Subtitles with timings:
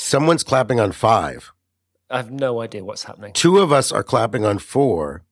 [0.00, 1.52] someone's clapping on five.
[2.10, 3.32] I have no idea what's happening.
[3.32, 5.24] Two of us are clapping on four,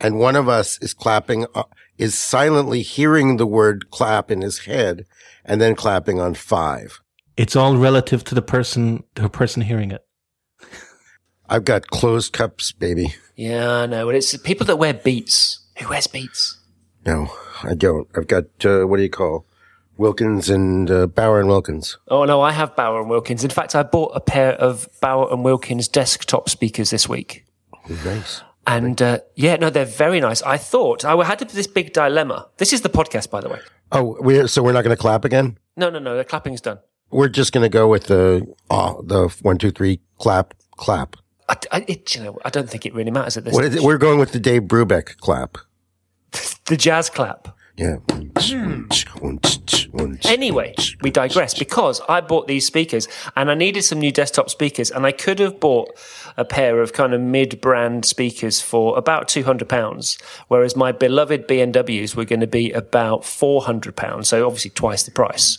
[0.00, 1.64] and one of us is clapping, uh,
[1.96, 5.06] is silently hearing the word clap in his head
[5.44, 7.00] and then clapping on five.
[7.36, 10.04] It's all relative to the person, the person hearing it.
[11.48, 13.14] I've got closed cups, baby.
[13.36, 14.08] Yeah, I know.
[14.08, 15.60] And it's people that wear beats.
[15.78, 16.58] Who wears beats?
[17.04, 17.30] No,
[17.62, 18.08] I don't.
[18.16, 19.46] I've got, uh, what do you call?
[19.96, 21.98] Wilkins and uh, Bowers and Wilkins.
[22.08, 23.44] Oh no, I have Bowers and Wilkins.
[23.44, 27.44] In fact, I bought a pair of Bowers and Wilkins desktop speakers this week.
[28.04, 28.42] Nice.
[28.66, 30.42] And uh, yeah, no, they're very nice.
[30.42, 32.48] I thought I had this big dilemma.
[32.56, 33.60] This is the podcast, by the way.
[33.92, 35.58] Oh, we're, so we're not going to clap again?
[35.76, 36.16] No, no, no.
[36.16, 36.78] The clapping's done.
[37.10, 41.14] We're just going to go with the, oh, the one, two, three, clap, clap.
[41.48, 43.54] I, I, it, you know, I don't think it really matters at this.
[43.54, 43.82] What is it?
[43.82, 45.58] We're going with the Dave Brubeck clap.
[46.66, 47.55] the jazz clap.
[47.76, 47.96] Yeah.
[48.38, 48.84] Hmm.
[50.24, 51.54] Anyway, we digress.
[51.54, 55.38] Because I bought these speakers and I needed some new desktop speakers and I could
[55.40, 55.90] have bought
[56.36, 60.18] a pair of kind of mid-brand speakers for about 200 pounds
[60.48, 65.10] whereas my beloved B&Ws were going to be about 400 pounds so obviously twice the
[65.10, 65.58] price.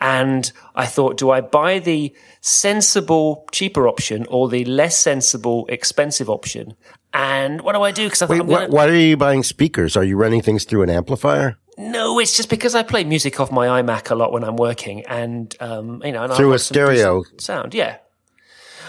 [0.00, 6.28] And I thought do I buy the sensible cheaper option or the less sensible expensive
[6.30, 6.74] option
[7.12, 9.96] and what do I do because I thought Wait, gonna- why are you buying speakers?
[9.96, 11.56] Are you running things through an amplifier?
[11.78, 15.04] No, it's just because I play music off my iMac a lot when I'm working,
[15.04, 17.22] and um, you know, and Through a stereo.
[17.38, 17.74] sound.
[17.74, 17.98] Yeah.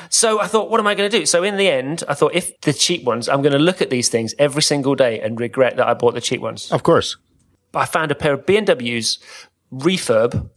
[0.09, 1.25] So I thought, what am I going to do?
[1.25, 3.89] So in the end, I thought, if the cheap ones, I'm going to look at
[3.89, 6.71] these things every single day and regret that I bought the cheap ones.
[6.71, 7.17] Of course.
[7.73, 9.19] I found a pair of B&Ws
[9.73, 10.49] refurb,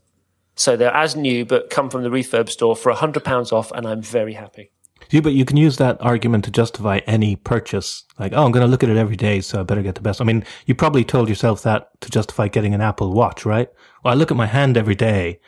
[0.61, 3.86] so they're as new but come from the refurb store for hundred pounds off, and
[3.86, 4.70] I'm very happy.
[5.11, 8.05] Yeah, but you can use that argument to justify any purchase.
[8.19, 10.03] Like, oh, I'm going to look at it every day, so I better get the
[10.03, 10.20] best.
[10.20, 13.69] I mean, you probably told yourself that to justify getting an Apple Watch, right?
[14.05, 15.41] Well, I look at my hand every day,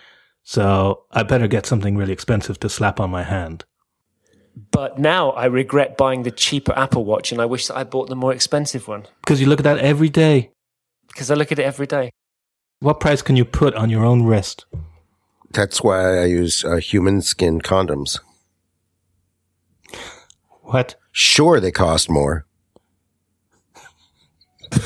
[0.42, 3.64] so I better get something really expensive to slap on my hand.
[4.70, 8.08] But now I regret buying the cheaper Apple Watch, and I wish that I bought
[8.08, 10.51] the more expensive one Because you look at that every day.
[11.08, 12.11] because I look at it every day.
[12.80, 14.64] What price can you put on your own wrist?
[15.52, 18.20] That's why I use uh, human skin condoms.
[20.63, 20.96] What?
[21.11, 22.46] Sure, they cost more.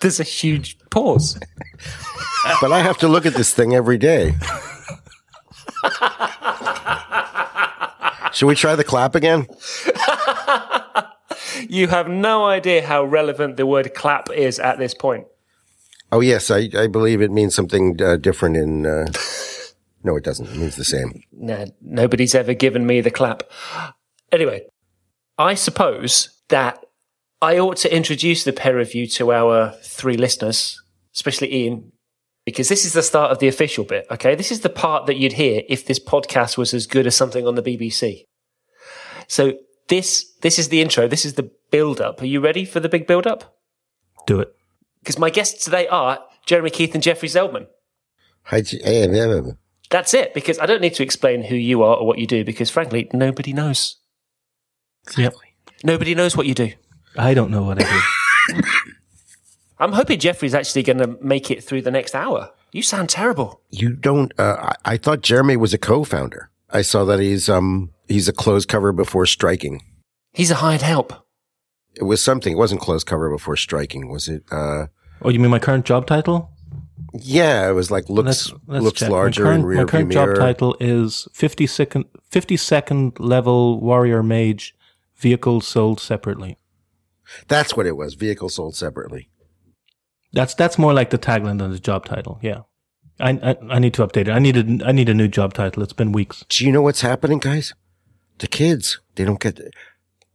[0.00, 1.38] There's a huge pause.
[2.60, 4.34] but I have to look at this thing every day.
[8.32, 9.46] Should we try the clap again?
[11.68, 15.26] You have no idea how relevant the word clap is at this point.
[16.12, 18.86] Oh, yes, I, I believe it means something uh, different in.
[18.86, 19.06] Uh,
[20.04, 20.46] no, it doesn't.
[20.46, 21.22] It means the same.
[21.32, 23.42] Nah, nobody's ever given me the clap.
[24.30, 24.66] Anyway,
[25.38, 26.78] I suppose that
[27.40, 30.80] I ought to introduce the pair of you to our three listeners,
[31.14, 31.92] especially Ian,
[32.44, 34.34] because this is the start of the official bit, okay?
[34.34, 37.46] This is the part that you'd hear if this podcast was as good as something
[37.46, 38.24] on the BBC.
[39.26, 39.54] So
[39.88, 42.20] this this is the intro, this is the build up.
[42.20, 43.56] Are you ready for the big build up?
[44.26, 44.54] Do it.
[45.00, 47.66] Because my guests today are Jeremy Keith and Jeffrey Zeldman.
[48.44, 48.80] Hi, G-.
[49.94, 52.44] That's it, because I don't need to explain who you are or what you do,
[52.44, 53.94] because frankly, nobody knows.
[55.16, 55.36] Yep.
[55.84, 56.72] Nobody knows what you do.
[57.16, 58.02] I don't know what I
[58.50, 58.60] do.
[59.78, 62.50] I'm hoping Jeffrey's actually going to make it through the next hour.
[62.72, 63.60] You sound terrible.
[63.70, 64.32] You don't.
[64.36, 66.50] Uh, I, I thought Jeremy was a co-founder.
[66.70, 69.80] I saw that he's um he's a closed cover before striking.
[70.32, 71.12] He's a hired help.
[71.94, 72.54] It was something.
[72.54, 74.42] It wasn't closed cover before striking, was it?
[74.50, 74.86] Uh,
[75.22, 76.50] oh, you mean my current job title?
[77.12, 79.10] Yeah, it was like looks looks check.
[79.10, 80.34] larger my current, in rear My current mirror.
[80.34, 84.74] job title is 50 second, 52nd level warrior mage
[85.16, 86.58] vehicle sold separately.
[87.48, 88.14] That's what it was.
[88.14, 89.28] Vehicle sold separately.
[90.32, 92.38] That's that's more like the tagline than the job title.
[92.42, 92.62] Yeah,
[93.20, 94.30] I I, I need to update it.
[94.30, 95.82] I need a I need a new job title.
[95.82, 96.44] It's been weeks.
[96.48, 97.72] Do you know what's happening, guys?
[98.38, 99.60] The kids, they don't get.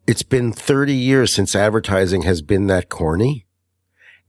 [0.07, 3.45] It's been 30 years since advertising has been that corny.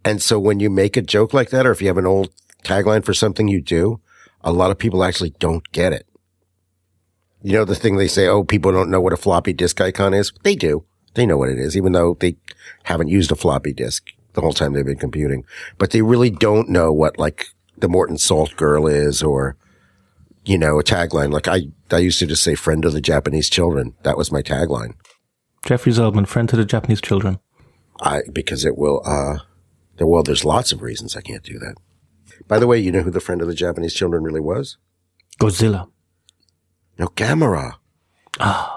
[0.04, 2.30] And so when you make a joke like that, or if you have an old
[2.64, 4.00] tagline for something you do,
[4.42, 6.06] a lot of people actually don't get it.
[7.42, 10.14] You know, the thing they say, oh, people don't know what a floppy disk icon
[10.14, 10.32] is.
[10.42, 10.84] They do.
[11.14, 12.36] They know what it is, even though they
[12.84, 15.44] haven't used a floppy disk the whole time they've been computing,
[15.76, 17.46] but they really don't know what like
[17.76, 19.56] the Morton Salt girl is or,
[20.44, 21.32] you know, a tagline.
[21.32, 23.94] Like I, I used to just say friend of the Japanese children.
[24.04, 24.94] That was my tagline.
[25.64, 27.38] Jeffrey Zeldman, friend to the Japanese children.
[28.00, 29.38] I, because it will, uh,
[30.08, 31.74] well, there's lots of reasons I can't do that.
[32.48, 34.76] By the way, you know who the friend of the Japanese children really was?
[35.40, 35.88] Godzilla.
[36.98, 37.74] No, Gamera.
[38.38, 38.76] Ah.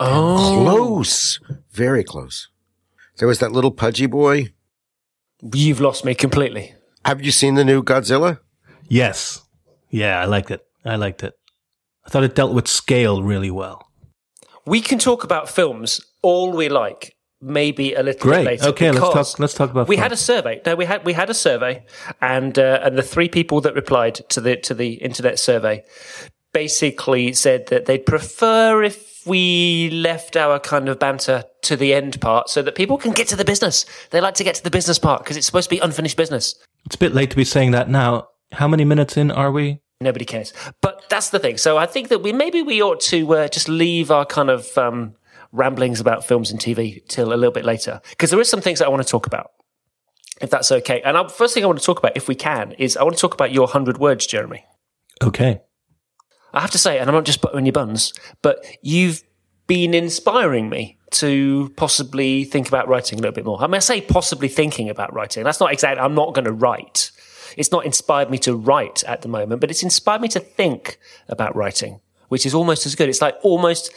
[0.00, 1.38] Oh, Close.
[1.70, 2.48] Very close.
[3.18, 4.52] There was that little pudgy boy.
[5.54, 6.74] you've lost me completely.
[7.04, 8.38] Have you seen the new Godzilla?
[8.88, 9.42] Yes.
[9.90, 10.64] Yeah, I liked it.
[10.84, 11.34] I liked it.
[12.04, 13.88] I thought it dealt with scale really well.
[14.66, 18.38] We can talk about films all we like, maybe a little Great.
[18.38, 18.66] bit later.
[18.68, 20.60] Okay, let's talk- let's talk about We had a survey.
[20.64, 21.84] No, we had we had a survey,
[22.20, 25.84] and uh, and the three people that replied to the to the internet survey
[26.52, 32.20] basically said that they'd prefer if we left our kind of banter to the end
[32.20, 33.86] part so that people can get to the business.
[34.10, 36.54] They like to get to the business part because it's supposed to be unfinished business.
[36.86, 38.28] It's a bit late to be saying that now.
[38.52, 39.78] How many minutes in are we?
[40.00, 40.52] Nobody cares.
[40.82, 41.56] But that's the thing.
[41.56, 44.76] So I think that we maybe we ought to uh, just leave our kind of
[44.76, 45.14] um,
[45.52, 48.78] ramblings about films and TV till a little bit later because there is some things
[48.78, 49.52] that I want to talk about.
[50.40, 51.00] If that's okay.
[51.02, 53.14] And I, first thing I want to talk about, if we can, is I want
[53.14, 54.64] to talk about your 100 words, Jeremy.
[55.22, 55.60] Okay.
[56.52, 59.22] I have to say, and I'm not just buttering your buns, but you've
[59.66, 63.62] been inspiring me to possibly think about writing a little bit more.
[63.62, 65.44] I mean, I say possibly thinking about writing.
[65.44, 67.10] That's not exactly, I'm not going to write.
[67.56, 70.98] It's not inspired me to write at the moment, but it's inspired me to think
[71.28, 73.08] about writing, which is almost as good.
[73.08, 73.92] It's like almost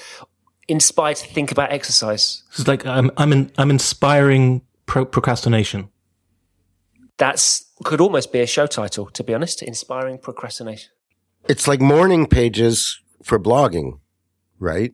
[0.67, 2.43] inspired to think about exercise.
[2.51, 5.89] It's like I'm I'm in, I'm inspiring pro- procrastination.
[7.17, 9.61] That's could almost be a show title, to be honest.
[9.61, 10.91] Inspiring procrastination.
[11.47, 13.99] It's like morning pages for blogging,
[14.59, 14.93] right?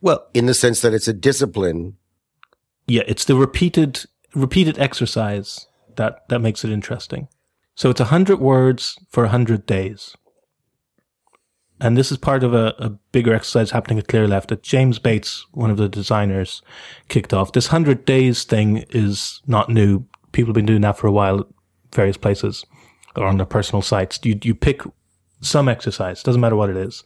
[0.00, 1.96] Well, In the sense that it's a discipline.
[2.86, 4.04] yeah, it's the repeated
[4.34, 5.66] repeated exercise
[5.96, 7.28] that that makes it interesting.
[7.74, 10.14] So it's a hundred words for a hundred days,
[11.80, 15.46] and this is part of a, a bigger exercise happening at Clearleft that James Bates,
[15.52, 16.62] one of the designers,
[17.08, 17.52] kicked off.
[17.52, 20.04] This hundred days thing is not new.
[20.32, 21.46] People have been doing that for a while, at
[21.92, 22.64] various places
[23.16, 24.20] or on their personal sites.
[24.22, 24.82] You you pick
[25.40, 27.02] some exercise, doesn't matter what it is,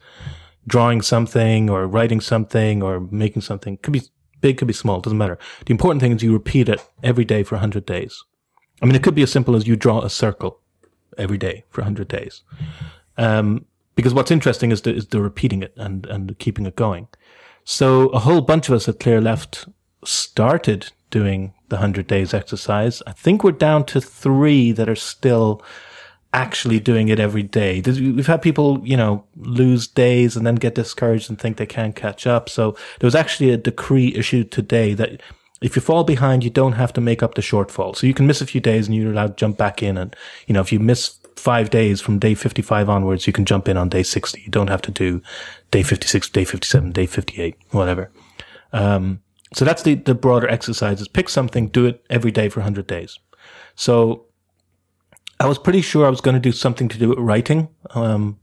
[0.67, 3.77] drawing something or writing something or making something.
[3.77, 4.01] Could be
[4.41, 5.39] big, could be small, doesn't matter.
[5.65, 8.23] The important thing is you repeat it every day for 100 days.
[8.81, 10.59] I mean, it could be as simple as you draw a circle
[11.17, 12.43] every day for 100 days.
[13.17, 17.07] Um, because what's interesting is the, is the repeating it and, and keeping it going.
[17.63, 19.71] So a whole bunch of us at Clearleft
[20.03, 23.01] started doing the 100 days exercise.
[23.07, 25.63] I think we're down to three that are still
[26.33, 27.81] actually doing it every day.
[27.81, 31.95] We've had people, you know, lose days and then get discouraged and think they can't
[31.95, 32.49] catch up.
[32.49, 35.21] So there was actually a decree issued today that
[35.61, 37.95] if you fall behind, you don't have to make up the shortfall.
[37.95, 39.97] So you can miss a few days and you're allowed to jump back in.
[39.97, 40.13] And,
[40.45, 43.77] you know, if you miss five days from day 55 onwards, you can jump in
[43.77, 44.41] on day 60.
[44.41, 45.21] You don't have to do
[45.71, 48.11] day 56, day 57, day 58, whatever.
[48.73, 49.21] Um,
[49.53, 52.87] so that's the, the broader exercise is pick something, do it every day for 100
[52.87, 53.19] days.
[53.75, 54.25] So
[55.39, 58.39] I was pretty sure I was going to do something to do with writing um,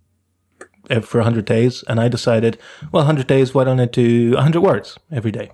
[1.02, 1.82] for 100 days.
[1.88, 2.58] And I decided,
[2.92, 5.50] well, 100 days, why don't I do 100 words every day?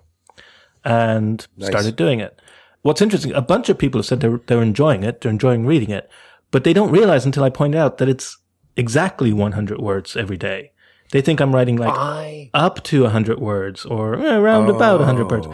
[0.85, 2.41] And started doing it.
[2.83, 5.91] What's interesting, a bunch of people have said they're, they're enjoying it, they're enjoying reading
[5.91, 6.09] it,
[6.51, 8.37] but they don't realize until I point out that it's
[8.77, 10.73] exactly 100 words every day.
[11.11, 15.31] They think I'm writing like I up to 100 words or eh, around about 100
[15.31, 15.47] words.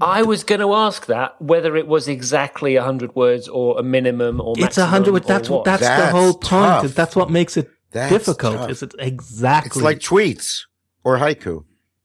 [0.00, 4.40] I was going to ask that whether it was exactly 100 words or a minimum
[4.40, 4.66] or maximum.
[4.66, 5.12] It's a hundred.
[5.12, 5.26] words.
[5.26, 5.64] That's what.
[5.64, 6.42] That's, the That's whole point.
[6.42, 6.94] tough.
[6.94, 8.56] That's what makes it That's difficult.
[8.56, 8.70] tough.
[8.70, 9.68] Is it's exactly.
[9.68, 10.62] It's like tweets
[11.04, 11.64] or haiku.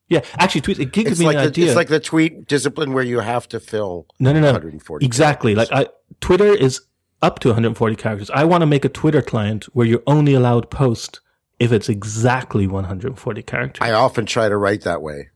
[0.10, 0.22] yeah.
[0.38, 0.80] Actually, tweets.
[0.80, 1.66] It gives It's me like an the, idea.
[1.68, 4.48] it's like the tweet discipline where you have to fill no, no, no.
[4.48, 5.56] 140 Exactly.
[5.56, 5.72] Like.
[5.72, 5.88] I,
[6.22, 6.82] Twitter is
[7.22, 8.30] up to 140 characters.
[8.32, 11.20] I want to make a Twitter client where you're only allowed post
[11.60, 13.82] if it's exactly 140 characters.
[13.82, 15.30] I often try to write that way.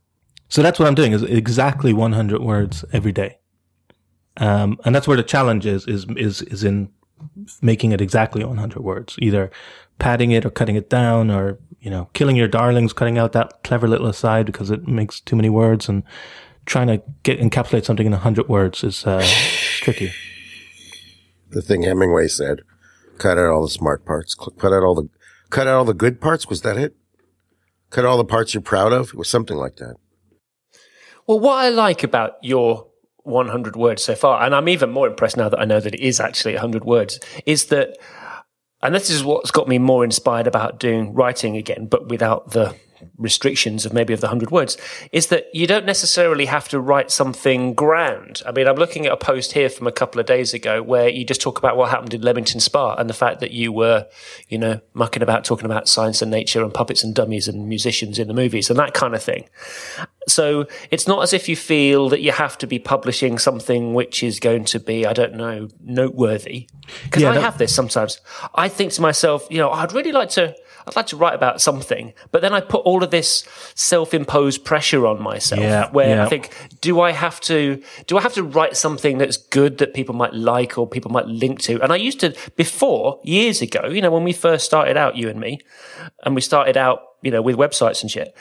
[0.47, 3.39] So that's what I'm doing is exactly 100 words every day.
[4.37, 6.89] Um, and that's where the challenge is, is, is, is in
[7.61, 9.51] making it exactly 100 words, either
[9.99, 13.63] padding it or cutting it down or, you know, killing your darlings, cutting out that
[13.63, 16.03] clever little aside because it makes too many words and
[16.65, 19.25] trying to get, encapsulate something in 100 words is, uh,
[19.81, 20.11] tricky.
[21.53, 22.61] The thing Hemingway said,
[23.19, 25.09] cut out all the smart parts, cut out all the,
[25.49, 26.47] cut out all the good parts.
[26.47, 26.95] Was that it?
[27.91, 29.09] Cut all the parts you're proud of.
[29.09, 29.95] It was something like that.
[31.27, 35.37] Well, what I like about your 100 words so far, and I'm even more impressed
[35.37, 37.97] now that I know that it is actually 100 words, is that,
[38.81, 42.75] and this is what's got me more inspired about doing writing again, but without the
[43.17, 44.77] restrictions of maybe of the 100 words,
[45.11, 48.41] is that you don't necessarily have to write something grand.
[48.45, 51.09] I mean, I'm looking at a post here from a couple of days ago where
[51.09, 54.07] you just talk about what happened in Leamington Spa and the fact that you were,
[54.49, 58.19] you know, mucking about talking about science and nature and puppets and dummies and musicians
[58.19, 59.47] in the movies and that kind of thing.
[60.27, 64.23] So it's not as if you feel that you have to be publishing something which
[64.23, 66.69] is going to be, I don't know, noteworthy.
[67.03, 68.21] Because Yeah, I that- have this sometimes.
[68.55, 70.55] I think to myself, you know, I'd really like to,
[70.87, 75.05] I'd like to write about something, but then I put all of this self-imposed pressure
[75.07, 76.25] on myself Yeah, where yeah.
[76.25, 76.49] I think,
[76.81, 80.33] do I have to, do I have to write something that's good that people might
[80.33, 81.81] like or people might link to?
[81.81, 85.29] And I used to, before, years ago, you know, when we first started out, you
[85.29, 85.59] and me,
[86.23, 88.35] and we started out, you know, with websites and shit,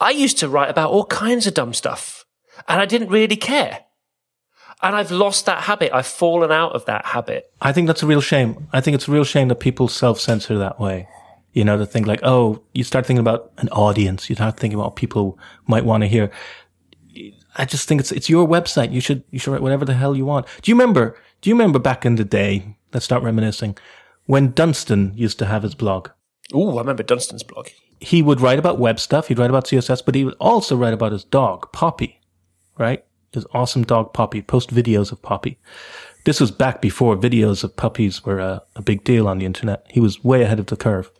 [0.00, 2.24] I used to write about all kinds of dumb stuff
[2.68, 3.80] and I didn't really care.
[4.82, 5.92] And I've lost that habit.
[5.94, 7.44] I've fallen out of that habit.
[7.60, 8.66] I think that's a real shame.
[8.72, 11.06] I think it's a real shame that people self censor that way.
[11.52, 14.30] You know, to think like, oh, you start thinking about an audience.
[14.30, 16.30] You start thinking about what people might want to hear.
[17.56, 18.92] I just think it's it's your website.
[18.92, 20.46] You should you should write whatever the hell you want.
[20.62, 21.16] Do you remember?
[21.40, 22.76] Do you remember back in the day?
[22.92, 23.76] Let's start reminiscing.
[24.26, 26.08] When Dunstan used to have his blog,
[26.54, 27.68] Oh, I remember Dunstan's blog.
[28.00, 29.28] he would write about web stuff.
[29.28, 32.20] He'd write about CSS, but he would also write about his dog, Poppy,
[32.78, 33.04] right?
[33.32, 34.42] His awesome dog, Poppy.
[34.42, 35.58] Post videos of Poppy.
[36.24, 39.86] This was back before videos of puppies were a, a big deal on the internet.
[39.90, 41.10] He was way ahead of the curve.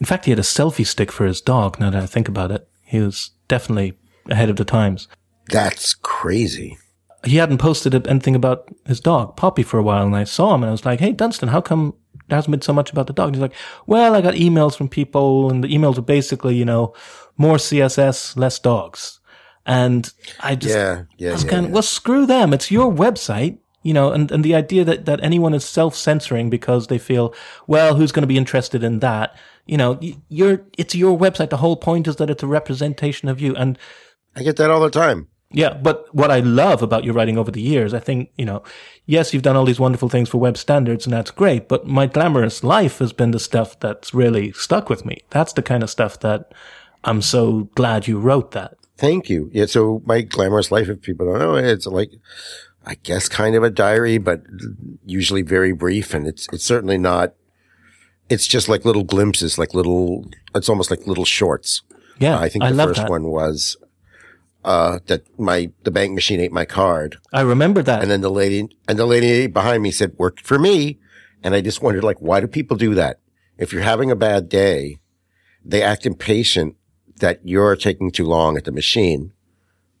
[0.00, 1.78] In fact, he had a selfie stick for his dog.
[1.80, 3.94] Now that I think about it, he was definitely
[4.28, 5.08] ahead of the times.
[5.48, 6.78] That's crazy.
[7.24, 10.62] He hadn't posted anything about his dog, Poppy, for a while, and I saw him
[10.62, 11.94] and I was like, "Hey, Dunstan, how come
[12.28, 13.54] there hasn't been so much about the dog?" And he's like,
[13.86, 16.92] "Well, I got emails from people, and the emails are basically, you know,
[17.38, 19.20] more CSS, less dogs."
[19.66, 20.10] And
[20.40, 21.74] I just, Yeah, yeah, I was yeah, kind of, yeah.
[21.74, 22.52] well, screw them.
[22.52, 26.88] It's your website, you know, and, and the idea that, that anyone is self-censoring because
[26.88, 27.32] they feel,
[27.68, 29.36] well, who's going to be interested in that?
[29.66, 31.50] You know, you're, it's your website.
[31.50, 33.54] The whole point is that it's a representation of you.
[33.54, 33.78] And
[34.34, 35.28] I get that all the time.
[35.54, 38.64] yeah, but what I love about your writing over the years, I think, you know,
[39.06, 42.06] yes, you've done all these wonderful things for web standards and that's great, but my
[42.06, 45.18] glamorous life has been the stuff that's really stuck with me.
[45.30, 46.52] That's the kind of stuff that
[47.04, 48.76] I'm so glad you wrote that.
[48.96, 49.48] Thank you.
[49.52, 49.66] Yeah.
[49.66, 52.10] So my glamorous life, if people don't know, it's like,
[52.86, 54.42] I guess kind of a diary, but
[55.04, 56.14] usually very brief.
[56.14, 57.34] And it's, it's certainly not,
[58.28, 61.82] it's just like little glimpses, like little, it's almost like little shorts.
[62.18, 62.38] Yeah.
[62.38, 63.10] I think the first that.
[63.10, 63.76] one was,
[64.64, 67.18] uh, that my, the bank machine ate my card.
[67.32, 68.02] I remember that.
[68.02, 70.98] And then the lady, and the lady behind me said, worked for me.
[71.42, 73.20] And I just wondered, like, why do people do that?
[73.58, 74.98] If you're having a bad day,
[75.64, 76.76] they act impatient
[77.20, 79.32] that you're taking too long at the machine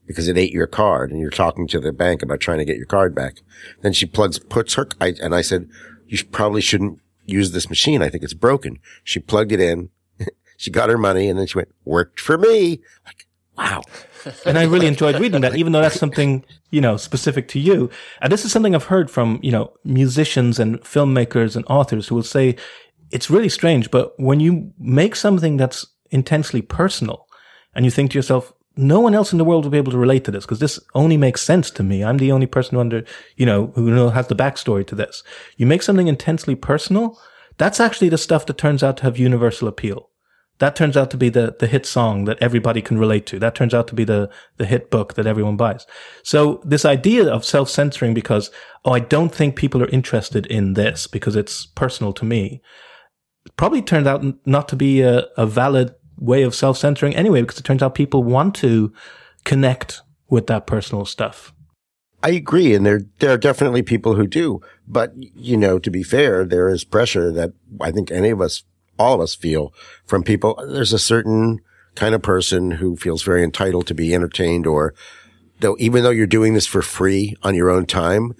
[0.06, 2.76] because it ate your card and you're talking to the bank about trying to get
[2.76, 3.40] your card back.
[3.82, 5.68] Then she plugs, puts her, I, and I said,
[6.06, 8.02] you probably shouldn't use this machine.
[8.02, 8.78] I think it's broken.
[9.02, 9.90] She plugged it in.
[10.56, 12.80] she got her money and then she went, worked for me.
[13.06, 13.82] Like, wow.
[14.46, 17.90] and I really enjoyed reading that, even though that's something, you know, specific to you.
[18.20, 22.14] And this is something I've heard from, you know, musicians and filmmakers and authors who
[22.14, 22.56] will say,
[23.10, 27.26] it's really strange, but when you make something that's intensely personal
[27.74, 29.98] and you think to yourself, no one else in the world will be able to
[29.98, 32.02] relate to this because this only makes sense to me.
[32.02, 33.04] I'm the only person who under,
[33.36, 35.22] you know, who has the backstory to this.
[35.56, 37.18] You make something intensely personal.
[37.56, 40.10] That's actually the stuff that turns out to have universal appeal.
[40.58, 43.40] That turns out to be the, the hit song that everybody can relate to.
[43.40, 45.84] That turns out to be the, the hit book that everyone buys.
[46.22, 48.50] So this idea of self-censoring because,
[48.84, 52.62] oh, I don't think people are interested in this because it's personal to me
[53.56, 57.64] probably turned out not to be a, a valid way of self-censoring anyway, because it
[57.64, 58.92] turns out people want to
[59.44, 61.52] connect with that personal stuff.
[62.22, 62.74] I agree.
[62.74, 64.62] And there, there are definitely people who do.
[64.88, 68.64] But, you know, to be fair, there is pressure that I think any of us,
[68.98, 69.74] all of us feel
[70.06, 70.58] from people.
[70.66, 71.60] There's a certain
[71.94, 74.94] kind of person who feels very entitled to be entertained or
[75.60, 78.34] though, even though you're doing this for free on your own time,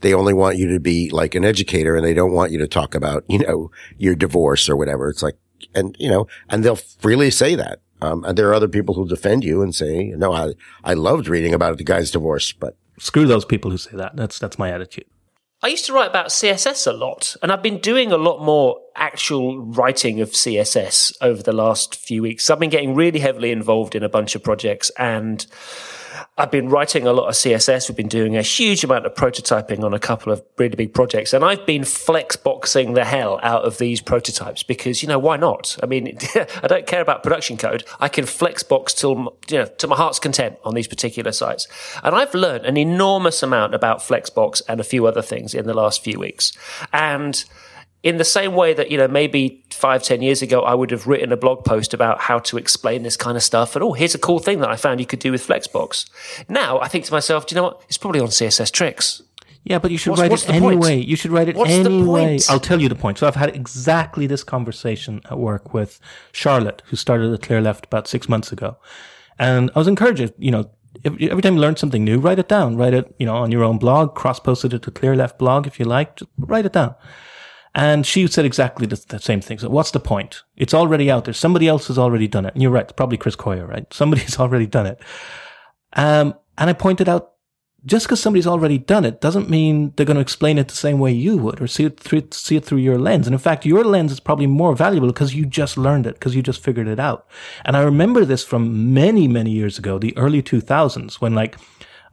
[0.00, 2.68] they only want you to be like an educator and they don't want you to
[2.68, 5.08] talk about, you know, your divorce or whatever.
[5.08, 5.36] It's like,
[5.74, 7.80] and, you know, and they'll freely say that.
[8.00, 10.52] Um, and there are other people who defend you and say, no, I,
[10.84, 14.16] I loved reading about the guy's divorce, but Screw those people who say that.
[14.16, 15.04] That's that's my attitude.
[15.62, 18.80] I used to write about CSS a lot, and I've been doing a lot more
[18.94, 22.48] actual writing of CSS over the last few weeks.
[22.48, 25.44] I've been getting really heavily involved in a bunch of projects, and
[26.36, 27.88] I've been writing a lot of CSS.
[27.88, 31.32] We've been doing a huge amount of prototyping on a couple of really big projects,
[31.32, 35.76] and I've been flexboxing the hell out of these prototypes because you know why not?
[35.82, 37.84] I mean, I don't care about production code.
[38.00, 41.66] I can flexbox till you know to my heart's content on these particular sites,
[42.02, 45.74] and I've learned an enormous amount about flexbox and a few other things in the
[45.74, 46.52] last few weeks,
[46.92, 47.44] and
[48.02, 51.06] in the same way that you know maybe five ten years ago i would have
[51.06, 54.14] written a blog post about how to explain this kind of stuff and oh here's
[54.14, 56.08] a cool thing that i found you could do with flexbox
[56.48, 59.22] now i think to myself do you know what it's probably on css tricks
[59.64, 60.82] Yeah, but you should What's- write what's it the point?
[60.84, 60.96] anyway.
[61.10, 62.20] You should write it What's the anyway.
[62.38, 62.50] point?
[62.50, 63.18] I'll tell you the point.
[63.18, 65.98] So I've had exactly this conversation at work with
[66.32, 68.70] Charlotte, who started at Clearleft about six months ago.
[69.38, 70.70] And I was encouraged, you know,
[71.04, 72.76] every time you learn something new, write it down.
[72.80, 75.84] Write it, you know, on your own blog, cross-posted it to Clearleft blog if you
[75.96, 76.16] like.
[76.16, 76.94] Just write it down.
[77.74, 79.58] And she said exactly the, the, same thing.
[79.58, 80.42] So what's the point?
[80.56, 81.34] It's already out there.
[81.34, 82.54] Somebody else has already done it.
[82.54, 82.94] And you're right.
[82.96, 83.86] Probably Chris Coyier, right?
[83.92, 85.00] Somebody's already done it.
[85.94, 87.32] Um, and I pointed out
[87.86, 90.98] just because somebody's already done it doesn't mean they're going to explain it the same
[90.98, 93.26] way you would or see it through, see it through your lens.
[93.26, 96.34] And in fact, your lens is probably more valuable because you just learned it, because
[96.34, 97.26] you just figured it out.
[97.64, 101.56] And I remember this from many, many years ago, the early 2000s when like,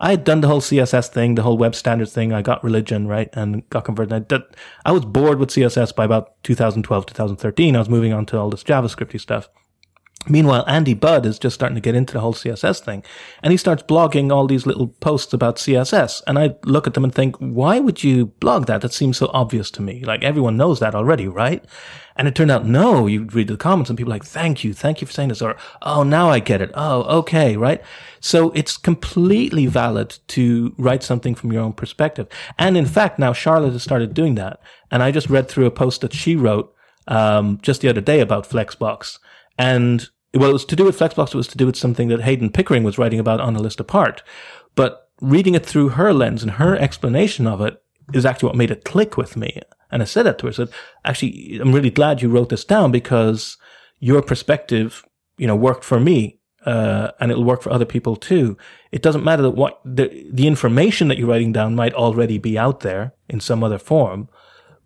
[0.05, 2.31] I had done the whole CSS thing, the whole web standards thing.
[2.31, 3.27] I got religion, right?
[3.33, 4.13] And got converted.
[4.13, 4.43] I, did,
[4.85, 7.75] I was bored with CSS by about 2012, 2013.
[7.75, 9.49] I was moving on to all this JavaScripty stuff.
[10.27, 13.03] Meanwhile, Andy Budd is just starting to get into the whole CSS thing
[13.43, 16.21] and he starts blogging all these little posts about CSS.
[16.25, 18.81] And I look at them and think, why would you blog that?
[18.81, 20.03] That seems so obvious to me.
[20.03, 21.63] Like everyone knows that already, right?
[22.15, 24.73] And it turned out, no, you read the comments and people like, thank you.
[24.73, 25.41] Thank you for saying this.
[25.41, 26.71] Or, oh, now I get it.
[26.73, 27.57] Oh, okay.
[27.57, 27.81] Right.
[28.21, 32.27] So it's completely valid to write something from your own perspective.
[32.57, 34.61] And in fact, now Charlotte has started doing that.
[34.89, 36.73] And I just read through a post that she wrote,
[37.07, 39.19] um, just the other day about Flexbox.
[39.57, 41.29] And well, it was to do with Flexbox.
[41.29, 43.79] It was to do with something that Heydon Pickering was writing about on a list
[43.79, 44.21] apart.
[44.75, 47.81] But reading it through her lens and her explanation of it
[48.13, 49.61] is actually what made it click with me.
[49.91, 50.51] And I said that to her.
[50.51, 50.69] I said,
[51.05, 53.57] actually, I'm really glad you wrote this down because
[53.99, 55.03] your perspective,
[55.37, 56.39] you know, worked for me.
[56.65, 58.57] Uh, and it'll work for other people too.
[58.91, 62.57] It doesn't matter that what the, the information that you're writing down might already be
[62.57, 64.29] out there in some other form,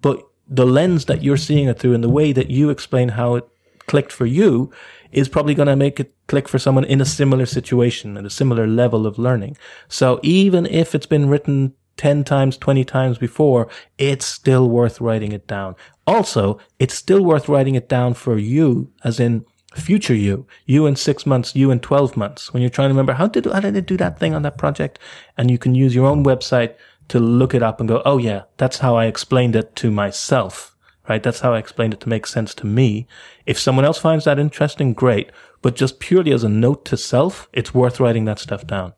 [0.01, 3.35] but the lens that you're seeing it through and the way that you explain how
[3.35, 3.47] it
[3.87, 4.71] clicked for you
[5.11, 8.29] is probably going to make it click for someone in a similar situation and a
[8.29, 9.57] similar level of learning.
[9.87, 15.31] So even if it's been written 10 times, 20 times before, it's still worth writing
[15.31, 15.75] it down.
[16.07, 20.95] Also, it's still worth writing it down for you, as in future you, you in
[20.95, 23.75] six months, you in 12 months, when you're trying to remember how did, how did
[23.75, 24.97] I do that thing on that project?
[25.37, 26.75] And you can use your own website
[27.09, 30.75] to look it up and go, oh yeah, that's how I explained it to myself
[31.09, 31.21] right?
[31.21, 33.07] That's how I explained it to make sense to me.
[33.45, 35.31] If someone else finds that interesting, great.
[35.61, 38.93] But just purely as a note to self, it's worth writing that stuff down.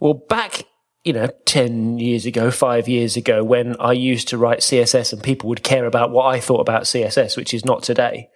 [0.00, 0.64] Well, back,
[1.04, 5.22] you know, 10 years ago, five years ago, when I used to write CSS and
[5.22, 8.28] people would care about what I thought about CSS, which is not today.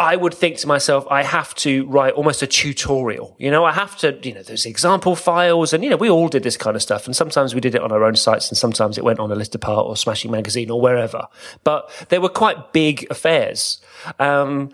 [0.00, 3.36] I would think to myself, I have to write almost a tutorial.
[3.38, 6.26] You know, I have to, you know, there's example files and, you know, we all
[6.26, 7.06] did this kind of stuff.
[7.06, 9.36] And sometimes we did it on our own sites and sometimes it went on a
[9.36, 11.28] list apart or Smashing Magazine or wherever.
[11.62, 13.80] But they were quite big affairs.
[14.18, 14.70] Um,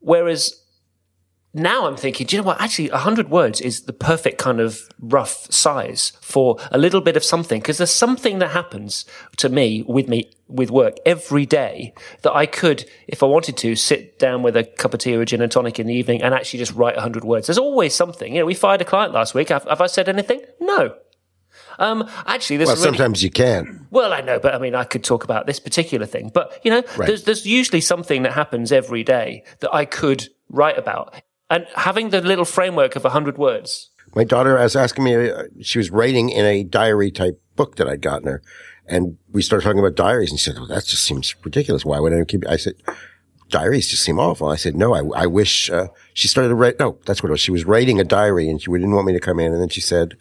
[0.00, 0.60] whereas
[1.54, 2.60] now I'm thinking, do you know what?
[2.60, 7.24] Actually, 100 words is the perfect kind of rough size for a little bit of
[7.24, 7.60] something.
[7.60, 9.06] Because there's something that happens
[9.38, 13.76] to me with me, with work every day that I could, if I wanted to,
[13.76, 16.22] sit down with a cup of tea or a gin and tonic in the evening
[16.22, 17.46] and actually just write 100 words.
[17.46, 18.34] There's always something.
[18.34, 19.48] You know, we fired a client last week.
[19.48, 20.42] Have, have I said anything?
[20.60, 20.96] No.
[21.78, 23.86] Um, actually, this well, really, sometimes you can.
[23.90, 26.30] Well, I know, but I mean, I could talk about this particular thing.
[26.34, 27.06] But you know, right.
[27.06, 31.14] there's there's usually something that happens every day that I could write about
[31.50, 33.90] and having the little framework of 100 words.
[34.14, 37.88] My daughter was asking me, uh, she was writing in a diary type book that
[37.88, 38.42] I'd gotten her.
[38.86, 41.84] And we started talking about diaries and she said, well, that just seems ridiculous.
[41.84, 42.74] Why would I keep, I said,
[43.50, 44.48] diaries just seem awful.
[44.48, 47.32] I said, no, I, I wish, uh, she started to write, no, that's what it
[47.32, 47.40] was.
[47.40, 49.52] She was writing a diary and she didn't want me to come in.
[49.52, 50.16] And then she said,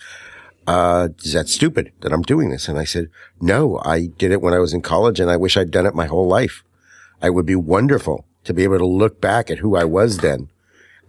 [0.66, 2.68] uh, is that stupid that I'm doing this?
[2.68, 3.08] And I said,
[3.40, 5.96] no, I did it when I was in college and I wish I'd done it
[5.96, 6.64] my whole life.
[7.22, 10.50] I would be wonderful to be able to look back at who I was then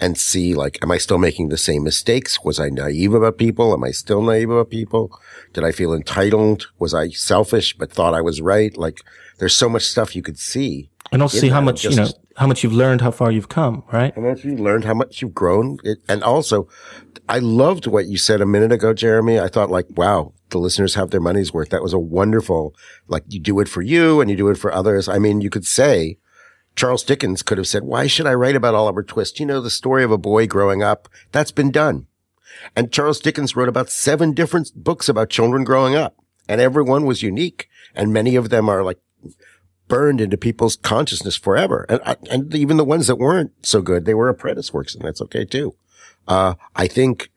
[0.00, 2.44] and see like, am I still making the same mistakes?
[2.44, 3.72] Was I naive about people?
[3.72, 5.18] Am I still naive about people?
[5.52, 6.68] Did I feel entitled?
[6.78, 8.76] Was I selfish but thought I was right?
[8.76, 9.00] Like
[9.38, 10.90] there's so much stuff you could see.
[11.10, 13.48] And also see how much, just, you know, how much you've learned, how far you've
[13.48, 14.14] come, right?
[14.14, 15.78] How much you've learned, how much you've grown.
[15.82, 16.68] It, and also
[17.28, 19.40] I loved what you said a minute ago, Jeremy.
[19.40, 21.70] I thought like, wow, the listeners have their money's worth.
[21.70, 22.74] That was a wonderful,
[23.06, 25.08] like you do it for you and you do it for others.
[25.08, 26.18] I mean, you could say,
[26.78, 29.40] Charles Dickens could have said, why should I write about Oliver Twist?
[29.40, 31.08] You know, the story of a boy growing up.
[31.32, 32.06] That's been done.
[32.76, 36.14] And Charles Dickens wrote about seven different books about children growing up
[36.48, 37.68] and every one was unique.
[37.96, 39.00] And many of them are like
[39.88, 41.84] burned into people's consciousness forever.
[41.88, 45.20] And, and even the ones that weren't so good, they were apprentice works and that's
[45.22, 45.74] okay too.
[46.28, 47.32] Uh, I think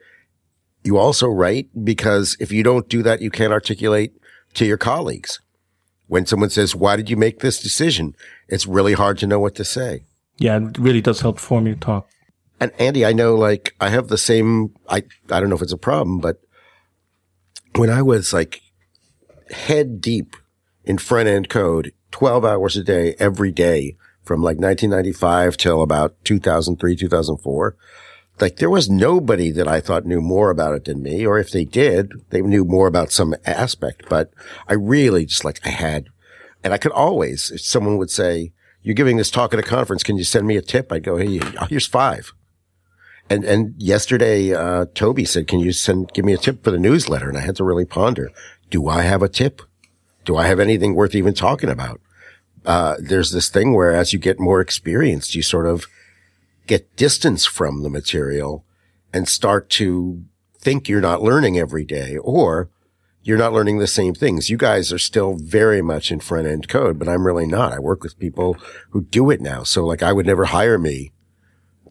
[0.83, 4.13] you also write because if you don't do that, you can't articulate
[4.53, 5.40] to your colleagues
[6.11, 8.13] when someone says, why did you make this decision?
[8.49, 10.03] It's really hard to know what to say.
[10.39, 12.05] Yeah, it really does help form your talk.
[12.59, 15.71] And Andy, I know like I have the same, I, I don't know if it's
[15.71, 16.41] a problem, but
[17.77, 18.59] when I was like
[19.51, 20.35] head deep
[20.83, 23.95] in front end code, 12 hours a day, every day
[24.25, 27.77] from like 1995 till about 2003, 2004,
[28.41, 31.51] like there was nobody that I thought knew more about it than me, or if
[31.51, 34.03] they did, they knew more about some aspect.
[34.09, 34.31] But
[34.67, 36.07] I really just like I had
[36.63, 40.03] And I could always, if someone would say, you're giving this talk at a conference.
[40.03, 40.91] Can you send me a tip?
[40.91, 42.33] I'd go, Hey, here's five.
[43.29, 46.77] And, and yesterday, uh, Toby said, can you send, give me a tip for the
[46.77, 47.29] newsletter?
[47.29, 48.29] And I had to really ponder,
[48.69, 49.61] do I have a tip?
[50.25, 52.01] Do I have anything worth even talking about?
[52.65, 55.85] Uh, there's this thing where as you get more experienced, you sort of
[56.67, 58.65] get distance from the material
[59.13, 60.23] and start to
[60.57, 62.69] think you're not learning every day or
[63.23, 64.49] you're not learning the same things.
[64.49, 67.73] You guys are still very much in front end code, but I'm really not.
[67.73, 68.57] I work with people
[68.89, 69.63] who do it now.
[69.63, 71.11] So like I would never hire me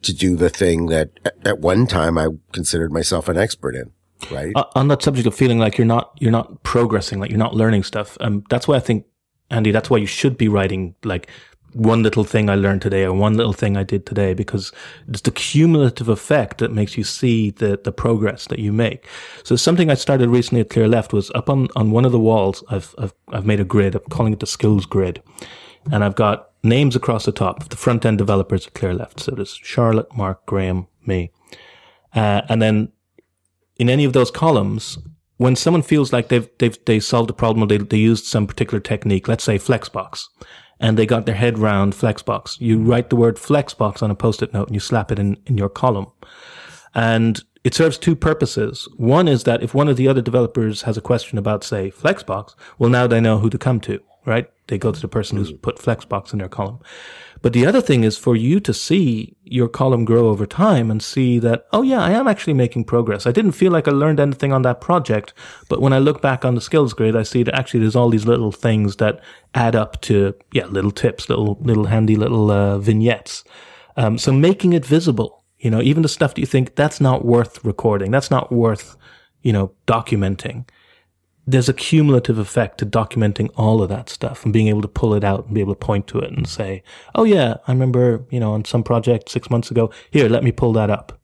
[0.02, 1.10] to do the thing that
[1.44, 3.92] at one time I considered myself an expert in.
[4.30, 4.52] Right.
[4.54, 7.54] Uh, on that subject of feeling like you're not, you're not progressing, like you're not
[7.54, 8.18] learning stuff.
[8.20, 9.06] Um, that's why I think,
[9.50, 11.28] Andy, that's why you should be writing like
[11.72, 14.72] one little thing I learned today or one little thing I did today because
[15.08, 19.06] it's the cumulative effect that makes you see the, the progress that you make.
[19.44, 22.64] So something I started recently at Clearleft was up on, on one of the walls.
[22.70, 23.94] I've, I've, I've made a grid.
[23.94, 25.22] I'm calling it the skills grid
[25.90, 29.20] and I've got names across the top of the front end developers at Clearleft.
[29.20, 31.32] So there's Charlotte, Mark, Graham, me.
[32.14, 32.92] Uh, and then
[33.76, 34.98] in any of those columns,
[35.38, 38.46] when someone feels like they've, they've, they solved a problem or they, they used some
[38.46, 40.24] particular technique, let's say Flexbox,
[40.80, 42.60] and they got their head round Flexbox.
[42.60, 45.58] You write the word Flexbox on a post-it note and you slap it in, in
[45.58, 46.06] your column.
[46.94, 48.88] And it serves two purposes.
[48.96, 52.54] One is that if one of the other developers has a question about, say, Flexbox,
[52.78, 54.50] well, now they know who to come to, right?
[54.68, 55.60] They go to the person who's mm.
[55.60, 56.80] put Flexbox in their column.
[57.42, 61.02] But the other thing is for you to see your column grow over time and
[61.02, 63.26] see that, oh yeah, I am actually making progress.
[63.26, 65.32] I didn't feel like I learned anything on that project,
[65.68, 68.10] but when I look back on the skills grid, I see that actually there's all
[68.10, 69.20] these little things that
[69.54, 73.42] add up to, yeah, little tips, little, little handy little uh, vignettes.
[73.96, 77.24] Um, so making it visible, you know, even the stuff that you think that's not
[77.24, 78.96] worth recording, that's not worth,
[79.42, 80.66] you know, documenting
[81.50, 85.14] there's a cumulative effect to documenting all of that stuff and being able to pull
[85.14, 86.82] it out and be able to point to it and say,
[87.14, 90.52] oh yeah, I remember, you know, on some project six months ago, here, let me
[90.52, 91.18] pull that up.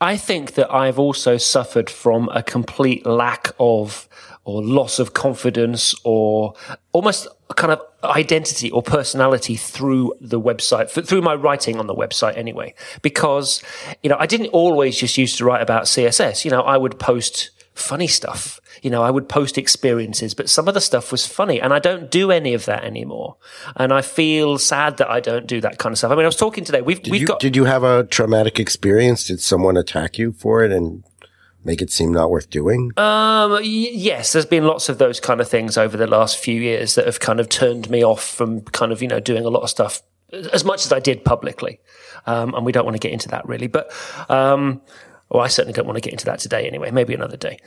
[0.00, 4.08] I think that I've also suffered from a complete lack of
[4.44, 6.54] or loss of confidence or
[6.90, 12.36] almost kind of identity or personality through the website, through my writing on the website
[12.36, 12.74] anyway.
[13.02, 13.62] Because,
[14.02, 16.44] you know, I didn't always just used to write about CSS.
[16.44, 18.60] You know, I would post funny stuff.
[18.82, 21.78] You know, I would post experiences, but some of the stuff was funny and I
[21.78, 23.36] don't do any of that anymore.
[23.76, 26.12] And I feel sad that I don't do that kind of stuff.
[26.12, 26.82] I mean, I was talking today.
[26.82, 27.40] We've, did we've you, got.
[27.40, 29.26] Did you have a traumatic experience?
[29.26, 31.04] Did someone attack you for it and
[31.64, 32.90] make it seem not worth doing?
[32.96, 36.60] Um, y- yes, there's been lots of those kind of things over the last few
[36.60, 39.50] years that have kind of turned me off from kind of, you know, doing a
[39.50, 40.02] lot of stuff
[40.52, 41.78] as much as I did publicly.
[42.26, 43.92] Um, and we don't want to get into that really, but,
[44.28, 44.80] um,
[45.32, 47.58] well, I certainly don't want to get into that today anyway, maybe another day.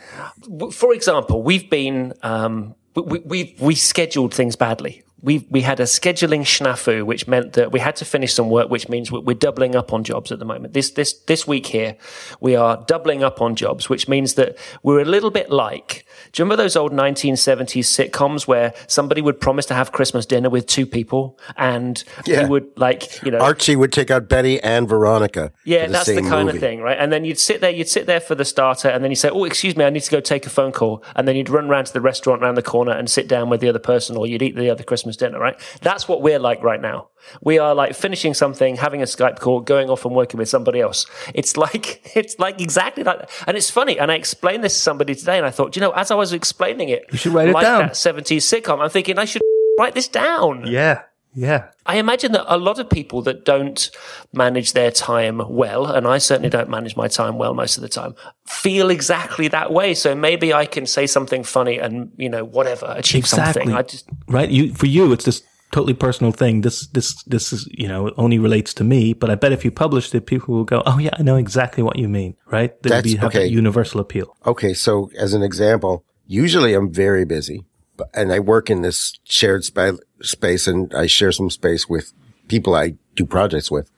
[0.72, 5.84] For example, we've been, um, we, we, we scheduled things badly we we had a
[5.84, 9.74] scheduling snafu, which meant that we had to finish some work, which means we're doubling
[9.74, 10.74] up on jobs at the moment.
[10.74, 11.96] This this this week here,
[12.40, 16.04] we are doubling up on jobs, which means that we're a little bit like.
[16.32, 20.50] Do you remember those old 1970s sitcoms where somebody would promise to have Christmas dinner
[20.50, 22.42] with two people, and yeah.
[22.42, 25.50] you would like you know Archie would take out Betty and Veronica.
[25.64, 26.58] Yeah, that's the kind movie.
[26.58, 26.98] of thing, right?
[26.98, 29.30] And then you'd sit there, you'd sit there for the starter, and then you'd say,
[29.30, 31.70] "Oh, excuse me, I need to go take a phone call," and then you'd run
[31.70, 34.26] around to the restaurant around the corner and sit down with the other person, or
[34.26, 35.58] you'd eat the other Christmas Christmas dinner, right?
[35.82, 37.08] That's what we're like right now.
[37.40, 40.80] We are like finishing something, having a Skype call, going off and working with somebody
[40.80, 41.06] else.
[41.34, 43.30] It's like, it's like exactly like that.
[43.46, 43.98] And it's funny.
[43.98, 46.32] And I explained this to somebody today and I thought, you know, as I was
[46.32, 47.82] explaining it, you should write it like down.
[47.82, 49.42] that 70s sitcom, I'm thinking I should
[49.78, 50.66] write this down.
[50.66, 51.02] Yeah.
[51.36, 51.68] Yeah.
[51.84, 53.90] I imagine that a lot of people that don't
[54.32, 57.90] manage their time well, and I certainly don't manage my time well most of the
[57.90, 58.14] time,
[58.46, 59.92] feel exactly that way.
[59.92, 63.62] So maybe I can say something funny and, you know, whatever, achieve exactly.
[63.64, 63.76] something.
[63.76, 64.48] I just Right.
[64.48, 66.62] You for you it's this totally personal thing.
[66.62, 69.70] This this this is, you know, only relates to me, but I bet if you
[69.70, 72.34] published it, people will go, Oh yeah, I know exactly what you mean.
[72.50, 72.70] Right?
[72.82, 73.40] There'd That's be have okay.
[73.40, 74.36] that universal appeal.
[74.46, 77.66] Okay, so as an example, usually I'm very busy
[78.14, 82.12] and I work in this shared spa- space and I share some space with
[82.48, 83.90] people I do projects with.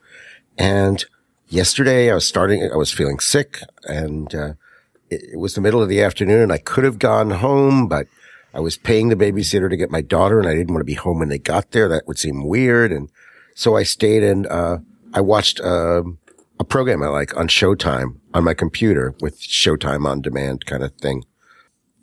[0.57, 1.03] And
[1.47, 4.53] yesterday I was starting, I was feeling sick and, uh,
[5.09, 8.07] it, it, was the middle of the afternoon and I could have gone home, but
[8.53, 10.93] I was paying the babysitter to get my daughter and I didn't want to be
[10.93, 11.87] home when they got there.
[11.87, 12.91] That would seem weird.
[12.91, 13.09] And
[13.55, 14.79] so I stayed and, uh,
[15.13, 16.03] I watched, uh,
[16.59, 20.93] a program I like on Showtime on my computer with Showtime on demand kind of
[20.95, 21.23] thing.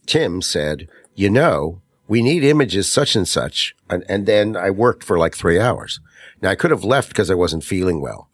[0.07, 3.75] Tim said, you know, we need images such and such.
[3.91, 6.01] And, and then I worked for like three hours.
[6.41, 8.31] Now I could have left because I wasn't feeling well,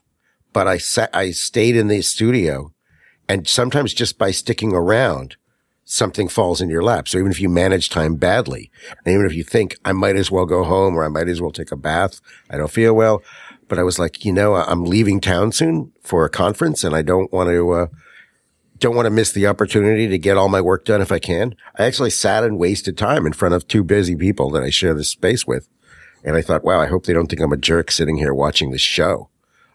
[0.53, 2.73] but I sat, I stayed in the studio
[3.29, 5.37] and sometimes just by sticking around,
[5.85, 7.09] something falls in your lap.
[7.09, 8.71] So even if you manage time badly,
[9.05, 11.41] and even if you think I might as well go home or I might as
[11.41, 13.23] well take a bath, I don't feel well.
[13.69, 17.03] But I was like, you know, I'm leaving town soon for a conference and I
[17.03, 17.87] don't want to, uh,
[18.83, 21.55] don't want to miss the opportunity to get all my work done if I can.
[21.79, 24.93] I actually sat and wasted time in front of two busy people that I share
[24.93, 25.69] this space with.
[26.25, 28.71] And I thought, wow, I hope they don't think I'm a jerk sitting here watching
[28.71, 29.29] this show.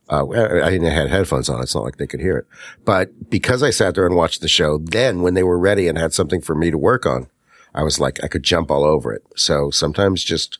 [0.09, 1.61] Uh, I didn't have headphones on.
[1.61, 2.45] It's not like they could hear it.
[2.85, 5.97] But because I sat there and watched the show, then when they were ready and
[5.97, 7.27] had something for me to work on,
[7.73, 9.23] I was like, I could jump all over it.
[9.35, 10.59] So sometimes just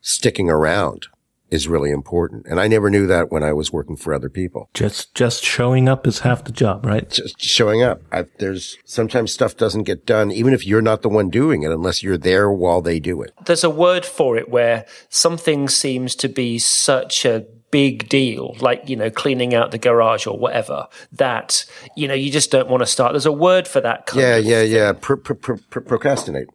[0.00, 1.06] sticking around
[1.50, 2.46] is really important.
[2.46, 4.68] And I never knew that when I was working for other people.
[4.74, 7.08] Just, just showing up is half the job, right?
[7.08, 8.02] Just showing up.
[8.10, 11.70] I, there's sometimes stuff doesn't get done, even if you're not the one doing it,
[11.70, 13.32] unless you're there while they do it.
[13.44, 18.88] There's a word for it where something seems to be such a big deal, like,
[18.88, 21.64] you know, cleaning out the garage or whatever, that,
[21.96, 23.12] you know, you just don't want to start.
[23.12, 24.92] There's a word for that kind yeah, of yeah, yeah.
[24.92, 26.48] Pro- pro- pro- procrastinate.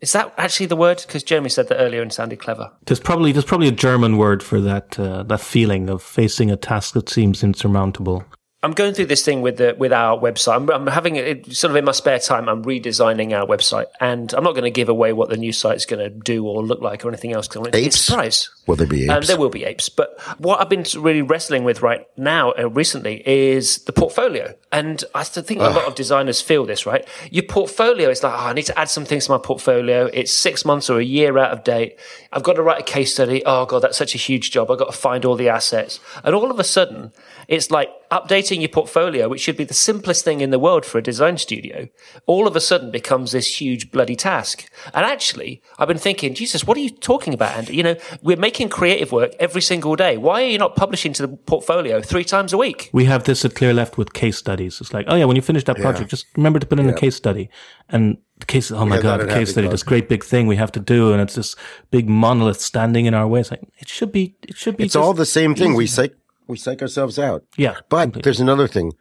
[0.00, 1.02] Is that actually the word?
[1.06, 2.70] Because Jeremy said that earlier and sounded clever.
[2.84, 6.56] There's probably there's probably a German word for that uh, that feeling of facing a
[6.56, 8.24] task that seems insurmountable.
[8.66, 10.56] I'm going through this thing with the with our website.
[10.56, 12.48] I'm, I'm having it sort of in my spare time.
[12.48, 15.76] I'm redesigning our website, and I'm not going to give away what the new site
[15.76, 17.46] is going to do or look like or anything else.
[17.46, 18.00] Because apes?
[18.00, 18.50] surprise.
[18.66, 19.12] Will there be apes?
[19.12, 19.88] Um, there will be apes.
[19.88, 24.52] But what I've been really wrestling with right now, uh, recently, is the portfolio.
[24.72, 27.06] And I think a lot of designers feel this, right?
[27.30, 30.06] Your portfolio is like, oh, I need to add some things to my portfolio.
[30.12, 32.00] It's six months or a year out of date.
[32.32, 33.44] I've got to write a case study.
[33.46, 34.72] Oh God, that's such a huge job.
[34.72, 36.00] I've got to find all the assets.
[36.24, 37.12] And all of a sudden,
[37.46, 40.98] it's like updating your portfolio, which should be the simplest thing in the world for
[40.98, 41.88] a design studio,
[42.26, 44.70] all of a sudden becomes this huge bloody task.
[44.94, 47.76] And actually, I've been thinking, Jesus, what are you talking about, Andy?
[47.76, 50.16] You know, we're making creative work every single day.
[50.16, 52.90] Why are you not publishing to the portfolio three times a week?
[52.92, 54.80] We have this at Clearleft with case studies.
[54.80, 56.94] It's like, oh yeah, when you finish that project, just remember to put in a
[56.94, 57.48] case study.
[57.88, 60.56] And the case, oh my Yeah, god, the case study, this great big thing we
[60.56, 61.56] have to do, and it's this
[61.90, 63.40] big monolith standing in our way.
[63.40, 64.84] It's like it should be, it should be.
[64.84, 65.74] It's just all the same thing.
[65.74, 66.10] We easy.
[66.46, 67.44] We psych ourselves out.
[67.56, 68.22] Yeah, But completely.
[68.22, 68.92] there's another thing.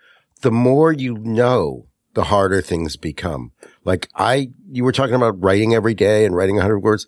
[0.42, 3.52] The more you know, the harder things become.
[3.84, 7.06] Like I, you were talking about writing every day and writing 100 words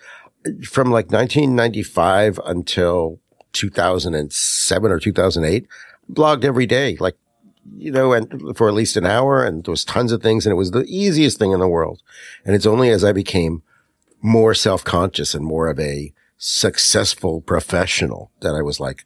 [0.63, 3.19] from like 1995 until
[3.53, 5.67] 2007 or 2008,
[6.11, 7.15] blogged every day, like,
[7.75, 10.51] you know, and for at least an hour and there was tons of things and
[10.51, 12.01] it was the easiest thing in the world.
[12.45, 13.61] And it's only as I became
[14.21, 19.03] more self-conscious and more of a successful professional that I was like,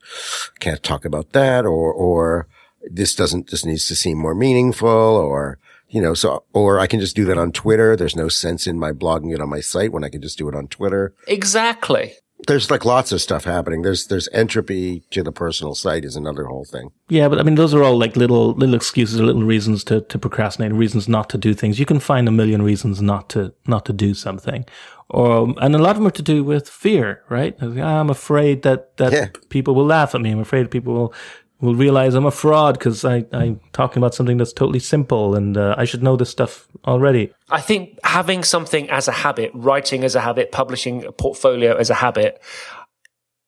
[0.59, 2.47] can't talk about that or, or
[2.89, 5.57] this doesn't, this needs to seem more meaningful or,
[5.89, 7.95] you know, so, or I can just do that on Twitter.
[7.95, 10.47] There's no sense in my blogging it on my site when I can just do
[10.49, 11.13] it on Twitter.
[11.27, 12.13] Exactly.
[12.47, 13.83] There's like lots of stuff happening.
[13.83, 16.89] There's, there's entropy to the personal site is another whole thing.
[17.07, 20.01] Yeah, but I mean, those are all like little little excuses or little reasons to,
[20.01, 21.79] to procrastinate, reasons not to do things.
[21.79, 24.65] You can find a million reasons not to not to do something,
[25.13, 27.53] or and a lot of them are to do with fear, right?
[27.61, 29.27] I'm afraid that that Yeah.
[29.49, 30.31] people will laugh at me.
[30.31, 31.13] I'm afraid people will
[31.59, 35.57] will realize I'm a fraud because I I'm talking about something that's totally simple and
[35.57, 37.31] uh, I should know this stuff already.
[37.49, 41.89] I think having something as a habit, writing as a habit, publishing a portfolio as
[41.89, 42.41] a habit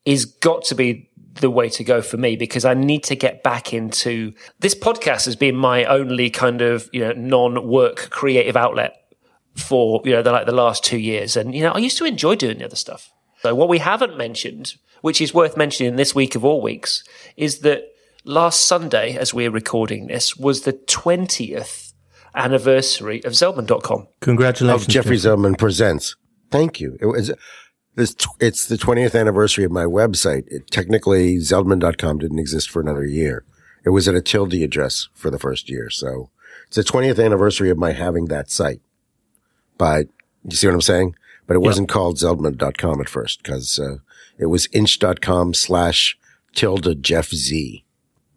[0.06, 3.41] is got to be the way to go for me because I need to get
[3.41, 8.93] back into this podcast has been my only kind of, you know, non-work creative outlet
[9.56, 11.38] for, you know, the, like the last two years.
[11.38, 13.12] And, you know, I used to enjoy doing the other stuff.
[13.42, 17.04] So what we haven't mentioned, which is worth mentioning this week of all weeks,
[17.38, 17.84] is that
[18.24, 21.94] last Sunday, as we're recording this, was the 20th
[22.36, 24.08] anniversary of Zeldman.com.
[24.22, 25.34] Congratulations, Of Jeffrey Jeff.
[25.34, 26.16] Zeldman presents.
[26.50, 26.98] Thank you.
[27.00, 27.32] It was,
[27.96, 30.46] this, it's the 20th anniversary of my website.
[30.48, 33.44] It, technically, Zeldman.com didn't exist for another year.
[33.86, 35.89] It was at a tilde address for the first year.
[35.89, 36.30] So
[36.68, 38.82] it's the 20th anniversary of my having that site.
[39.84, 40.08] But
[40.46, 41.15] you see what I'm saying?
[41.46, 43.98] But it wasn't called Zeldman.com at first because, uh,
[44.38, 46.17] it was inch.com slash
[46.56, 47.84] tilde Jeff Z.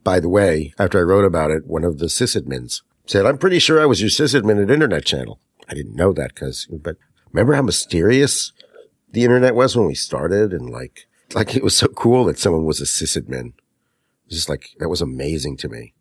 [0.02, 3.60] By the way, after I wrote about it, one of the sysadmins said, I'm pretty
[3.60, 5.38] sure I was your sysadmin at Internet Channel.
[5.68, 6.96] I didn't know that because, but
[7.32, 8.50] remember how mysterious
[9.12, 12.64] the internet was when we started and like, like it was so cool that someone
[12.64, 13.50] was a sysadmin.
[13.50, 15.94] It was just like, that was amazing to me.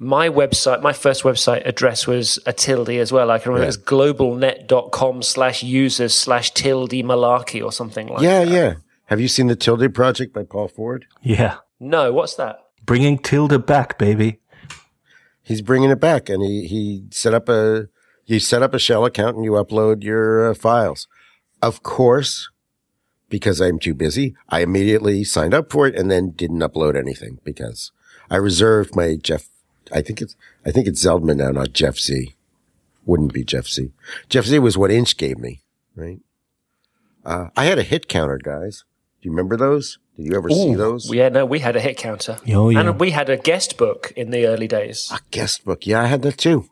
[0.00, 3.30] My website, my first website address was a tilde as well.
[3.30, 3.74] I can remember Yeah.
[3.74, 8.50] it was globalnet.com slash users slash tilde malarkey or something like yeah, that.
[8.52, 8.54] yeah.
[8.54, 8.74] Yeah.
[9.06, 11.06] Have you seen the Tilde project by Paul Ford?
[11.22, 12.58] Yeah, No, what's that?
[12.84, 14.38] bringing Tilde back, baby.
[15.42, 17.88] He's bringing it back and he, he set up a,
[18.26, 21.08] you set up a shell account and you upload your uh, files.
[21.62, 22.50] Of course,
[23.30, 27.38] because I'm too busy, I immediately signed up for it and then didn't upload anything
[27.44, 27.90] because
[28.30, 29.48] I reserved my Jeff,
[29.92, 32.34] I think it's, I think it's Zeldman now, not Jeff Z.
[33.06, 33.90] wouldn't be Jeff Z.
[34.28, 35.62] Jeff Z was what Inch gave me,
[35.96, 36.20] right?
[37.24, 38.84] Uh, I had a hit counter, guys.
[39.20, 39.98] Do you remember those?
[40.16, 41.12] Did you ever see those?
[41.12, 42.38] Yeah, no, we had a hit counter.
[42.52, 42.80] Oh, yeah.
[42.80, 45.10] And we had a guest book in the early days.
[45.12, 45.86] a guest book.
[45.86, 46.68] Yeah, I had that too.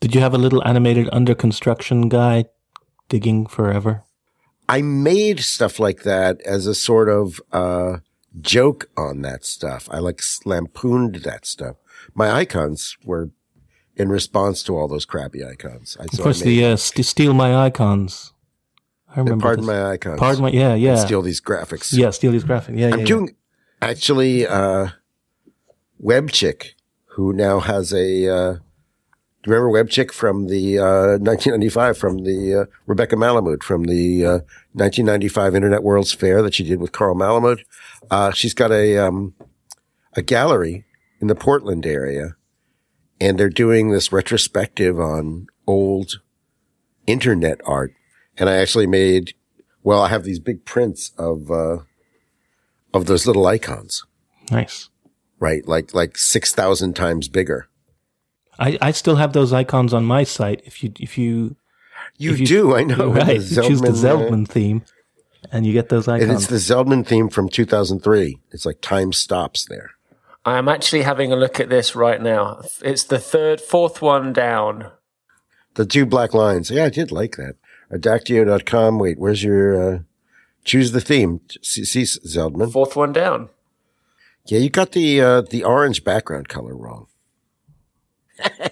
[0.00, 2.46] Did you have a little animated under construction guy
[3.08, 4.02] digging forever?
[4.68, 7.98] I made stuff like that as a sort of uh,
[8.40, 9.88] joke on that stuff.
[9.90, 11.76] I like lampooned that stuff.
[12.14, 13.30] My icons were
[13.96, 15.96] in response to all those crappy icons.
[16.00, 18.32] I, Of course, the uh, st- steal my icons.
[19.08, 19.42] I remember.
[19.42, 19.74] pardon this.
[19.74, 20.18] my icons.
[20.18, 20.50] Pardon my.
[20.50, 21.96] Yeah, yeah, Steal these graphics.
[21.96, 22.10] yeah.
[22.10, 22.78] Steal these graphics.
[22.78, 22.94] Yeah, yeah.
[22.94, 23.06] I'm yeah.
[23.06, 23.36] doing
[23.80, 24.88] actually uh,
[26.02, 26.72] Webchick,
[27.14, 28.28] who now has a.
[28.28, 28.52] Uh,
[29.42, 34.24] do you remember Webchick from the uh, 1995 from the uh, Rebecca Malamud from the
[34.24, 34.38] uh,
[34.72, 37.60] 1995 Internet World's Fair that she did with Carl Malamud?
[38.10, 39.34] Uh, she's got a um,
[40.14, 40.86] a gallery
[41.24, 42.36] in the Portland area,
[43.18, 46.20] and they're doing this retrospective on old
[47.06, 47.94] internet art.
[48.36, 49.32] And I actually made,
[49.82, 51.78] well, I have these big prints of uh,
[52.92, 54.04] of those little icons,
[54.50, 54.90] Nice.
[55.40, 55.66] right?
[55.66, 57.68] Like like six thousand times bigger.
[58.58, 60.60] I, I still have those icons on my site.
[60.66, 61.56] If you if you
[62.18, 63.12] You, If you- do, I know.
[63.14, 64.82] right, The you choose the Zeldman, uh, Zeldman theme,
[65.50, 66.22] and you get those icons.
[66.24, 68.40] and it's the Zeldman theme from 2003.
[68.50, 69.92] It's like time stops there.
[70.44, 72.62] I am actually having a look at this right now.
[72.82, 74.90] It's the third, fourth one down.
[75.74, 76.70] The two black lines.
[76.70, 77.56] Yeah, I did like that.
[77.90, 78.98] Adactio.com.
[78.98, 79.98] Wait, where's your, uh,
[80.64, 81.40] choose the theme.
[81.62, 82.72] See, see Zeldman.
[82.72, 83.48] Fourth one down.
[84.46, 87.06] Yeah, you got the, uh, the orange background color wrong.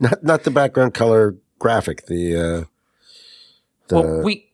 [0.00, 2.06] not, not the background color graphic.
[2.06, 2.64] The, uh,
[3.88, 4.46] the, well, we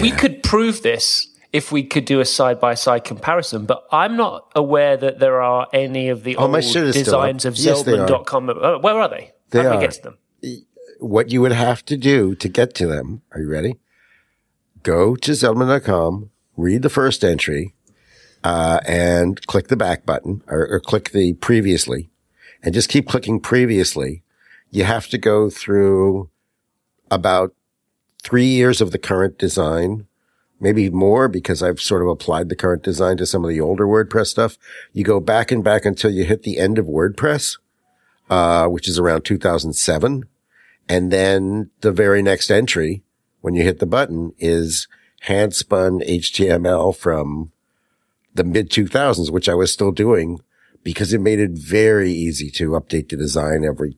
[0.00, 4.16] we could prove this if we could do a side by side comparison, but I'm
[4.16, 7.26] not aware that there are any of the Oh, old shit is still up.
[7.28, 8.06] designs of Yes, they are.
[8.08, 8.50] Zeldman.com.
[8.50, 9.32] Uh, Where are they?
[9.50, 9.80] They How are.
[9.80, 10.18] get to them?
[11.00, 13.22] what you would have to do to get to them.
[13.32, 13.78] Are you ready?
[14.82, 17.74] Go to Zeldman.com, read the first entry,
[18.42, 22.10] uh, and click the back button or, or click the previously
[22.62, 24.22] and just keep clicking previously.
[24.70, 26.30] You have to go through
[27.10, 27.54] about
[28.22, 30.06] three years of the current design,
[30.60, 33.86] maybe more because I've sort of applied the current design to some of the older
[33.86, 34.56] WordPress stuff.
[34.92, 37.58] You go back and back until you hit the end of WordPress,
[38.30, 40.24] uh, which is around 2007.
[40.88, 43.02] And then the very next entry,
[43.40, 44.86] when you hit the button, is
[45.22, 47.52] hand spun HTML from
[48.34, 50.40] the mid 2000s, which I was still doing
[50.82, 53.96] because it made it very easy to update the design every,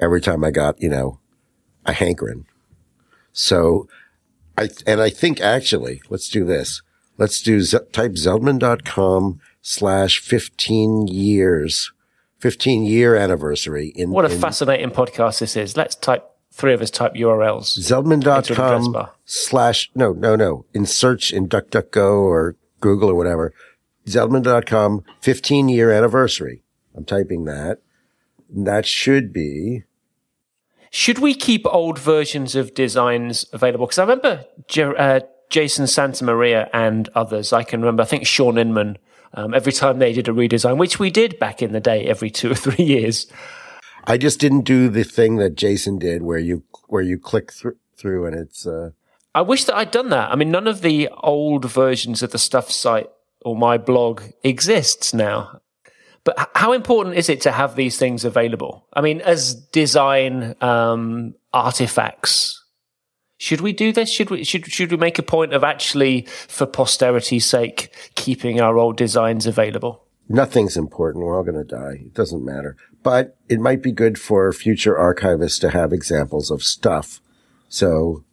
[0.00, 1.20] every time I got, you know,
[1.84, 2.46] a hankering.
[3.32, 3.86] So
[4.58, 6.82] I, and I think actually, let's do this.
[7.18, 11.92] Let's do Z- type zeldman.com slash 15 years,
[12.38, 15.76] 15 year anniversary in, What a in fascinating podcast this is.
[15.76, 17.76] Let's type three of us type URLs.
[17.78, 20.64] Into an address Zeldman.com slash, no, no, no.
[20.72, 23.52] In search in DuckDuckGo or Google or whatever.
[24.06, 26.62] Zeldman.com 15 year anniversary.
[26.94, 27.80] I'm typing that.
[28.54, 29.82] And that should be,
[30.90, 33.86] Should we keep old versions of designs available?
[33.86, 35.20] Because I remember J- uh,
[35.50, 37.52] Jason Santa Maria and others.
[37.52, 38.02] I can remember.
[38.02, 38.98] I think Shaun Inman.
[39.34, 42.30] Um, every time they did a redesign, which we did back in the day, every
[42.30, 43.26] two or three years.
[44.04, 47.76] I just didn't do the thing that Jason did where you, where you click through,
[47.96, 48.90] through and it's, uh,
[49.34, 50.30] I wish that I'd done that.
[50.30, 53.10] I mean, none of the old versions of the stuff site
[53.42, 55.60] or my blog exists now.
[56.26, 58.84] But how important is it to have these things available?
[58.92, 62.62] I mean, as design um, artifacts,
[63.38, 64.10] should we do this?
[64.10, 68.76] Should we should should we make a point of actually, for posterity's sake, keeping our
[68.76, 70.02] old designs available?
[70.28, 71.24] nothing's important.
[71.24, 72.00] We're all going to die.
[72.06, 76.64] It doesn't matter, but it might be good for future archivists to have examples of
[76.64, 77.20] stuff.
[77.68, 78.24] So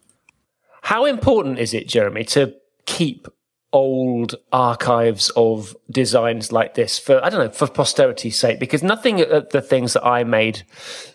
[0.82, 3.27] How important is it, Jeremy, to keep
[3.73, 8.59] old archives of designs like this for I don't know for posterity's sake?
[8.59, 10.63] Because nothing of the things that I made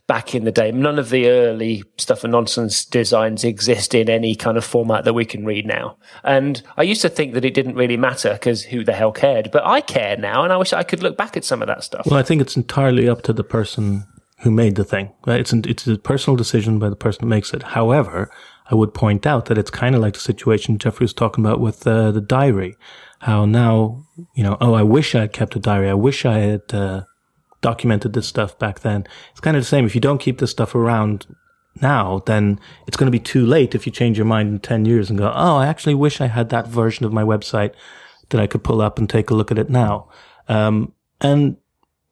[0.08, 4.34] back in the day, none of the early stuff and nonsense designs exist in any
[4.34, 5.96] kind of format that we can read now.
[6.24, 9.50] And I used to think that it didn't really matter because who the hell cared?
[9.52, 11.84] But I care now, and I wish I could look back at some of that
[11.84, 12.06] stuff.
[12.06, 14.06] Well, I think it's entirely up to the person
[14.40, 15.12] who made the thing.
[15.26, 15.40] Right?
[15.40, 17.62] It's an, it's a personal decision by the person who makes it.
[17.62, 18.30] However,
[18.70, 21.60] I would point out that it's kind of like the situation Jeffrey was talking about
[21.60, 22.76] with uh, the diary.
[23.20, 24.04] How now,
[24.34, 25.88] you know, oh, I wish I had kept a diary.
[25.88, 27.04] I wish I had uh,
[27.60, 29.06] documented this stuff back then.
[29.30, 29.86] It's kind of the same.
[29.86, 31.26] If you don't keep this stuff around
[31.80, 34.84] now, then it's going to be too late if you change your mind in 10
[34.84, 37.72] years and go, oh, I actually wish I had that version of my website
[38.30, 40.08] that I could pull up and take a look at it now.
[40.48, 41.56] Um, and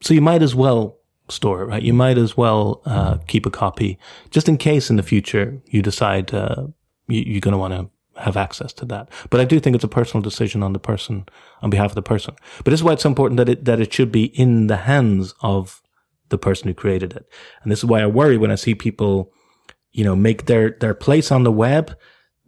[0.03, 0.96] so you might as well
[1.29, 1.83] store it, right?
[1.83, 3.99] You might as well uh, keep a copy
[4.31, 6.67] just in case in the future you decide uh,
[7.09, 9.09] you, are going to want to have access to that.
[9.31, 11.27] But I do think it's a personal decision on the person,
[11.63, 12.35] on behalf of the person.
[12.59, 14.79] But this is why it's so important that it, that it should be in the
[14.79, 15.83] hands of
[16.29, 17.29] the person who created it.
[17.63, 19.33] And this is why I worry when I see people,
[19.93, 21.97] you know, make their, their place on the web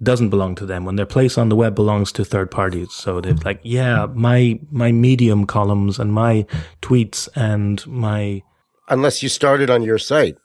[0.03, 2.93] doesn't belong to them when their place on the web belongs to third parties.
[2.93, 6.47] So they're like, yeah, my, my medium columns and my
[6.83, 8.43] tweets and my.
[8.89, 10.36] Unless you started on your site,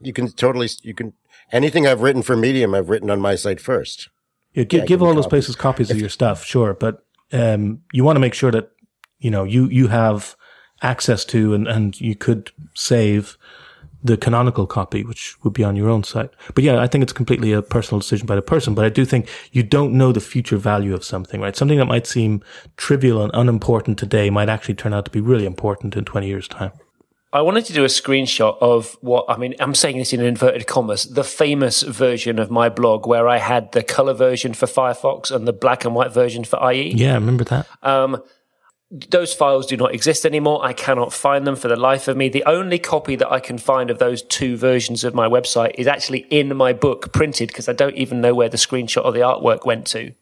[0.00, 1.14] you can totally, you can,
[1.52, 4.08] anything I've written for medium, I've written on my site first.
[4.54, 6.74] Yeah, give, give all those places copies if, of your stuff, sure.
[6.74, 8.70] But, um, you want to make sure that,
[9.18, 10.36] you know, you, you have
[10.82, 13.36] access to and, and you could save
[14.02, 16.30] the canonical copy, which would be on your own site.
[16.54, 18.74] But yeah, I think it's completely a personal decision by the person.
[18.74, 21.56] But I do think you don't know the future value of something, right?
[21.56, 22.42] Something that might seem
[22.76, 26.48] trivial and unimportant today might actually turn out to be really important in 20 years'
[26.48, 26.72] time.
[27.30, 29.54] I wanted to do a screenshot of what I mean.
[29.60, 31.04] I'm saying this in inverted commas.
[31.04, 35.46] The famous version of my blog where I had the color version for Firefox and
[35.46, 36.94] the black and white version for IE.
[36.94, 37.66] Yeah, I remember that.
[37.82, 38.22] Um,
[38.90, 40.64] those files do not exist anymore.
[40.64, 42.30] I cannot find them for the life of me.
[42.30, 45.86] The only copy that I can find of those two versions of my website is
[45.86, 49.20] actually in my book printed because I don't even know where the screenshot of the
[49.20, 50.14] artwork went to.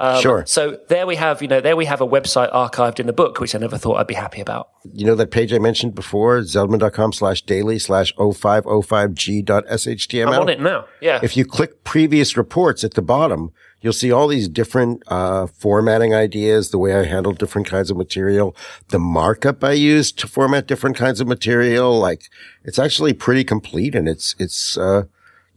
[0.00, 0.44] Um, sure.
[0.46, 3.38] So there we have, you know, there we have a website archived in the book,
[3.38, 4.70] which I never thought I'd be happy about.
[4.94, 10.26] You know that page I mentioned before, zeldman.com slash daily slash 0505g.shtml?
[10.26, 10.86] I'm on it now.
[11.02, 11.20] Yeah.
[11.22, 16.14] If you click previous reports at the bottom, you'll see all these different uh, formatting
[16.14, 18.56] ideas, the way I handle different kinds of material,
[18.88, 21.98] the markup I use to format different kinds of material.
[21.98, 22.22] Like
[22.64, 25.02] it's actually pretty complete and it's, it's, uh,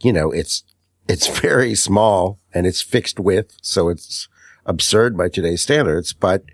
[0.02, 0.64] you know, it's,
[1.08, 3.56] it's very small and it's fixed width.
[3.62, 4.28] So it's
[4.66, 6.44] absurd by today's standards, but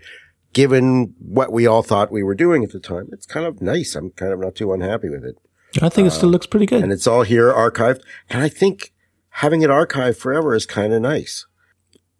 [0.53, 3.95] given what we all thought we were doing at the time, it's kind of nice.
[3.95, 5.35] I'm kind of not too unhappy with it.
[5.81, 6.83] I think it still looks pretty good.
[6.83, 8.01] And it's all here archived.
[8.29, 8.93] And I think
[9.29, 11.45] having it archived forever is kind of nice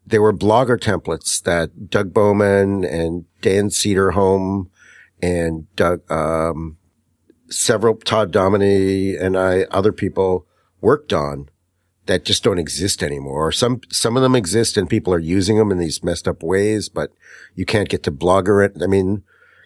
[0.06, 4.70] there were blogger templates that Doug Bowman and Dan Cederholm
[5.22, 6.78] and Doug, um,
[7.50, 10.46] several Todd Dominey and I, other people
[10.80, 11.50] worked on
[12.06, 13.48] that just don't exist anymore.
[13.48, 16.44] Or some, some of them exist and people are using them in these messed up
[16.44, 17.12] ways, but
[17.56, 18.82] you can't get to blogger it.
[18.82, 19.24] I mean,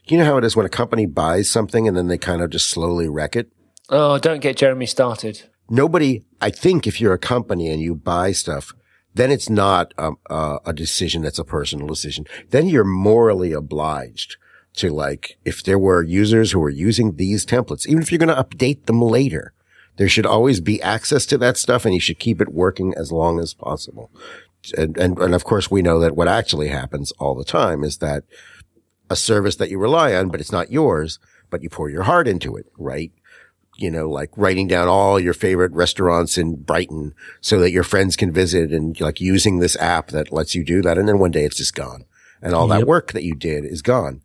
[0.07, 2.49] you know how it is when a company buys something and then they kind of
[2.49, 3.49] just slowly wreck it?
[3.89, 5.43] Oh, don't get Jeremy started.
[5.69, 8.73] Nobody, I think if you're a company and you buy stuff,
[9.13, 12.25] then it's not a, a, a decision that's a personal decision.
[12.49, 14.37] Then you're morally obliged
[14.75, 18.35] to like, if there were users who were using these templates, even if you're going
[18.35, 19.53] to update them later,
[19.97, 23.11] there should always be access to that stuff and you should keep it working as
[23.11, 24.11] long as possible.
[24.77, 27.99] And, and, and of course we know that what actually happens all the time is
[27.99, 28.23] that
[29.09, 31.19] a service that you rely on, but it's not yours,
[31.49, 33.11] but you pour your heart into it, right?
[33.77, 38.15] you know, like writing down all your favorite restaurants in Brighton so that your friends
[38.15, 40.97] can visit and like using this app that lets you do that.
[40.97, 42.05] And then one day it's just gone
[42.41, 42.79] and all yep.
[42.79, 44.21] that work that you did is gone.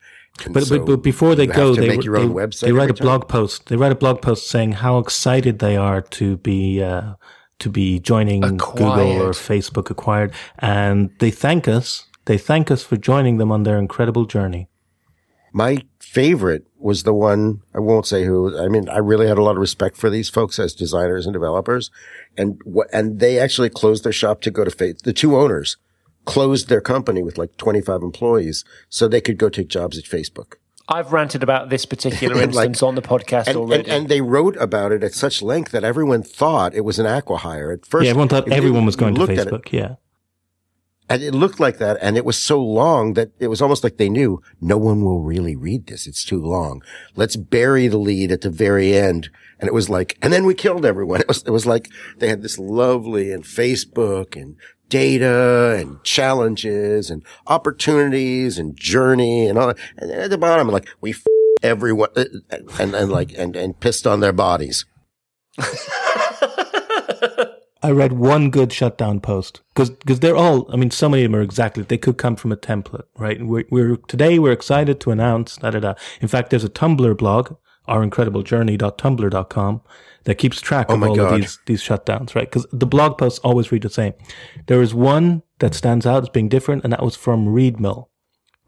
[0.50, 3.04] But, so but, but before they go, they, they, they write a time.
[3.04, 3.66] blog post.
[3.66, 7.14] They write a blog post saying how excited they are to be, uh,
[7.58, 8.60] to be joining acquired.
[8.78, 10.32] Google or Facebook acquired.
[10.58, 12.06] And they thank us.
[12.24, 14.68] They thank us for joining them on their incredible journey.
[15.52, 19.42] My favorite was the one, I won't say who, I mean, I really had a
[19.42, 21.90] lot of respect for these folks as designers and developers.
[22.36, 22.60] And
[22.92, 25.76] and they actually closed their shop to go to face, the two owners
[26.24, 30.54] closed their company with like 25 employees so they could go take jobs at Facebook.
[30.88, 33.84] I've ranted about this particular instance like, on the podcast and, already.
[33.84, 37.06] And, and, they wrote about it at such length that everyone thought it was an
[37.06, 38.04] acquihire at first.
[38.04, 39.70] Yeah, everyone thought everyone was going to Facebook.
[39.70, 39.96] yeah.
[41.08, 41.98] And it looked like that.
[42.00, 45.22] And it was so long that it was almost like they knew no one will
[45.22, 46.06] really read this.
[46.06, 46.82] It's too long.
[47.16, 49.28] Let's bury the lead at the very end.
[49.58, 51.20] And it was like, and then we killed everyone.
[51.20, 54.56] It was, it was like they had this lovely and Facebook and
[54.90, 59.72] data and challenges and opportunities and journey and all.
[59.96, 61.24] And at the bottom, like we f-
[61.62, 62.26] everyone uh,
[62.78, 64.84] and, and like, and, and pissed on their bodies.
[67.82, 70.70] I read one good shutdown post because because they're all.
[70.70, 71.82] I mean, so many of them are exactly.
[71.82, 73.42] They could come from a template, right?
[73.42, 75.94] We're, we're today we're excited to announce da da da.
[76.20, 77.54] In fact, there's a Tumblr blog,
[77.86, 79.80] our incredible journey.tumblr.com,
[80.24, 81.34] that keeps track oh of all God.
[81.34, 82.50] of these these shutdowns, right?
[82.50, 84.14] Because the blog posts always read the same.
[84.66, 88.06] There is one that stands out as being different, and that was from Readmill.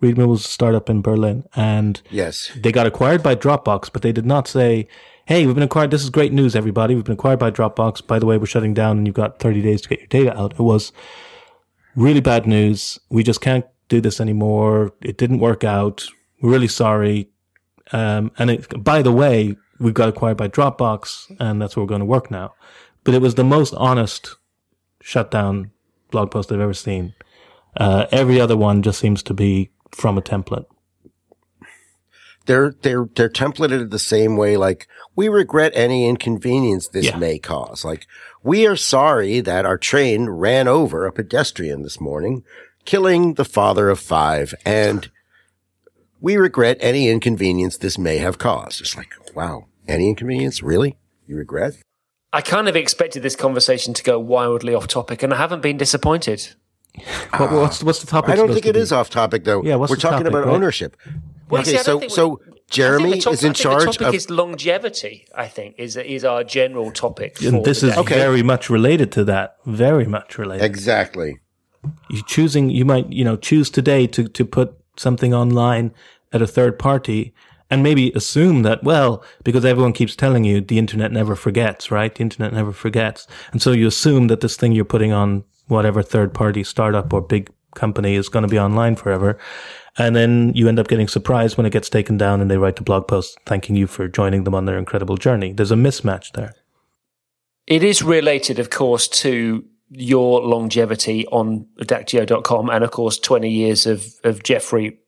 [0.03, 4.13] Readmill was a startup in Berlin, and yes, they got acquired by Dropbox, but they
[4.13, 4.89] did not say
[5.27, 5.91] hey, we've been acquired.
[5.91, 6.95] This is great news, everybody.
[6.95, 8.07] We've been acquired by Dropbox.
[8.07, 10.39] By the way, we're shutting down and you've got 30 days to get your data
[10.39, 10.53] out.
[10.53, 10.93] It was
[11.95, 12.99] really bad news.
[13.09, 14.93] We just can't do this anymore.
[15.01, 16.07] It didn't work out.
[16.41, 17.29] We're really sorry.
[17.93, 21.89] Um, and it, by the way, we got acquired by Dropbox and that's where we're
[21.89, 22.55] going to work now.
[23.05, 24.37] But it was the most honest
[25.01, 25.71] shutdown
[26.11, 27.15] blog post I've ever seen.
[27.77, 30.67] Uh, every other one just seems to be from a template.
[32.47, 34.57] They're they're they're templated the same way.
[34.57, 37.17] Like we regret any inconvenience this Yeah.
[37.17, 37.85] may cause.
[37.85, 38.07] Like
[38.43, 42.43] we are sorry that our train ran over a pedestrian this morning,
[42.85, 45.09] killing the father of five, and
[46.21, 48.81] we regret any inconvenience this may have caused.
[48.81, 50.97] It's like wow, any inconvenience really?
[51.27, 51.79] You regret?
[52.33, 55.77] I kind of expected this conversation to go wildly off topic, and I haven't been
[55.77, 56.55] disappointed.
[57.37, 58.31] What, what's, what's the topic?
[58.31, 58.81] I don't think to it be?
[58.81, 59.63] is off topic though.
[59.63, 60.55] Yeah, what's we're the talking topic, about right?
[60.55, 60.97] ownership.
[61.49, 64.07] Well, okay, see, so so Jeremy the top- is in I think charge The topic
[64.09, 65.27] of is longevity.
[65.35, 67.41] I think is is our general topic.
[67.43, 68.01] And this the is day.
[68.01, 68.15] Okay.
[68.15, 69.57] very much related to that.
[69.67, 70.65] Very much related.
[70.65, 71.39] exactly.
[72.11, 75.93] you choosing you might you know choose today to to put something online
[76.33, 77.33] at a third party
[77.73, 82.15] and maybe assume that well because everyone keeps telling you the internet never forgets right?
[82.15, 83.27] The internet never forgets.
[83.53, 87.23] And so you assume that this thing you're putting on whatever third party startup or
[87.23, 89.39] big company is going to be online forever.
[89.97, 92.79] And then you end up getting surprised when it gets taken down and they write
[92.79, 95.55] a blog post thanking you for joining them on their incredible journey.
[95.55, 96.53] There's a mismatch there.
[97.67, 103.87] It is related, of course, to your longevity on Adactio.com and, of course, 20 years
[103.87, 104.99] of, of Jeffrey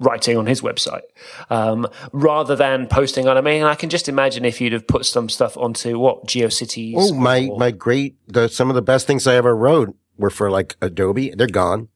[0.00, 1.02] writing on his website
[1.50, 3.36] um, rather than posting on.
[3.36, 6.94] I mean, I can just imagine if you'd have put some stuff onto what GeoCities.
[6.96, 10.30] Oh, my, or- my great, the, some of the best things I ever wrote were
[10.30, 11.30] for like Adobe.
[11.30, 11.88] They're gone.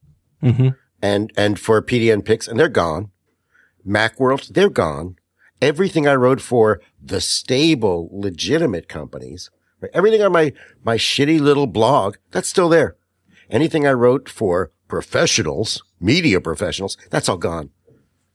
[0.43, 0.69] mm-hmm.
[1.01, 3.11] And, and for PDN Pix and they're gone.
[3.87, 5.17] Macworld, they're gone.
[5.61, 9.51] Everything I wrote for the stable, legitimate companies,
[9.81, 9.91] right?
[9.95, 10.53] everything on my,
[10.85, 12.97] my shitty little blog, that's still there.
[13.51, 17.71] Anything I wrote for professionals, media professionals, that's all gone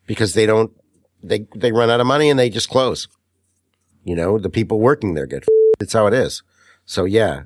[0.08, 0.72] because they don't,
[1.22, 3.08] they, they run out of money and they just close.
[4.04, 5.46] You know, the people working there get,
[5.80, 6.42] it's how it is.
[6.86, 7.44] So yeah,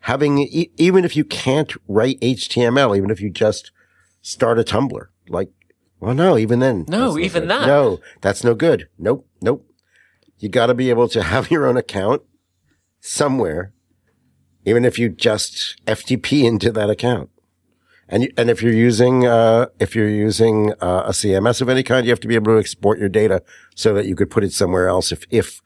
[0.00, 3.72] having, e- even if you can't write HTML, even if you just
[4.22, 5.50] start a Tumblr, like,
[5.98, 6.84] well, no, even then.
[6.88, 7.50] No, even good.
[7.50, 7.66] that.
[7.66, 8.88] No, that's no good.
[8.98, 9.26] Nope.
[9.40, 9.64] Nope.
[10.38, 12.22] You got to be able to have your own account
[13.00, 13.72] somewhere,
[14.64, 17.30] even if you just FTP into that account.
[18.12, 22.04] And and if you're using uh, if you're using uh, a CMS of any kind,
[22.06, 23.42] you have to be able to export your data
[23.74, 25.12] so that you could put it somewhere else.
[25.12, 25.62] If if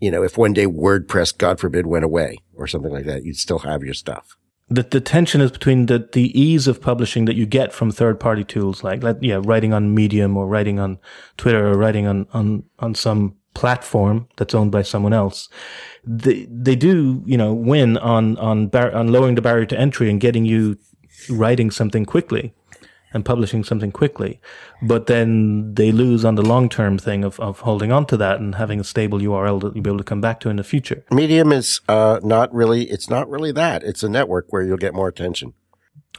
[0.00, 3.36] you know if one day WordPress, God forbid, went away or something like that, you'd
[3.36, 4.36] still have your stuff.
[4.68, 8.18] the, the tension is between the, the ease of publishing that you get from third
[8.18, 10.98] party tools like let, yeah writing on medium or writing on
[11.36, 15.48] twitter or writing on, on, on some platform that's owned by someone else
[16.04, 20.08] they, they do you know win on on bar- on lowering the barrier to entry
[20.08, 20.78] and getting you
[21.28, 22.54] writing something quickly
[23.14, 24.40] and publishing something quickly
[24.80, 28.40] but then they lose on the long term thing of, of holding on to that
[28.40, 30.64] and having a stable url that you'll be able to come back to in the
[30.64, 33.82] future Medium is uh, not really it's not really that.
[33.82, 35.54] It's a network where you'll get more attention.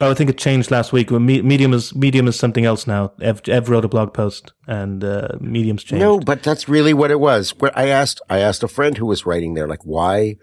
[0.00, 1.10] Oh, I think it changed last week.
[1.10, 3.12] Medium is Medium is something else now.
[3.20, 6.00] Ev, Ev wrote a blog post, and uh, Medium's changed.
[6.00, 7.54] No, but that's really what it was.
[7.58, 10.36] Where I asked, I asked a friend who was writing there, like, why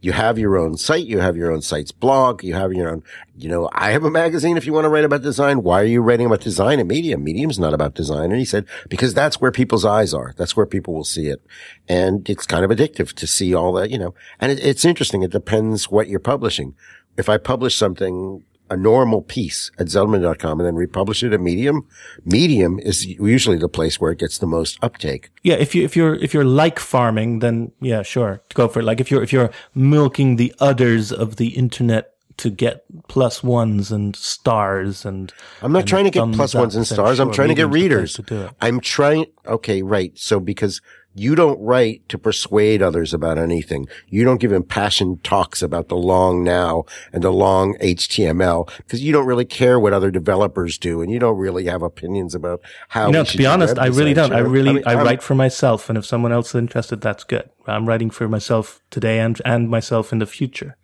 [0.00, 3.02] you have your own site, you have your own site's blog, you have your own,
[3.36, 5.62] you know, I have a magazine if you want to write about design.
[5.62, 7.24] Why are you writing about design in Medium?
[7.24, 8.30] Medium's not about design.
[8.30, 10.34] And he said, because that's where people's eyes are.
[10.36, 11.42] That's where people will see it.
[11.88, 15.22] And it's kind of addictive to see all that, you know, and it, it's interesting.
[15.22, 16.74] It depends what you're publishing.
[17.16, 21.86] If I publish something, a normal piece at Zeldman.com and then republish it at Medium,
[22.24, 25.30] Medium is usually the place where it gets the most uptake.
[25.42, 28.84] Yeah, if you if you're if you're like farming, then yeah, sure, go for it.
[28.84, 33.90] Like if you're if you're milking the udders of the internet to get plus ones
[33.90, 37.18] and stars and I'm not and trying to get plus ones and stars.
[37.18, 38.14] I'm trying to get readers.
[38.14, 38.54] To.
[38.60, 39.26] I'm trying.
[39.46, 40.16] Okay, right.
[40.16, 40.80] So because
[41.14, 45.96] you don't write to persuade others about anything, you don't give impassioned talks about the
[45.96, 51.02] long now and the long HTML because you don't really care what other developers do,
[51.02, 53.06] and you don't really have opinions about how.
[53.06, 54.32] You know, we to be honest, I really don't.
[54.32, 54.50] I you know?
[54.50, 57.48] really mean, I write for myself, and if someone else is interested, that's good.
[57.66, 60.76] I'm writing for myself today and and myself in the future.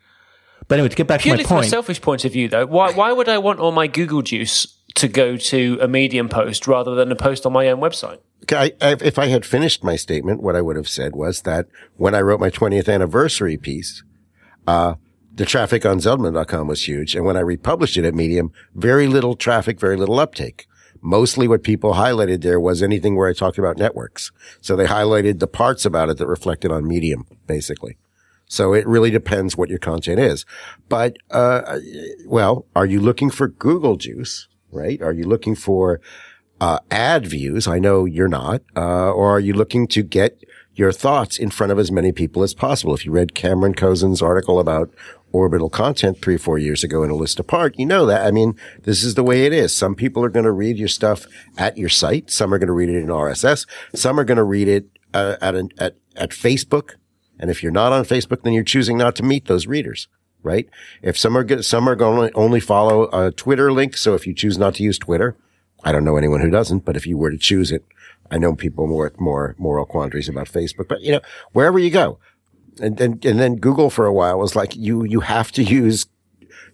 [0.66, 2.48] But anyway, to get back Purely to my purely from a selfish point of view,
[2.48, 6.28] though, why why would I want all my Google juice to go to a Medium
[6.28, 8.18] post rather than a post on my own website?
[8.52, 11.66] I, I, if I had finished my statement, what I would have said was that
[11.96, 14.02] when I wrote my 20th anniversary piece,
[14.66, 14.94] uh,
[15.34, 17.16] the traffic on Zeldman.com was huge.
[17.16, 20.66] And when I republished it at Medium, very little traffic, very little uptake.
[21.00, 24.30] Mostly what people highlighted there was anything where I talked about networks.
[24.60, 27.98] So they highlighted the parts about it that reflected on Medium, basically.
[28.46, 30.46] So it really depends what your content is.
[30.88, 31.78] But, uh,
[32.26, 35.00] well, are you looking for Google juice, right?
[35.00, 36.00] Are you looking for,
[36.60, 37.66] uh, ad views?
[37.66, 38.62] I know you're not.
[38.76, 40.42] Uh, or are you looking to get
[40.74, 42.94] your thoughts in front of as many people as possible?
[42.94, 44.92] If you read Cameron Koczon's article about
[45.32, 48.26] orbital content three, or four years ago in a list apart, you know that.
[48.26, 49.76] I mean, this is the way it is.
[49.76, 51.26] Some people are going to read your stuff
[51.58, 52.30] at your site.
[52.30, 53.66] Some are going to read it in RSS.
[53.94, 56.92] Some are going to read it uh, at, an, at, at Facebook.
[57.38, 60.08] And if you're not on Facebook, then you're choosing not to meet those readers,
[60.44, 60.68] right?
[61.02, 63.96] If some are, some are going to only follow a Twitter link.
[63.96, 65.36] So if you choose not to use Twitter,
[65.82, 67.84] I don't know anyone who doesn't, but if you were to choose it,
[68.30, 71.20] I know people more, more moral quandaries about Facebook, but you know,
[71.52, 72.18] wherever you go,
[72.80, 76.06] and, and, and then Google for a while was like, you, you have to use,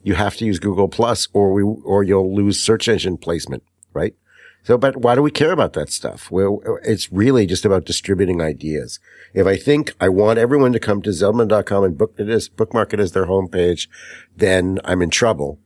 [0.03, 3.62] you have to use Google plus or we, or you'll lose search engine placement,
[3.93, 4.14] right?
[4.62, 6.30] So, but why do we care about that stuff?
[6.30, 9.00] Well, it's really just about distributing ideas.
[9.32, 12.92] If I think I want everyone to come to Zeldman.com and book it as, bookmark
[12.92, 13.88] it as their homepage,
[14.36, 15.58] then I'm in trouble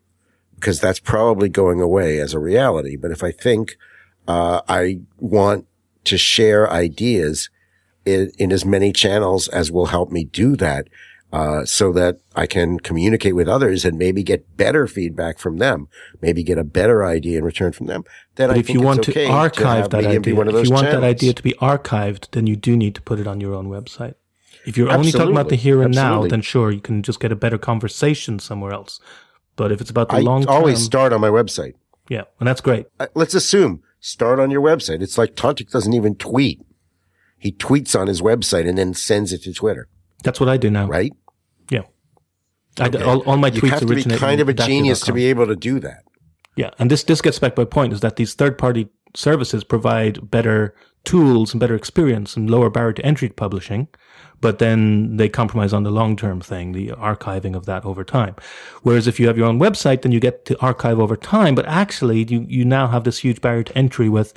[0.55, 2.97] because that's probably going away as a reality.
[2.97, 3.77] But if I think,
[4.29, 5.67] uh, I want
[6.05, 7.51] to share ideas,
[8.05, 10.89] in, in as many channels as will help me do that.
[11.35, 15.89] Uh, so that I can communicate with others and maybe get better feedback from them,
[16.23, 18.05] maybe get a better idea in return from them.
[18.37, 20.37] Then but I if you want okay to archive to that idea, if you
[20.73, 23.53] want that idea to be archived, then you do need to put it on your
[23.53, 24.15] own website.
[24.65, 27.33] If you're only talking about the here and now, then sure, you can just get
[27.33, 29.01] a better conversation somewhere else.
[29.57, 31.75] But if it's about the I long term, I always start on my website.
[32.09, 32.87] yeah, and that's great.
[33.01, 35.03] Uh, Let's assume start on your website.
[35.03, 36.61] It's like Tantek doesn't even tweet.
[37.39, 39.89] He tweets on his website and then sends it to Twitter,
[40.23, 40.87] That's what I do now.
[40.87, 41.13] right?
[42.79, 45.13] Yeah, I all, all my You tweets have to be kind of a genius to
[45.13, 46.05] be able to do that.
[46.57, 49.65] Yeah, and this this gets back to my point is that these third party services
[49.65, 53.89] provide better tools and better experience and lower barrier to entry to publishing,
[54.41, 58.35] but then they compromise on the long term thing, the archiving of that over time.
[58.83, 61.67] Whereas if you have your own website, then you get to archive over time, but
[61.67, 64.35] actually you, you now have this huge barrier to entry with,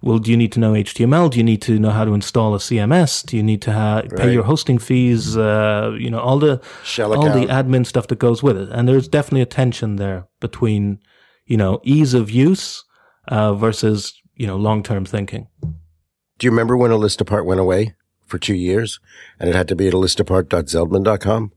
[0.00, 1.30] well, do you need to know HTML?
[1.30, 3.26] Do you need to know how to install a CMS?
[3.26, 5.36] Do you need to ha- pay your hosting fees?
[5.36, 8.68] Uh, you know, all the, Shell all the admin stuff that goes with it.
[8.70, 11.00] And there's definitely a tension there between,
[11.46, 12.84] you know, ease of use
[13.26, 15.48] uh, versus, you know, long term thinking.
[15.60, 17.96] Do you remember when a list apart went away
[18.28, 19.00] for two years
[19.40, 21.52] and it had to be at a listapart.zeldman.com?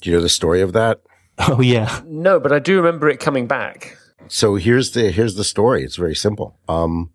[0.00, 1.00] Do you know the story of that?
[1.38, 2.02] Oh, yeah.
[2.06, 3.96] No, but I do remember it coming back.
[4.28, 5.82] So here's the here's the story.
[5.82, 6.58] It's very simple.
[6.68, 7.10] Um,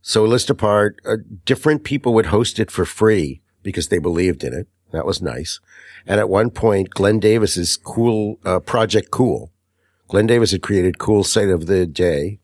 [0.00, 4.54] so list apart, uh, different people would host it for free because they believed in
[4.54, 4.68] it.
[4.92, 5.58] That was nice.
[6.06, 9.52] And at one point, Glenn Davis's cool uh, project Cool.
[10.08, 12.38] Glenn Davis had created Cool Site of the Day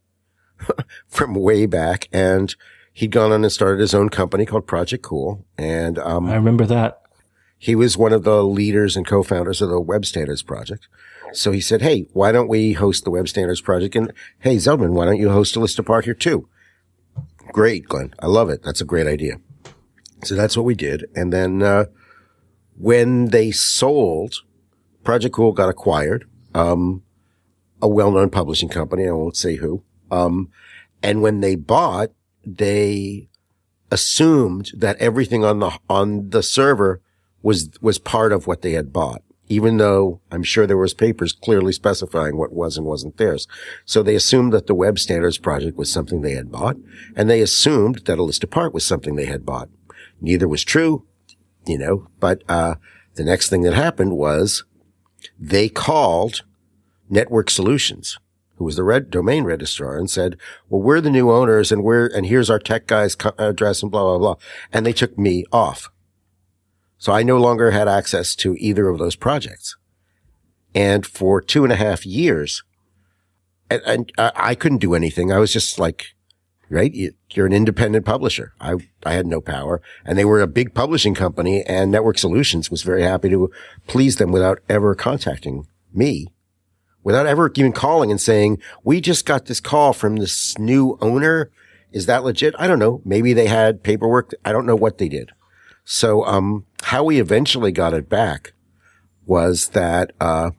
[1.06, 2.54] from way back, and
[2.98, 5.44] he'd gone on and started his own company called Project Cool.
[5.56, 7.00] And um, I remember that.
[7.56, 10.88] he was one of the leaders and co-founders of the Web Standards Project.
[11.32, 13.94] So he said, Hey, why don't we host the Web Standards Project?
[13.94, 16.48] And hey, Zeldman, why don't you host a list apart here too?
[17.52, 18.14] Great, Glenn.
[18.18, 18.62] I love it.
[18.64, 19.34] That's a great idea.
[20.24, 21.06] So that's what we did.
[21.14, 21.84] And then, uh,
[22.76, 24.42] when they sold,
[25.04, 27.02] Project Cool got acquired, um,
[27.80, 29.06] a well-known publishing company.
[29.06, 29.84] I won't say who.
[30.10, 30.50] Um,
[31.02, 32.10] and when they bought,
[32.56, 33.28] they
[33.90, 37.00] assumed that everything on the, on the server
[37.42, 41.32] was, was part of what they had bought, even though I'm sure there was papers
[41.32, 43.46] clearly specifying what was and wasn't theirs.
[43.84, 46.76] So they assumed that the web standards project was something they had bought
[47.16, 49.68] and they assumed that a list apart was something they had bought.
[50.20, 51.06] Neither was true,
[51.66, 52.74] you know, but, uh,
[53.14, 54.64] the next thing that happened was
[55.38, 56.42] they called
[57.10, 58.18] Network Solutions,
[58.58, 60.36] who was the red domain registrar and said,
[60.68, 64.02] well, we're the new owners and we're, and here's our tech guy's address and blah,
[64.02, 64.34] blah, blah.
[64.72, 65.88] And they took me off.
[66.98, 69.76] So I no longer had access to either of those projects.
[70.74, 72.62] And for two and a half years,
[73.70, 75.30] and, and I, couldn't do anything.
[75.32, 76.06] I was just like,
[76.68, 76.92] right?
[76.92, 78.52] You- You're an independent publisher.
[78.60, 78.74] I,
[79.06, 82.82] I had no power and they were a big publishing company and Network Solutions was
[82.82, 83.50] very happy to
[83.86, 86.26] please them without ever contacting me,
[87.08, 91.50] without ever even calling and saying, we just got this call from this new owner.
[91.90, 92.54] Is that legit?
[92.58, 93.00] I don't know.
[93.02, 94.34] Maybe they had paperwork.
[94.44, 95.30] I don't know what they did.
[95.86, 98.52] So, um, how we eventually got it back
[99.24, 100.50] was that, uh,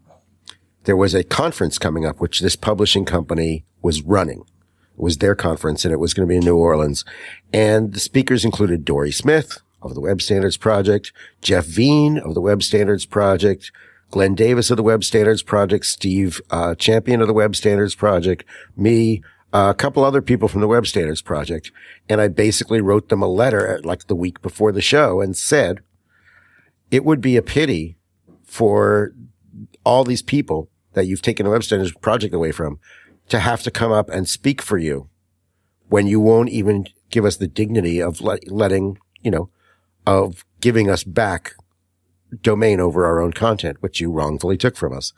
[0.86, 4.40] there was a conference coming up, which this publishing company was running.
[4.40, 7.06] It was their conference and it was going to be in New Orleans.
[7.54, 12.42] And the speakers included Dori Smith of the Web Standards Project, Jeff Veen of the
[12.42, 13.72] Web Standards Project,
[14.12, 18.44] Glenn Davis of the Web Standards Project, Steve uh, Champeon of the Web Standards Project,
[18.76, 19.22] me,
[19.54, 21.72] uh, a couple other people from the Web Standards Project.
[22.08, 25.38] And I basically wrote them a letter at, like the week before the show and
[25.38, 25.80] said,
[26.92, 27.98] it would be a pity
[28.44, 29.14] for
[29.84, 32.80] all these people that you've taken the Web Standards Project away from
[33.30, 35.08] to have to come up and speak for you
[35.88, 39.50] when you won't even give us the dignity of let, letting, you know,
[40.06, 41.54] of giving us back
[42.42, 45.14] domain over our own content, which you wrongfully took from us.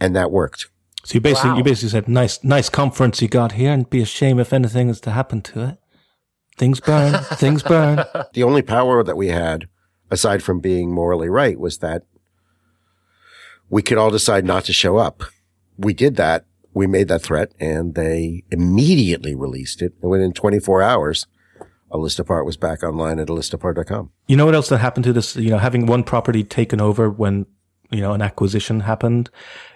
[0.00, 0.66] And that worked.
[1.04, 1.56] So you basically Wow.
[1.58, 4.88] you basically said nice nice conference you got here, and be a shame if anything
[4.88, 5.78] is to happen to it.
[6.56, 8.04] Things burn, things burn.
[8.32, 9.68] The only power that we had,
[10.10, 12.04] aside from being morally right, was that
[13.68, 15.22] we could all decide not to show up.
[15.76, 16.46] We did that.
[16.72, 19.92] We made that threat and they immediately released it.
[20.02, 21.26] And within 24 hours,
[21.94, 24.10] a list apart was back online at alistapart.com.
[24.26, 25.36] You know what else that happened to this?
[25.36, 27.46] You know, having one property taken over when
[27.90, 29.30] you know an acquisition happened.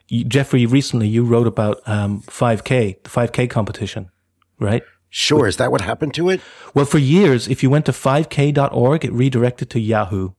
[0.08, 4.10] You, Jeffrey, recently you wrote about um, 5K, the 5K competition,
[4.58, 4.82] right?
[5.10, 5.46] Sure.
[5.46, 6.40] Is that what happened to it?
[6.74, 10.30] Well, for years, if you went to 5k.org, it redirected to Yahoo.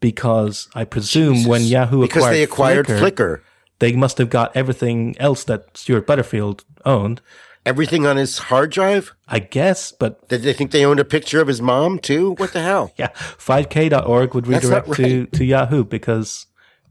[0.00, 3.40] Because I presume when Yahoo Because acquired they acquired Flickr, Flickr.
[3.80, 7.20] they must have got everything else that Stewart Butterfield owned.
[7.66, 9.14] Everything on his hard drive?
[9.28, 12.32] I guess, but Did they think they owned a picture of his mom too?
[12.32, 12.92] What the hell?
[12.96, 16.46] yeah, 5k.org would redirect to, to Yahoo because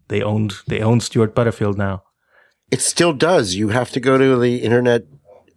[0.09, 2.03] they owned they owned Stewart Butterfield now.
[2.71, 3.55] It still does.
[3.55, 5.05] You have to go to the internet.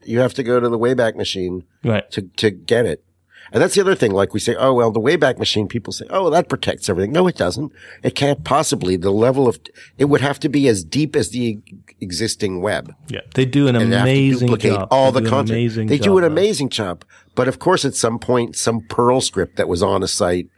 [0.04, 2.10] You have to go to the Wayback Machine Right.
[2.10, 3.04] to, to get it.
[3.52, 4.12] And that's the other thing.
[4.12, 7.12] Like we say, oh, well, the Wayback Machine, people say, oh, that protects everything.
[7.12, 7.70] No, it doesn't.
[8.02, 8.96] It can't possibly.
[8.96, 9.60] The level of,
[9.98, 11.60] it would have to be as deep as the
[12.00, 12.94] existing web.
[13.08, 13.20] Yeah.
[13.34, 14.88] They do an And they have to amazing duplicate job.
[14.90, 15.58] all They the do an content.
[15.58, 17.04] amazing they job, do an amazing job.
[17.34, 20.48] But of course, at some point, some Perl script that was on a site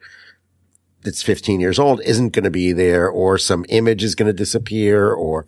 [1.02, 4.32] that's 15 years old isn't going to be there or some image is going to
[4.32, 5.46] disappear or,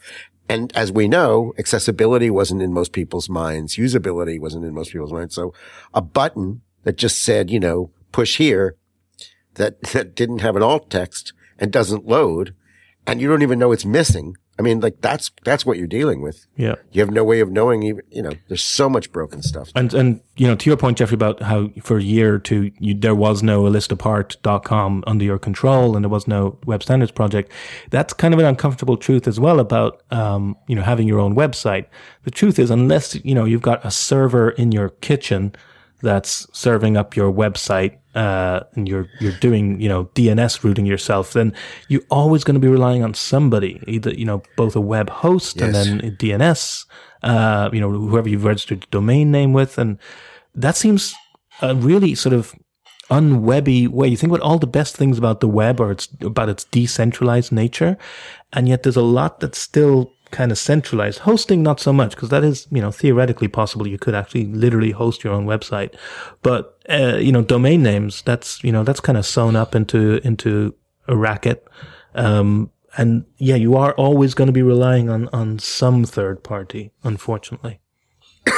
[0.49, 3.77] and as we know, accessibility wasn't in most people's minds.
[3.77, 5.35] Usability wasn't in most people's minds.
[5.35, 5.55] So
[5.95, 8.77] a button that just said, you know, push here
[9.55, 12.55] that, that didn't have an alt text and doesn't load
[13.09, 14.37] and you don't even know it's missing.
[14.59, 16.47] I mean, like that's, that's what you're dealing with.
[16.57, 16.77] Yeah.
[16.91, 19.71] You have no way of knowing even, you know, there's so much broken stuff.
[19.75, 22.71] And, and, you know, to your point, Jeffrey, about how for a year or two,
[22.79, 27.53] you, there was no listapart.com under your control and there was no web standards project.
[27.91, 31.35] That's kind of an uncomfortable truth as well about, um, you know, having your own
[31.35, 31.87] website.
[32.23, 35.55] The truth is, unless, you know, you've got a server in your kitchen
[36.07, 41.33] that's serving up your website, uh, and you're, you're doing, you know, DNS routing yourself,
[41.33, 41.53] then
[41.89, 45.61] you're always going to be relying on somebody, either, you know, both a web host
[45.61, 46.87] and then a DNS,
[47.25, 49.79] uh, you know, whoever you've registered the domain name with.
[49.79, 49.99] And
[50.55, 51.15] that seems
[51.61, 52.55] a really sort of
[53.11, 54.07] unwebby way.
[54.07, 57.51] You think about all the best things about the web or it's about its decentralized
[57.51, 57.99] nature.
[58.53, 61.21] And yet there's a lot that's still kind of centralized.
[61.21, 63.87] Hosting, not so much, because that is, you know, theoretically possible.
[63.87, 65.95] You could actually literally host your own website.
[66.43, 70.21] But, uh, you know, domain names, that's, you know, that's kind of sewn up into,
[70.27, 70.75] into
[71.09, 71.67] a racket.
[72.15, 76.93] Um, and yeah, you are always going to be relying on, on some third party,
[77.05, 77.81] unfortunately.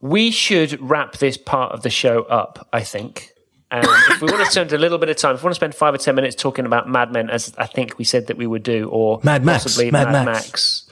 [0.00, 3.33] We should wrap this part of the show up, I think.
[3.74, 5.58] And if we want to spend a little bit of time, if we want to
[5.58, 8.36] spend five or ten minutes talking about Mad Men, as I think we said that
[8.36, 10.88] we would do, or Mad Max, possibly Mad Mad, Max.
[10.88, 10.90] Max.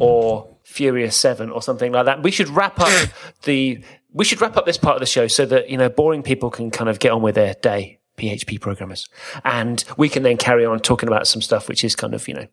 [0.00, 3.08] or Furious Seven, or something like that, we should wrap up
[3.44, 6.24] the we should wrap up this part of the show so that you know boring
[6.24, 9.08] people can kind of get on with their day, PHP programmers,
[9.44, 12.34] and we can then carry on talking about some stuff which is kind of you
[12.34, 12.46] know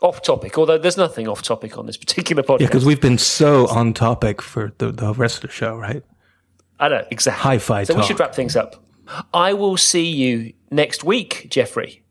[0.00, 0.58] off topic.
[0.58, 2.60] Although there's nothing off topic on this particular podcast.
[2.60, 6.02] Yeah, because we've been so on topic for the, the rest of the show, right?
[6.80, 7.42] I know exactly.
[7.42, 8.84] Hi-fi So we should wrap things up.
[9.32, 12.02] I will see you next week, Jeffrey,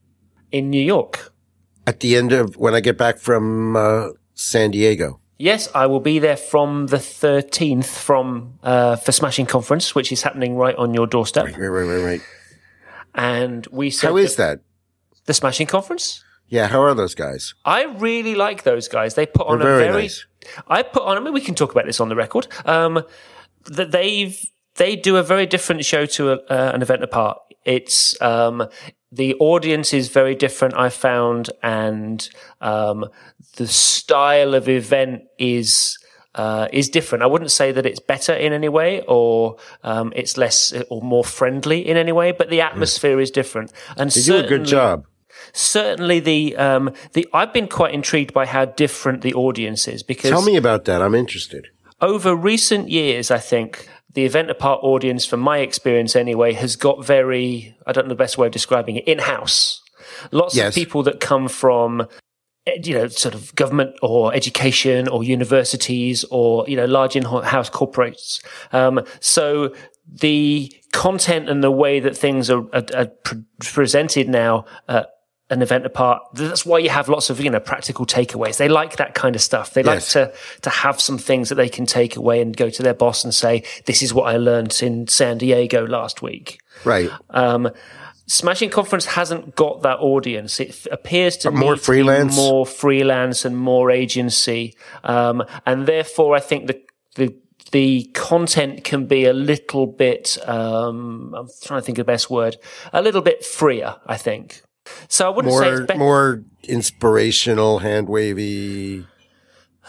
[0.50, 1.32] in New York.
[1.86, 5.20] At the end of when I get back from uh, San Diego.
[5.38, 10.22] Yes, I will be there from the 13th from uh, for Smashing Conference, which is
[10.22, 11.44] happening right on your doorstep.
[11.44, 12.20] Right, right, right, right.
[13.14, 14.60] And we said How is that?
[15.26, 16.24] the Smashing Conference.
[16.48, 17.54] Yeah, how are those guys?
[17.64, 19.14] I really like those guys.
[19.14, 20.02] They put on They're a very very.
[20.02, 20.26] nice.
[20.66, 21.16] I put on.
[21.16, 22.48] I mean, we can talk about this on the record.
[22.64, 23.02] Um,
[23.66, 24.38] that they've
[24.78, 27.38] they do a very different show to a, uh, an event apart.
[27.64, 28.66] It's um,
[29.12, 30.74] the audience is very different.
[30.76, 32.28] I found, and
[32.60, 33.06] um,
[33.56, 35.98] the style of event is.
[36.34, 37.24] Uh, is different.
[37.24, 41.24] I wouldn't say that it's better in any way, or um, it's less or more
[41.24, 43.72] friendly in any way, but the atmosphere is different.
[43.96, 45.04] And They do a good job.
[45.52, 50.30] certainly the um the I've been quite intrigued by how different the audience is because
[50.30, 51.02] Tell me about that.
[51.02, 51.68] I'm interested.
[52.00, 57.04] over recent years I think the event apart audience from my experience anyway has got
[57.04, 59.82] very I don't know the best way of describing it in house
[60.32, 60.68] lots Yes.
[60.68, 62.06] of people that come from
[62.66, 67.70] eh, you know sort of government or education or universities or you know large in-house
[67.70, 68.42] corporates
[68.72, 69.74] um so
[70.10, 75.02] the content and the way that things are, are, are pre- presented now uh,
[75.50, 76.22] an event apart.
[76.34, 78.58] That's why you have lots of, you know, practical takeaways.
[78.58, 79.72] They like that kind of stuff.
[79.72, 80.32] They like to,
[80.62, 83.34] to have some things that they can take away and go to their boss and
[83.34, 86.60] say, this is what I learned in San Diego last week.
[86.84, 87.10] Right.
[87.30, 87.70] Um,
[88.26, 90.60] Smashing Conference hasn't got that audience.
[90.60, 92.36] It appears to more to be freelance?
[92.36, 96.82] more freelance and more agency, um, and therefore I think the
[97.14, 97.34] the
[97.72, 100.36] the content can be a little bit.
[100.46, 102.58] Um, I'm trying to think of the best word.
[102.92, 104.60] A little bit freer, I think.
[105.08, 109.06] So I wouldn't say it's More, more inspirational, hand wavy.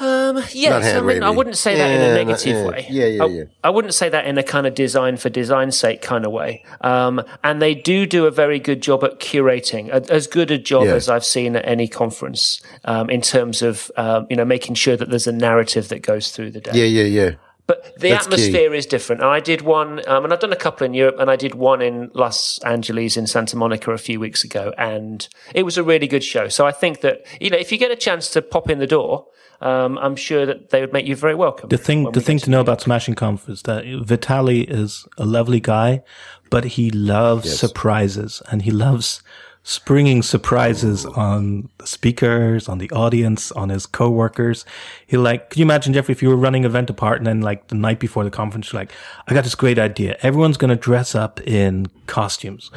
[0.01, 2.65] Um, yes, Not I, mean, I wouldn't say that in Yeah, a not- negative yeah.
[2.69, 2.87] way.
[2.89, 3.43] Yeah, yeah, I, yeah.
[3.65, 6.63] I wouldn't say that in a kind of design for design sake kind of way.
[6.79, 10.57] Um, and they do do a very good job at curating, a, as good a
[10.57, 10.93] job Yeah.
[10.93, 14.95] as I've seen at any conference um, in terms of um, you know making sure
[14.95, 16.71] that there's a narrative that goes through the day.
[16.75, 17.31] Yeah, yeah, yeah.
[17.69, 18.33] But the That's key.
[18.33, 19.21] atmosphere is different.
[19.21, 21.53] And I did one, um, and I've done a couple in Europe, and I did
[21.53, 25.83] one in Los Angeles in Santa Monica a few weeks ago, and it was a
[25.83, 26.47] really good show.
[26.47, 28.87] So I think that you know, if you get a chance to pop in the
[28.87, 29.27] door,
[29.61, 31.69] um, I'm sure that they would make you very welcome.
[31.69, 35.25] The thing, the thing get to know about Smashing Conf is that Vitaly is a
[35.25, 36.01] lovely guy,
[36.49, 39.21] but he loves surprises and he loves
[39.69, 44.65] springing surprises on the speakers, on the audience, on his co-workers.
[45.05, 47.41] He like, can you imagine, Jeffrey, if you were running an event apart and then
[47.41, 48.91] like the night before the conference, you're like,
[49.27, 50.17] I got this great idea.
[50.23, 52.71] Everyone's going to dress up in costumes.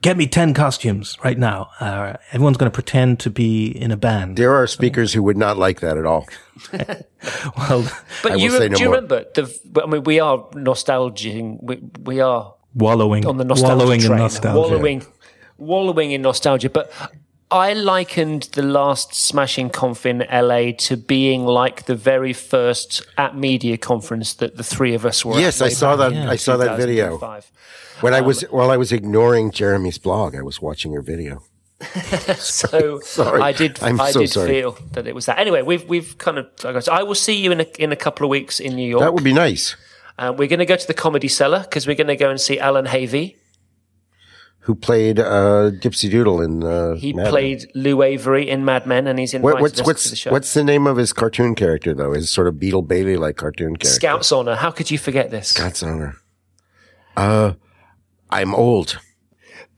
[0.00, 1.68] Get me 10 costumes right now.
[1.80, 4.38] Uh, everyone's going to pretend to be in a band.
[4.38, 6.26] There are speakers who would not like that at all.
[7.58, 7.82] Well,
[8.22, 8.94] But I you, will say no do you more.
[8.96, 9.82] remember the?
[9.82, 11.58] I mean, we are nostalgizing.
[11.60, 14.58] We, we are wallowing, on the nostalgia wallowing train, in nostalgia.
[14.58, 15.06] wallowing,
[15.58, 16.70] wallowing in nostalgia.
[16.70, 16.90] But
[17.50, 23.36] I likened the last Smashing Conf in LA to being like the very first at
[23.36, 25.38] media conference that the three of us were.
[25.38, 26.12] Yes, at I saw that.
[26.12, 27.16] in I saw that video.
[27.18, 27.52] 2005.
[28.02, 31.42] When I was while I was ignoring Jeremy's blog, I was watching your video.
[32.36, 33.40] So Sorry.
[33.40, 33.82] I did.
[33.82, 34.48] I'm I so did sorry.
[34.48, 35.38] feel that it was that.
[35.38, 36.46] Anyway, we've we've kind of.
[36.64, 38.74] like I said, I will see you in a in a couple of weeks in
[38.76, 39.00] New York.
[39.00, 39.74] That would be nice.
[40.18, 42.40] uh, we're going to go to the Comedy Cellar because we're going to go and
[42.40, 43.36] see Allan Havey.
[44.68, 46.62] Who played uh, Gypsy Doodle in?
[46.62, 47.30] Uh, He Mad Men.
[47.30, 50.30] played Lou Avery in Mad Men, and he's invited What, what's what's the show.
[50.30, 52.12] what's the name of his cartoon character though?
[52.12, 53.88] His sort of Beetle Bailey like cartoon character.
[53.88, 54.56] Scout's Honor.
[54.56, 55.54] How could you forget this?
[55.54, 56.16] God's honor.
[57.16, 57.54] Uh,
[58.28, 59.00] I'm old.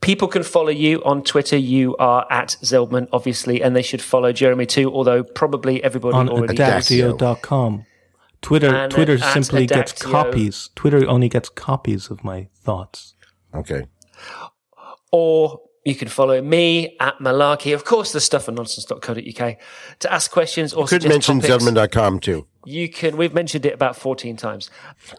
[0.01, 1.57] People can follow you on Twitter.
[1.57, 6.29] You are at Zeldman, obviously, and they should follow Jeremy too, although probably everybody on
[6.29, 7.17] already Adactio.
[7.17, 7.19] does.
[7.39, 7.87] adactio.com.
[8.43, 10.71] Twitter And Twitter at simply gets copies.
[10.75, 13.15] Twitter only gets copies of my thoughts.
[13.55, 13.85] Okay.
[15.13, 17.75] Or you can follow me at Malarkey.
[17.75, 19.57] Of course, the stuff at nonsense.co.uk
[20.01, 21.65] to ask questions or Could mention topics.
[21.65, 22.47] Zeldman.com too.
[22.67, 24.71] You can, we've mentioned it about 14 times.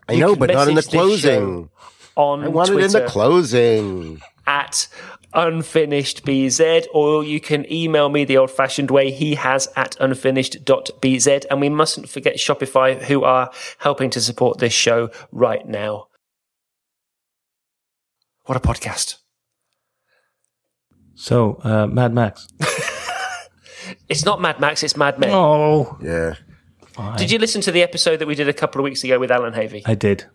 [0.08, 1.70] I You know, but not in the closing.
[2.16, 2.84] On I want Twitter.
[2.84, 4.22] it in the closing.
[4.46, 4.88] at
[5.34, 11.46] unfinishedbz, or you can email me the old fashioned way he has at unfinished.bz.
[11.50, 16.08] And we mustn't forget Shopify, who are helping to support this show right now.
[18.46, 19.21] What a podcast.
[21.22, 22.48] So, uh, Mad Max.
[24.08, 25.32] It's not Mad Max, it's Mad Men.
[25.34, 26.36] Oh, Yeah.
[26.94, 27.18] fine.
[27.18, 29.32] Did you listen to the episode that we did a couple of weeks ago with
[29.32, 29.82] Allan Havey?
[29.86, 30.26] I did.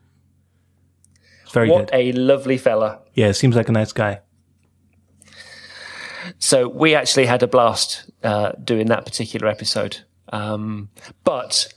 [1.43, 1.95] It's very What good.
[1.99, 3.01] a lovely fella.
[3.14, 4.20] Yeah, seems like a nice guy.
[6.39, 9.99] So we actually had a blast uh, doing that particular episode.
[10.32, 10.91] Um,
[11.24, 11.72] but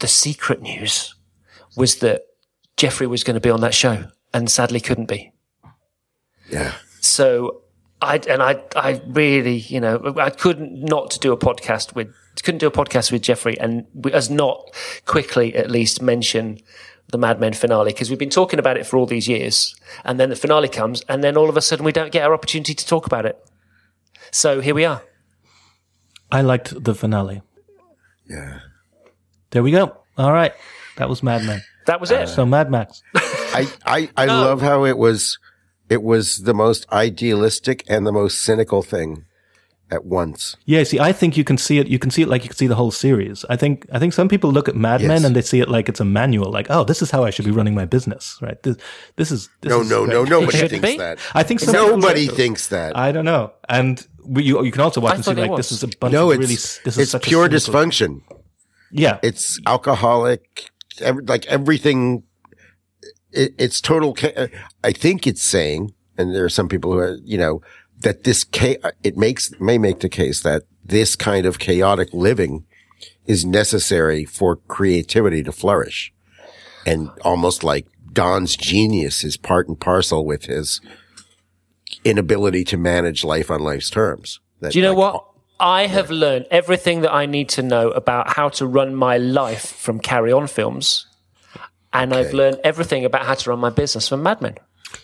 [0.00, 1.14] the secret news
[1.76, 2.22] was that
[2.76, 5.32] Jeffrey was going to be on that show and sadly couldn't be.
[6.50, 6.74] Yeah.
[7.00, 7.59] So
[8.02, 12.58] I and I I really you know I couldn't not do a podcast with couldn't
[12.58, 14.74] do a podcast with Jeffrey and as not
[15.04, 16.58] quickly at least mention
[17.08, 19.74] the Mad Men finale because we've been talking about it for all these years
[20.04, 22.32] and then the finale comes and then all of a sudden we don't get our
[22.32, 23.38] opportunity to talk about it.
[24.30, 25.02] So here we are.
[26.32, 27.42] I liked the finale.
[28.28, 28.60] Yeah.
[29.50, 29.96] There we go.
[30.16, 30.52] All right.
[30.96, 31.62] That was Mad Men.
[31.86, 32.28] That was it.
[32.28, 33.02] So, Mad Max.
[33.14, 35.38] I, I, I love how it was,
[35.90, 39.24] it was the most idealistic and the most cynical thing
[39.90, 40.56] at once.
[40.66, 41.88] Yeah, see, I think you can see it.
[41.88, 43.44] You can see it like you can see the whole series.
[43.50, 45.08] I think, I think some people look at Mad Yes.
[45.08, 46.52] Men and they see it like it's a manual.
[46.52, 48.62] Like, oh, this is how I should be running my business, right?
[48.62, 48.76] This,
[49.16, 49.48] this is.
[49.62, 50.96] This No, is no, like- no, nobody thinks be.
[50.98, 51.18] that.
[51.34, 52.96] I think some Nobody thinks that.
[52.96, 53.52] I don't know.
[53.68, 55.82] And we, you, you can also watch I and see thought it like this is
[55.82, 56.54] a bunch no, of it's, really.
[56.54, 58.20] This is it's such pure cynical- dysfunction.
[58.92, 60.70] Yeah, It's alcoholic,
[61.00, 62.22] ev- like everything.
[63.32, 64.16] It, it's total.
[64.82, 67.62] I think it's saying, and there are some people who are, you know,
[68.00, 68.46] that this
[69.02, 72.64] it makes may make the case that this kind of chaotic living
[73.26, 76.12] is necessary for creativity to flourish,
[76.86, 80.80] and almost like Don's genius is part and parcel with his
[82.04, 84.40] inability to manage life on life's terms.
[84.60, 85.26] That, Do you know like, what?
[85.60, 89.66] I have learned everything that I need to know about how to run my life
[89.66, 91.06] from Carry On films,
[91.92, 94.56] and I've learned everything about how to run my business from Mad Men.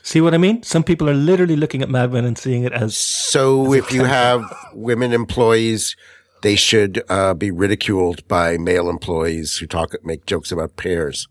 [0.02, 0.62] See what I mean?
[0.62, 4.04] Some people are literally looking at Mad Men and seeing it as So if you
[4.04, 5.96] have women employees,
[6.42, 11.28] they should uh, be ridiculed by male employees who talk, make jokes about pears.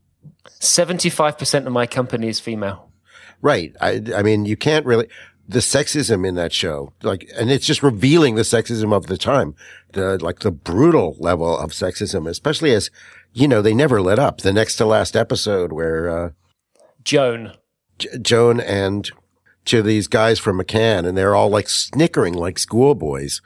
[0.60, 2.92] Seventy-five percent of my company is female.
[3.42, 3.76] Right.
[3.82, 5.08] I, I mean, you can't really,
[5.48, 9.54] the sexism in that show, like, and it's just revealing the sexism of the time,
[9.92, 12.90] the, like the brutal level of sexism, especially as,
[13.36, 14.40] you know, they never let up.
[14.40, 16.30] The next to last episode where, uh,
[17.04, 17.52] Joan.
[18.00, 19.12] J- Joan and
[19.66, 23.42] to these guys from McCann and they're all like snickering like schoolboys,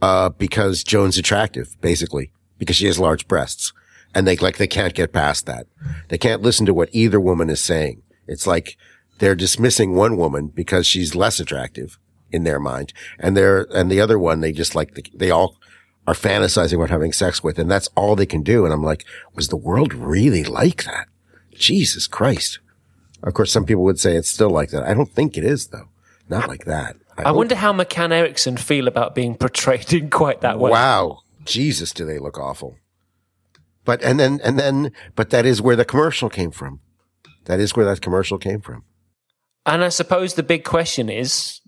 [0.00, 3.72] uh, because Joan's attractive, basically, because she has large breasts.
[4.14, 5.66] And they like, they can't get past that.
[6.08, 8.02] They can't listen to what either woman is saying.
[8.26, 8.78] It's like
[9.18, 11.98] they're dismissing one woman because she's less attractive
[12.32, 12.94] in their mind.
[13.18, 15.58] And they're, and the other one, they just like, they all
[16.06, 17.58] are fantasizing about having sex with.
[17.58, 18.64] And that's all they can do.
[18.64, 21.08] And I'm like, was the world really like that?
[21.54, 22.58] Jesus Christ.
[23.22, 24.84] Of course, some people would say it's still like that.
[24.84, 25.88] I don't think it is though.
[26.28, 26.96] Not like that.
[27.16, 30.70] I hope- wonder how McCann Erickson feel about being portrayed in quite that way.
[30.70, 31.20] Wow.
[31.44, 32.76] Jesus, do they look awful.
[33.84, 36.80] But, and then, and then, but that is where the commercial came from.
[37.44, 38.84] That is where that commercial came from.
[39.66, 41.60] And I suppose the big question is,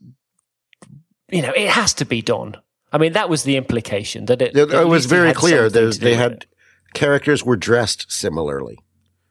[1.30, 2.56] you know, it has to be Don.
[2.92, 4.56] I mean, that was the implication that it.
[4.56, 5.64] It, it was very clear.
[5.64, 6.46] something There's, to do they had
[6.94, 8.78] characters were dressed similarly.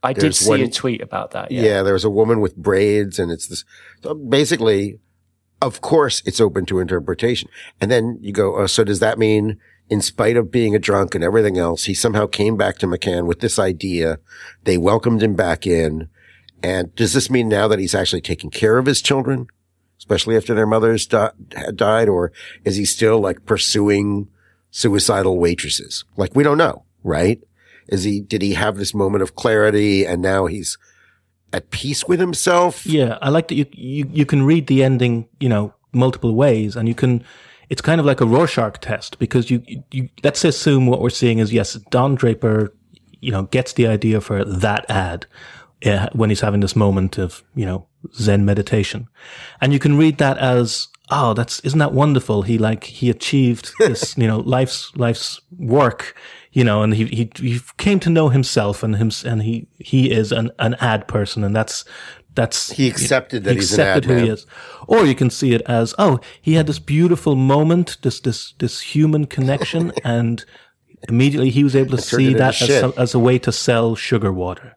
[0.04, 1.52] I did see one- a tweet about that.
[1.52, 1.64] Yeah.
[1.64, 1.84] Yeah.
[1.84, 3.66] there was a woman with braids and it's this,
[4.04, 5.00] so basically,
[5.62, 7.50] of course it's open to interpretation.
[7.82, 9.58] And then you go, oh, so does that mean
[9.90, 13.26] in spite of being a drunk and everything else, he somehow came back to McCann
[13.26, 14.20] with this idea.
[14.64, 16.10] They welcomed him back in.
[16.64, 19.48] And does this mean now that he's actually taking care of his children,
[20.06, 21.32] especially after their mothers di-
[21.74, 22.08] died?
[22.08, 22.32] Or
[22.64, 24.28] is he still like pursuing
[24.72, 26.06] suicidal waitresses?
[26.16, 27.42] Like we don't know, right?
[27.88, 30.78] Is he, did he have this moment of clarity and now he's
[31.54, 32.86] at peace with himself?
[32.86, 36.76] Yeah, I like that you, you you can read the ending, you know, multiple ways,
[36.76, 37.24] and you can.
[37.70, 41.40] It's kind of like a Rorschach test because you you let's assume what we're seeing
[41.40, 42.74] is yes, Don Draper,
[43.22, 45.26] you know, gets the idea for that ad
[45.86, 49.08] uh, when he's having this moment of you know Zen meditation,
[49.62, 52.44] and you can read that as oh, that's isn't that wonderful?
[52.44, 56.16] He like he achieved this, you know, life's life's work,
[56.52, 60.12] you know, and he he, he came to know himself and him and he he
[60.12, 61.86] is an an ad person, and that's
[62.36, 64.46] that's He accepted that he he's an ad accepted who he is.
[64.88, 68.82] Or you can see it as, oh, he had this beautiful moment, this this this
[68.82, 70.46] human connection, and
[71.08, 74.32] immediately he was able to see that as, some, as a way to sell sugar
[74.32, 74.76] water.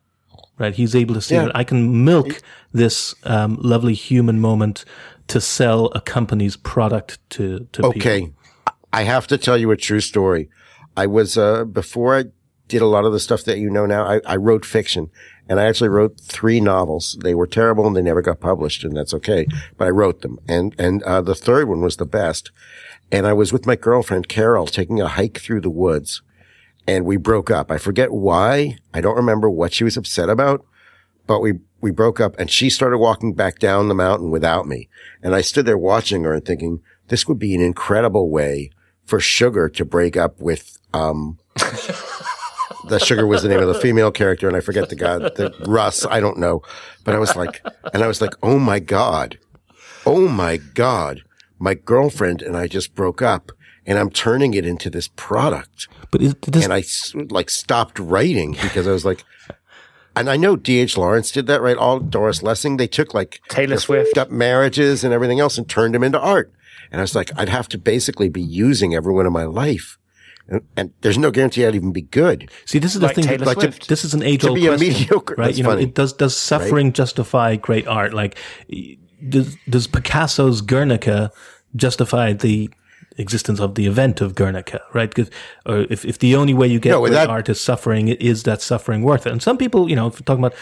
[0.58, 0.74] Right?
[0.74, 1.46] He's able to see Yeah.
[1.46, 2.40] that I can milk
[2.72, 4.84] this um, lovely human moment
[5.28, 8.00] to sell a company's product to to people.
[8.00, 8.32] Okay.
[8.92, 10.48] I have to tell you a true story.
[10.96, 12.24] I was, uh, before I
[12.66, 15.10] did a lot of the stuff that you know now, I, I wrote fiction
[15.48, 17.18] and I actually wrote three novels.
[17.22, 19.46] They were terrible and they never got published and that's okay.
[19.76, 22.50] But I wrote them and, and, uh, the third one was the best.
[23.10, 26.20] And I was with my girlfriend Carol taking a hike through the woods
[26.88, 27.70] and we broke up.
[27.70, 28.78] I forget why.
[28.94, 30.64] I don't remember what she was upset about,
[31.26, 34.88] but we, we broke up and she started walking back down the mountain without me.
[35.22, 38.70] And I stood there watching her and thinking, this would be an incredible way
[39.04, 41.38] for Sugar to break up with, um,
[42.88, 44.48] the Sugar was the name of the female character.
[44.48, 46.06] And I forget the guy, the Russ.
[46.06, 46.62] I don't know,
[47.04, 47.62] but I was like,
[47.92, 49.38] and I was like, Oh my God.
[50.06, 51.22] Oh my God.
[51.58, 53.52] My girlfriend and I just broke up
[53.88, 56.84] and I'm turning it into this product But is, this, and I
[57.34, 59.24] like stopped writing because I was like,
[60.14, 60.96] and I know D.H.
[60.96, 61.76] Lawrence did that, right?
[61.76, 64.08] All Doris Lessing, they took like Taylor Swift.
[64.08, 66.52] fucked up marriages and everything else and turned them into art.
[66.90, 69.96] And I was like, I'd have to basically be using everyone in my life.
[70.48, 72.50] And, and there's no guarantee I'd even be good.
[72.64, 73.24] See, this is the Like thing.
[73.26, 73.88] Taylor like to- Swift.
[73.88, 75.46] this is an age-old be a question, mediocre- right?
[75.48, 75.84] that's you know, funny.
[75.84, 78.12] it does does suffering justify great art?
[78.14, 78.38] Like,
[79.28, 81.30] does does Picasso's Guernica
[81.76, 82.70] justify the
[83.18, 84.80] existence of the event of Guernica?
[84.94, 85.14] Right?
[85.14, 85.30] 'Cause-
[85.66, 88.44] or if if the only way you get No, great that- art is suffering, is
[88.44, 89.32] that suffering worth it?
[89.32, 90.54] And some people, you know, if we're talking about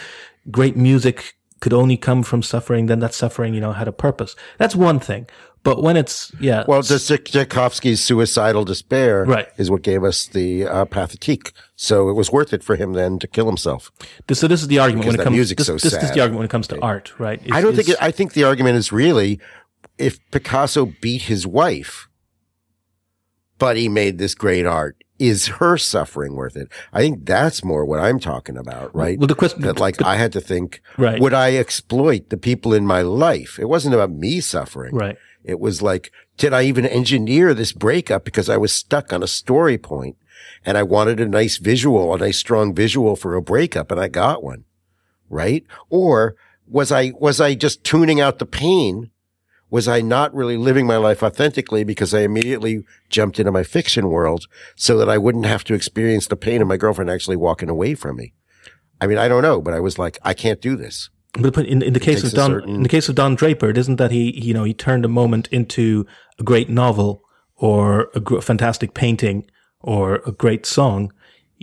[0.51, 4.35] great music could only come from suffering, then that suffering, you know, had a purpose.
[4.59, 5.25] That's one thing.
[5.63, 9.47] But when it's yeah, Well, just Tchaikovsky's suicidal despair Right.
[9.57, 11.51] is what gave us the uh, Pathétique.
[11.75, 13.91] So it was worth it for him then to kill himself.
[14.27, 15.35] this, so this is the argument Because when it comes.
[15.35, 17.41] music's This, so this is the argument when it comes to art, right?
[17.51, 19.39] I don't think it, I think the argument is really
[19.97, 22.06] if Picasso beat his wife,
[23.57, 26.69] but he made this great art, is her suffering worth it?
[26.93, 29.17] I think that's more what I'm talking about, right?
[29.17, 31.19] Well, the question- that like I had to think, Right.
[31.19, 33.57] would I exploit the people in my life?
[33.59, 34.95] It wasn't about me suffering.
[34.95, 35.17] Right.
[35.43, 39.27] It was like, did I even engineer this breakup because I was stuck on a
[39.27, 40.17] story point
[40.65, 44.09] and I wanted a nice visual, a nice strong visual for a breakup and I
[44.09, 44.65] got one,
[45.29, 45.63] right?
[45.89, 46.35] Or
[46.67, 49.09] was I, was I just tuning out the pain?
[49.69, 54.09] Was I not really living my life authentically because I immediately jumped into my fiction
[54.09, 54.45] world
[54.75, 57.93] so that I wouldn't have to experience the pain of my girlfriend actually walking away
[57.93, 58.33] from me?
[59.01, 61.09] I mean, I don't know, but I was like, I can't do this.
[61.33, 63.77] But in, in the case of Don, certain- in the case of Don Draper, it
[63.77, 66.05] isn't that he, you know, he turned a moment into
[66.39, 67.21] a great novel
[67.57, 69.45] or a gr- fantastic painting
[69.81, 71.11] or a great song.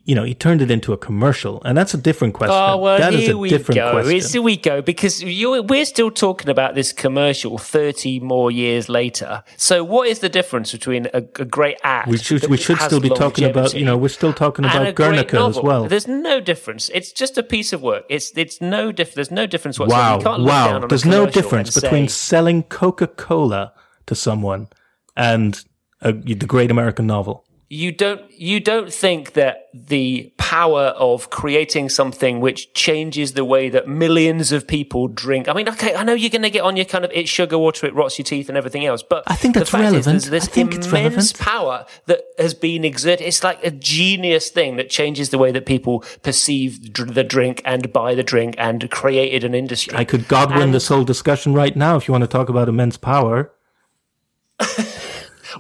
[0.07, 2.55] You know, he turned it into a commercial, and that's a different question.
[2.59, 3.92] Oh well, That is here a we different go.
[3.92, 4.16] question.
[4.16, 8.88] It's, here we go because you we're still talking about this commercial thirty more years
[8.88, 9.45] later.
[9.57, 12.09] So, what is the difference between a, a great act?
[12.09, 15.38] we should we should still be talking about, you know, we're still talking about Guernica
[15.40, 15.86] as well.
[15.86, 16.90] There's no difference.
[16.92, 18.05] It's just a piece of work.
[18.11, 19.14] It's it's no diff.
[19.14, 20.03] There's no difference whatsoever.
[20.03, 20.86] Wow, You can't look down wow.
[20.88, 23.72] There's no difference between say- selling Coca Cola
[24.07, 24.68] to someone
[25.16, 25.64] and
[26.03, 27.47] a, the great American novel.
[27.75, 33.68] You don't you don't think that the power of creating something which changes the way
[33.68, 35.49] that millions of people drink.
[35.49, 37.59] I mean, okay, I know you're going to get on your kind of it's sugar
[37.59, 40.16] water, it rots your teeth, and everything else, but I think that's the fact relevant.
[40.16, 41.39] Is, there's I think this it's immense relevant.
[41.39, 43.27] power that has been exerted.
[43.27, 47.61] It's like a genius thing that changes the way that people perceive dr- the drink
[47.64, 49.97] and buy the drink and created an industry.
[49.99, 52.68] I could Godwin And- this whole discussion right now if you want to talk about
[52.68, 53.51] immense power.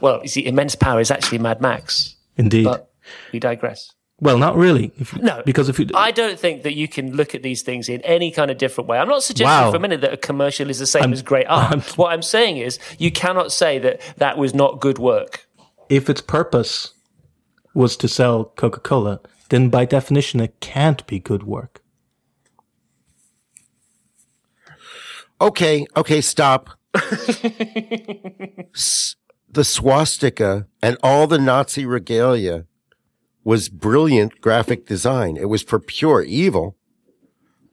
[0.00, 2.64] well, you see, immense power is actually Mad Max, Indeed.
[2.64, 2.90] but
[3.32, 3.92] we digress.
[4.20, 4.92] well, not really.
[4.98, 7.88] If No, because if you, I don't think that you can look at these things
[7.88, 8.98] in any kind of different way.
[8.98, 9.70] I'm not suggesting Wow.
[9.70, 11.96] for a minute that a commercial is the same as great art.
[11.98, 15.46] what I'm saying is you cannot say that that was not good work.
[15.88, 16.92] if its purpose
[17.74, 19.20] was to sell Coca Cola,
[19.50, 21.82] then by definition it can't be good work.
[25.40, 26.70] Okay, okay, stop.
[28.74, 29.16] S-
[29.54, 32.66] the swastika and all the Nazi regalia
[33.42, 35.36] was brilliant graphic design.
[35.36, 36.76] It was for pure evil,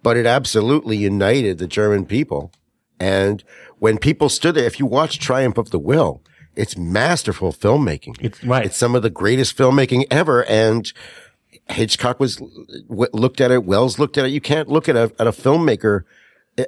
[0.04, 2.52] but it absolutely united the German people.
[3.00, 3.44] And
[3.80, 6.22] when people stood there, if you watch Triumph of the Will,
[6.56, 8.18] it's masterful filmmaking.
[8.20, 8.66] It's right.
[8.66, 10.44] It's some of the greatest filmmaking ever.
[10.46, 10.92] And
[11.70, 12.36] Hitchcock was
[12.90, 13.64] w- looked at it.
[13.64, 14.32] Welles looked at it.
[14.32, 16.04] You can't look at a, at a filmmaker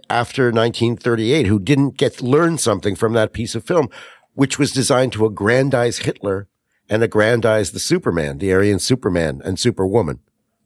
[0.10, 3.90] after 1938 who didn't get learn something from that piece of film,
[4.34, 6.48] which was designed to aggrandize Hitler
[6.90, 10.20] and aggrandize the Superman, the Aryan Superman and Superwoman.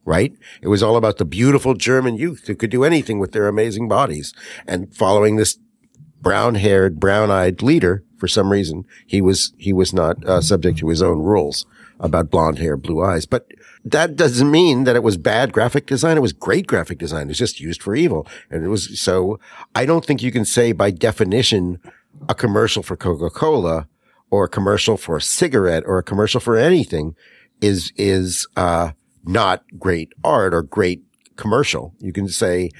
[0.04, 0.32] Right?
[0.62, 3.88] It was all about the beautiful German youth who could do anything with their amazing
[3.88, 4.32] bodies
[4.66, 5.58] and following this
[6.22, 8.04] brown haired, brown eyed leader.
[8.16, 11.66] For some reason, he was, he was not uh, subject to his own rules
[12.00, 13.26] about blonde hair, blue eyes.
[13.26, 13.48] But
[13.84, 16.16] that doesn't mean that it was bad graphic design.
[16.16, 17.22] It was great graphic design.
[17.22, 18.26] It was just used for evil.
[18.50, 19.38] And it was, so
[19.74, 21.80] I don't think you can say by definition
[22.28, 23.88] a commercial for Coca-Cola
[24.30, 27.14] or a commercial for a cigarette or a commercial for anything
[27.60, 28.92] is, is, uh,
[29.24, 31.02] not great art or great
[31.36, 31.94] commercial.
[31.98, 32.70] You can say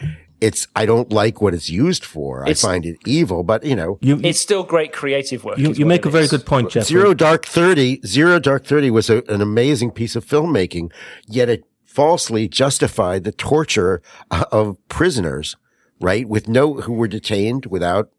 [0.41, 2.47] it's, I don't like what it's used for.
[2.47, 5.59] I find it evil, but you know, You, you, It's still great creative work.
[5.59, 6.30] you, you make it a very is.
[6.30, 6.84] good point, Jeff.
[6.84, 10.93] Zero Dark Thirty, Zero Dark Thirty was a, an amazing piece of filmmaking,
[11.26, 15.57] yet it falsely justified the torture uh, of prisoners,
[16.01, 16.28] right?
[16.28, 18.11] With no, who were detained without,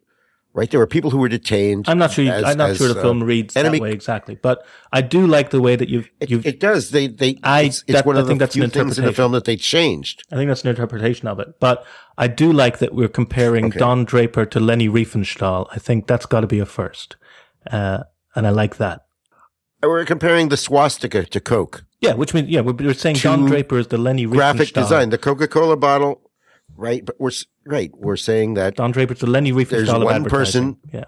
[0.54, 0.70] right?
[0.72, 1.88] There were people who were detained.
[1.88, 2.26] I'm not sure.
[2.26, 4.66] You, as- I'm not as, sure the uh, film reads enemy- that way exactly, but
[4.92, 6.10] I do like the way that you've.
[6.20, 6.92] It, you've it does.
[6.92, 8.98] They, they, I- it's, it's that- one I of think the that's an few things
[8.98, 9.16] in the interpretation.
[9.16, 10.24] film that they changed.
[10.32, 11.86] I think that's an interpretation of it, but
[12.18, 13.80] I do like that we're comparing Okay.
[13.80, 15.68] Don Draper to Leni Riefenstahl.
[15.72, 17.16] I think that's got to be a first,
[17.72, 18.04] uh,
[18.36, 19.06] and I like that.
[19.82, 21.86] We're comparing the swastika to Coke.
[22.02, 24.32] Yeah, which means yeah, we're, we're saying Don Draper is the Leni Riefenstahl.
[24.34, 24.74] Graphic Riefenstahl.
[24.82, 25.10] design.
[25.10, 26.22] The Coca-Cola bottle,
[26.80, 27.06] right?
[27.06, 27.32] But we're,
[27.66, 27.92] right.
[27.96, 31.06] We're saying that Don Draper's the Leni Riefenstahl There's of one person- Yeah,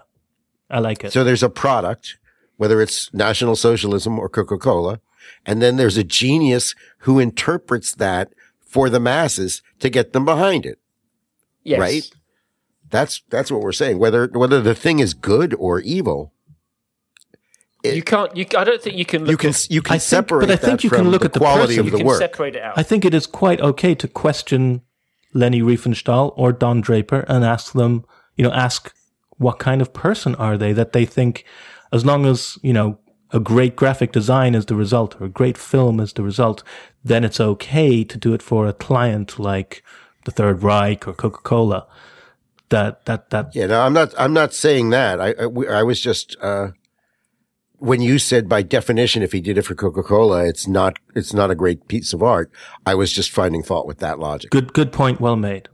[0.70, 1.12] I like it.
[1.12, 2.18] So there's a product,
[2.56, 5.00] whether it's National Socialism or Coca-Cola,
[5.46, 10.64] and then there's a genius who interprets that for the masses to get them behind
[10.66, 10.78] it.
[11.64, 11.80] Yes.
[11.80, 12.10] right?
[12.90, 13.98] That's that's what we're saying.
[13.98, 16.32] Whether whether the thing is good or evil,
[17.84, 18.36] You can't.
[18.36, 19.22] You, I don't think you can.
[19.22, 21.08] Look you can at- you can I think- separate but I think that you can
[21.10, 21.80] look the at the quality person.
[21.80, 22.18] of you the work.
[22.18, 22.76] separate it out.
[22.76, 24.82] I think it is quite okay to question
[25.32, 28.04] Leni Riefenstahl or Don Draper and ask them,
[28.36, 28.94] you know, ask
[29.38, 31.44] what kind of person are they that they think,
[31.92, 32.98] as long as, you know,
[33.32, 36.62] a great graphic design is the result or a great film is the result,
[37.02, 39.82] then it's okay to do it for a client like
[40.24, 41.86] the Third Reich or Coca-Cola.
[42.68, 44.14] That, that, that, Yeah, no, I'm not.
[44.16, 45.20] I'm not saying that.
[45.20, 46.68] I I, I was just uh,
[47.82, 51.50] when you said by definition, if he did it for Coca-Cola, it's not, it's not
[51.50, 52.48] a great piece of art.
[52.86, 54.50] I was just finding fault with that logic.
[54.52, 55.20] Good, good point.
[55.20, 55.68] Well made.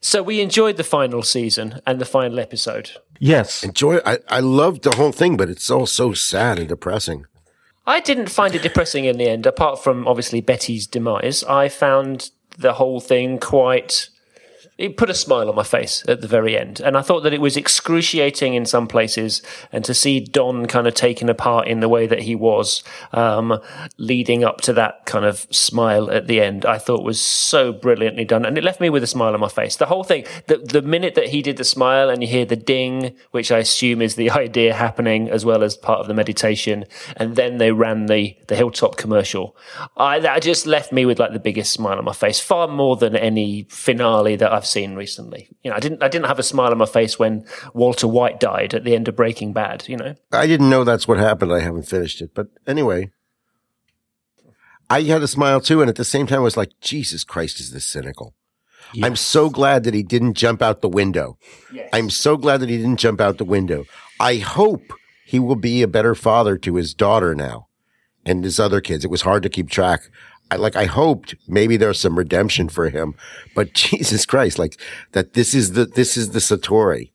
[0.00, 2.92] So we enjoyed the final season and the final episode.
[3.18, 3.62] Yes.
[3.62, 3.98] Enjoy.
[4.06, 7.26] I, I loved the whole thing, but it's all so sad and depressing.
[7.86, 11.44] I didn't find it depressing in the end, apart from obviously Betty's demise.
[11.44, 14.08] I found the whole thing quite
[14.80, 16.80] it put a smile on my face at the very end.
[16.80, 19.42] And I thought that it was excruciating in some places.
[19.70, 22.82] And to see Don kind of taken apart in the way that he was,
[23.12, 23.60] um,
[23.98, 28.24] leading up to that kind of smile at the end, I thought was so brilliantly
[28.24, 28.46] done.
[28.46, 29.76] And it left me with a smile on my face.
[29.76, 32.56] The whole thing, the, the minute that he did the smile and you hear the
[32.56, 36.86] ding, which I assume is the idea happening as well as part of the meditation.
[37.18, 39.54] And then they ran the, the Hilltop commercial.
[39.98, 42.96] I, that just left me with like the biggest smile on my face, far more
[42.96, 45.48] than any finale that I've seen recently.
[45.62, 47.44] You know, I didn't I didn't have a smile on my face when
[47.74, 49.88] Walter White died at the end of Breaking Bad.
[49.88, 51.52] You know, I didn't know that's what happened.
[51.52, 53.10] I haven't finished it, but anyway,
[54.88, 57.60] I had a smile too, and at the same time, I was like, Jesus Christ,
[57.60, 58.34] is this cynical?
[58.92, 59.06] Yes.
[59.06, 61.38] I'm so glad that he didn't jump out the window.
[61.72, 61.88] Yes.
[61.92, 63.84] I'm so glad that he didn't jump out the window.
[64.18, 64.82] I hope
[65.24, 67.68] he will be a better father to his daughter now
[68.24, 69.04] and his other kids.
[69.04, 70.10] It was hard to keep track
[70.50, 73.14] I, like I hoped maybe there's some redemption for him,
[73.54, 74.80] but Jesus Christ, like
[75.12, 77.10] that this is the, this is the Satori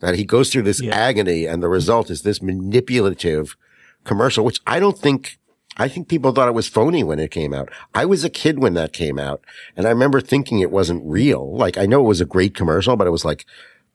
[0.00, 0.94] that he goes through this yeah.
[0.94, 3.56] agony and the result is this manipulative
[4.04, 5.38] commercial, which I don't think,
[5.76, 7.70] I think people thought it was phony when it came out.
[7.94, 9.42] I was a kid when that came out
[9.76, 11.56] and I remember thinking it wasn't real.
[11.56, 13.46] Like I know it was a great commercial, but it was like,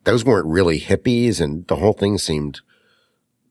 [0.06, 2.62] those weren't really hippies and the whole thing seemed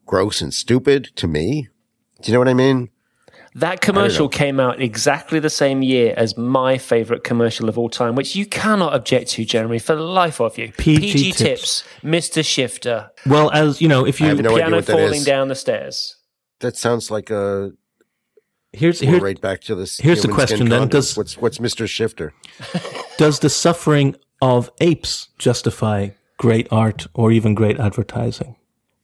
[0.06, 1.68] gross and stupid to me.
[2.20, 2.90] Do you know what I mean?
[3.54, 8.14] That commercial came out exactly the same year as my favorite commercial of all time,
[8.14, 10.72] which you cannot object to, Jeremy, for the life of you.
[10.76, 11.82] PG, PG tips.
[11.82, 11.84] tips.
[12.02, 12.44] Mr.
[12.44, 13.10] Shifter.
[13.26, 16.16] Well, as you know, if you no piano falling down the stairs.
[16.60, 17.72] That sounds like a.
[18.72, 19.98] Here's here, right back to this.
[19.98, 21.88] Here's the question then: Does what's what's Mr.
[21.88, 22.34] Shifter?
[23.16, 28.56] does the suffering of apes justify great art or even great advertising?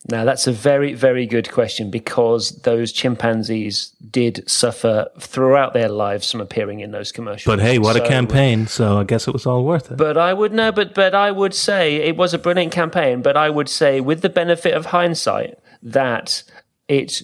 [0.07, 6.31] Now, that's a very, very good question because those chimpanzees did suffer throughout their lives
[6.31, 7.57] from appearing in those commercials.
[7.57, 8.67] But hey, what so, a campaign!
[8.67, 9.97] So I guess it was all worth it.
[9.97, 13.23] But I would know, but but I would say it was a brilliant campaign.
[13.23, 16.43] But I would say, with the benefit of hindsight, that
[16.87, 17.23] it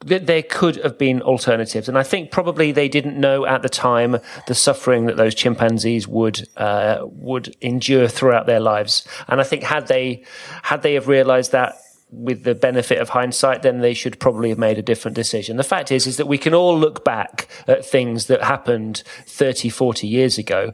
[0.00, 1.88] that there could have been alternatives.
[1.88, 6.08] And I think probably they didn't know at the time the suffering that those chimpanzees
[6.08, 9.06] would uh, would endure throughout their lives.
[9.28, 10.24] And I think had they
[10.62, 11.76] had they have realised that
[12.10, 15.56] with the benefit of hindsight, then they should probably have made a different decision.
[15.56, 19.68] The fact is, is that we can all look back at things that happened 30,
[19.68, 20.72] 40 years ago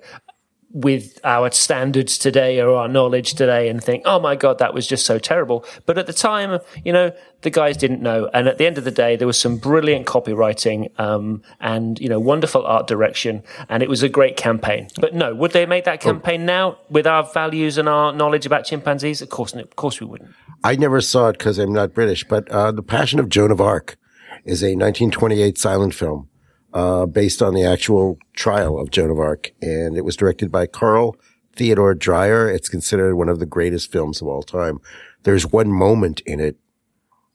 [0.74, 4.88] with our standards today or our knowledge today and think, oh my God, that was
[4.88, 5.64] just so terrible.
[5.86, 8.28] But at the time, you know, the guys didn't know.
[8.34, 12.08] And at the end of the day, there was some brilliant copywriting, um, and, you
[12.08, 13.44] know, wonderful art direction.
[13.68, 14.88] And it was a great campaign.
[15.00, 16.10] But no, would they make that oh.
[16.10, 16.46] campaign oh.
[16.46, 19.22] now with our values and our knowledge about chimpanzees?
[19.22, 20.34] Of course, of course we wouldn't.
[20.64, 23.60] I never saw it because I'm not British, but, uh, The Passion of Joan of
[23.60, 23.96] Arc
[24.44, 26.28] is a 1928 silent film
[26.74, 29.52] uh, based on the actual trial of Joan of Arc.
[29.62, 31.16] And it was directed by Carl
[31.54, 32.50] Theodor Dreyer.
[32.50, 34.80] It's considered one of the greatest films of all time.
[35.22, 36.56] There's one moment in it.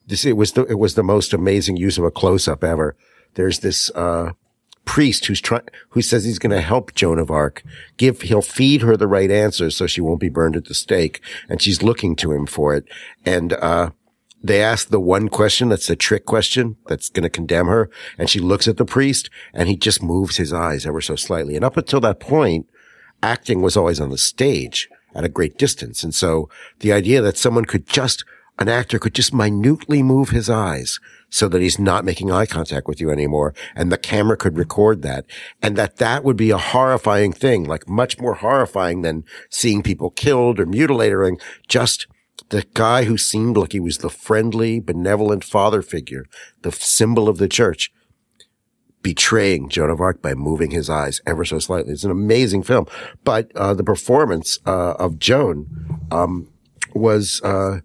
[0.06, 2.96] This, it was the, it was the most amazing use of a close up ever.
[3.34, 4.32] There's this, uh,
[4.84, 7.62] priest who's trying, who says he's going to help Joan of Arc.
[7.96, 11.20] Give, he'll feed her the right answers so she won't be burned at the stake.
[11.48, 12.84] And she's looking to him for it.
[13.24, 13.90] And, uh,
[14.42, 17.90] they ask the one question that's a trick question that's going to condemn her.
[18.16, 21.56] And she looks at the priest and he just moves his eyes ever so slightly.
[21.56, 22.66] And up until that point,
[23.22, 26.02] acting was always on the stage at a great distance.
[26.02, 26.48] And so
[26.78, 28.24] the idea that someone could just,
[28.58, 30.98] an actor could just minutely move his eyes
[31.28, 33.54] so that he's not making eye contact with you anymore.
[33.74, 35.26] And the camera could record that
[35.62, 40.10] and that that would be a horrifying thing, like much more horrifying than seeing people
[40.10, 41.36] killed or mutilated or
[41.68, 42.06] just
[42.50, 46.26] the guy who seemed like he was the friendly, benevolent father figure,
[46.62, 47.92] the symbol of the church,
[49.02, 51.92] betraying Joan of Arc by moving his eyes ever so slightly.
[51.92, 52.86] It's an amazing film.
[53.24, 56.52] But uh, the performance uh, of Joan um,
[56.94, 57.80] was uh,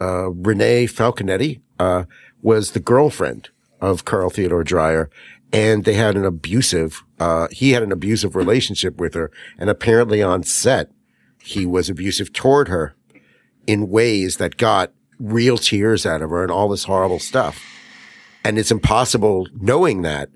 [0.00, 2.04] uh Renee Falconetti uh,
[2.42, 3.50] was the girlfriend
[3.82, 5.10] of Carl Theodor Dreyer,
[5.52, 7.02] and they had an abusive.
[7.18, 10.90] Uh, he had an abusive relationship with her, and apparently on set
[11.42, 12.94] he was abusive toward her
[13.66, 17.62] in ways that got real tears out of her and all this horrible stuff.
[18.44, 20.30] And it's impossible knowing that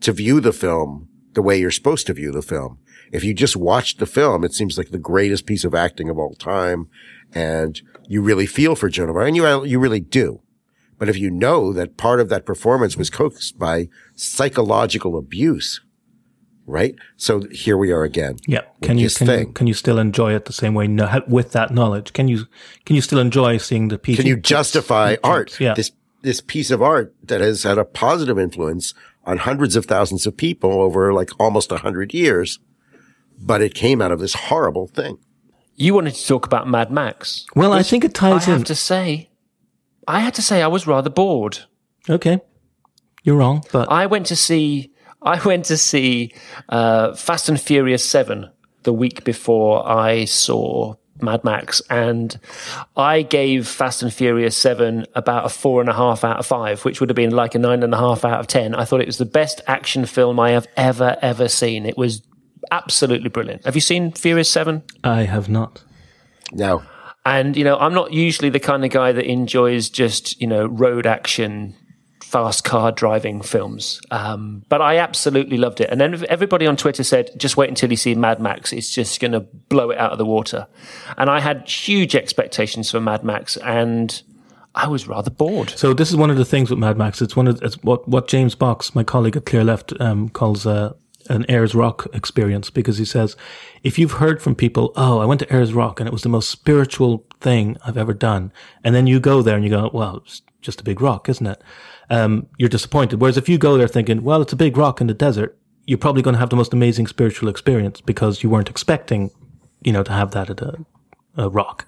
[0.00, 2.78] to view the film the way you're supposed to view the film.
[3.12, 6.18] If you just watch the film, it seems like the greatest piece of acting of
[6.18, 6.88] all time.
[7.34, 10.40] And you really feel for Joan of Arc and you, you really do.
[10.98, 15.80] But if you know that part of that performance was coaxed by psychological abuse,
[16.66, 16.94] right?
[17.16, 18.36] So here we are again.
[18.46, 18.62] Yeah.
[18.82, 21.52] Can you his can, you can you still enjoy it the same way no, with
[21.52, 22.12] that knowledge?
[22.12, 22.46] Can you
[22.84, 24.16] can you still enjoy seeing the piece?
[24.16, 25.58] Can you justify art?
[25.60, 25.74] Yeah.
[25.74, 28.94] This this piece of art that has had a positive influence
[29.24, 32.58] on hundreds of thousands of people over like almost a hundred years,
[33.38, 35.18] but it came out of this horrible thing.
[35.74, 37.46] You wanted to talk about Mad Max.
[37.56, 39.30] Well, I which think it ties I ties have to say,
[40.06, 41.60] I had to say I was rather bored.
[42.08, 42.40] Okay.
[43.24, 44.91] You're wrong, but I went to see
[45.24, 46.34] I went to see
[46.68, 48.50] uh, Fast and Furious Seven
[48.82, 52.38] the week before I saw Mad Max, and
[52.96, 56.84] I gave Fast and Furious Seven about a four and a half out of five,
[56.84, 58.74] which would have been like a nine and a half out of ten.
[58.74, 61.86] I thought it was the best action film I have ever ever seen.
[61.86, 62.22] It was
[62.72, 63.64] absolutely brilliant.
[63.64, 64.82] Have you seen Furious Seven?
[65.04, 65.84] I have not.
[66.52, 66.82] No.
[67.24, 70.66] And, you know, I'm not usually the kind of guy that enjoys just, you know,
[70.66, 71.76] road action,
[72.32, 74.00] fast car driving films.
[74.10, 75.90] Um, but I absolutely loved it.
[75.90, 78.72] And then everybody on Twitter said, just wait until you see Mad Max.
[78.72, 80.66] It's just going to blow it out of the water.
[81.18, 84.22] And I had huge expectations for Mad Max and
[84.74, 85.74] I was rather bored.
[85.76, 87.20] So this is one of the things with Mad Max.
[87.20, 90.94] It's one of it's what what James Box, my colleague at Clearleft, um, calls uh,
[91.28, 93.36] an Ayers Rock experience because he says
[93.82, 96.30] if you've heard from people, oh, I went to Ayers Rock and it was the
[96.30, 98.52] most spiritual thing I've ever done,
[98.82, 101.46] and then you go there and you go, well, it's just a big rock, isn't
[101.46, 101.62] it?
[102.12, 103.20] Um, you're disappointed.
[103.20, 105.56] Whereas if you go there thinking, well, it's a big rock in the desert,
[105.86, 109.30] you're probably going to have the most amazing spiritual experience because you weren't expecting,
[109.82, 110.84] you know, to have that at a,
[111.36, 111.86] a rock.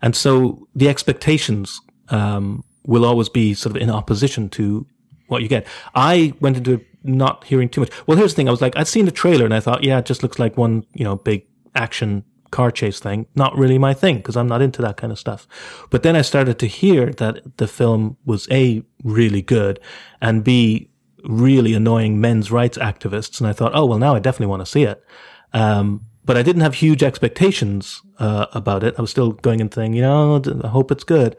[0.00, 4.86] And so the expectations um, will always be sort of in opposition to
[5.26, 5.66] what you get.
[5.94, 7.90] I went into not hearing too much.
[8.06, 8.48] Well, here's the thing.
[8.48, 10.56] I was like, I'd seen the trailer and I thought, yeah, it just looks like
[10.56, 13.26] one, you know, big action car chase thing.
[13.34, 15.46] Not really my thing because I'm not into that kind of stuff.
[15.90, 19.80] But then I started to hear that the film was A, really good
[20.20, 20.90] and B,
[21.24, 23.40] really annoying men's rights activists.
[23.40, 25.04] And I thought, oh, well, now I definitely want to see it.
[25.52, 28.94] Um, but I didn't have huge expectations uh, about it.
[28.98, 31.36] I was still going and saying, you know, I hope it's good.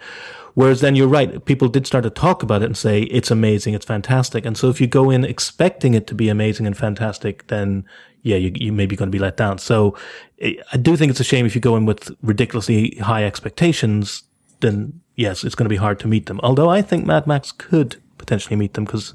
[0.56, 3.76] Whereas then you're right, people did start to talk about it and say it's amazing,
[3.76, 4.46] it's fantastic.
[4.46, 7.86] And so if you go in expecting it to be amazing and fantastic, then
[8.24, 9.58] yeah, you, you may be going to be let down.
[9.58, 9.98] So
[10.42, 14.24] eh, I do think it's a shame if you go in with ridiculously high expectations,
[14.60, 16.40] then yes, it's going to be hard to meet them.
[16.44, 19.14] Although I think Mad Max could potentially meet them because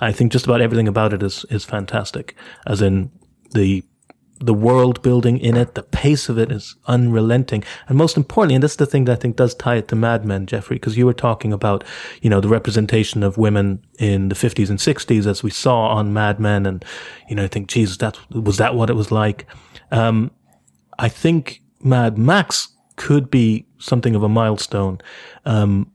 [0.00, 2.34] I think just about everything about it is, is fantastic.
[2.66, 3.10] As in
[3.52, 3.84] the
[4.40, 7.62] the world building in it, the pace of it is unrelenting.
[7.88, 9.96] And most importantly, and this is the thing that I think does tie it to
[9.96, 11.84] Mad Men, Jeffrey, because you were talking about,
[12.22, 16.14] you know, the representation of women in the 50s and 60s as we saw on
[16.14, 16.64] Mad Men.
[16.64, 16.82] And,
[17.28, 19.46] you know, I think, Jesus, that was that what it was like?
[19.90, 20.30] Um,
[20.98, 25.00] I think Mad Max could be something of a milestone,
[25.44, 25.92] um,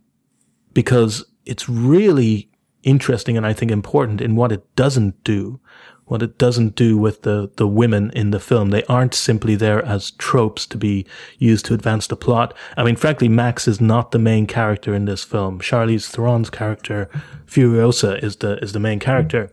[0.73, 2.49] because it's really
[2.83, 5.59] interesting and I think important in what it doesn't do
[6.05, 8.69] what it doesn't do with the, the women in the film.
[8.69, 11.05] They aren't simply there as tropes to be
[11.39, 12.53] used to advance the plot.
[12.77, 15.59] I mean, frankly, Max is not the main character in this film.
[15.59, 17.09] Charlize Theron's character,
[17.47, 19.51] Furiosa, is the, is the main character.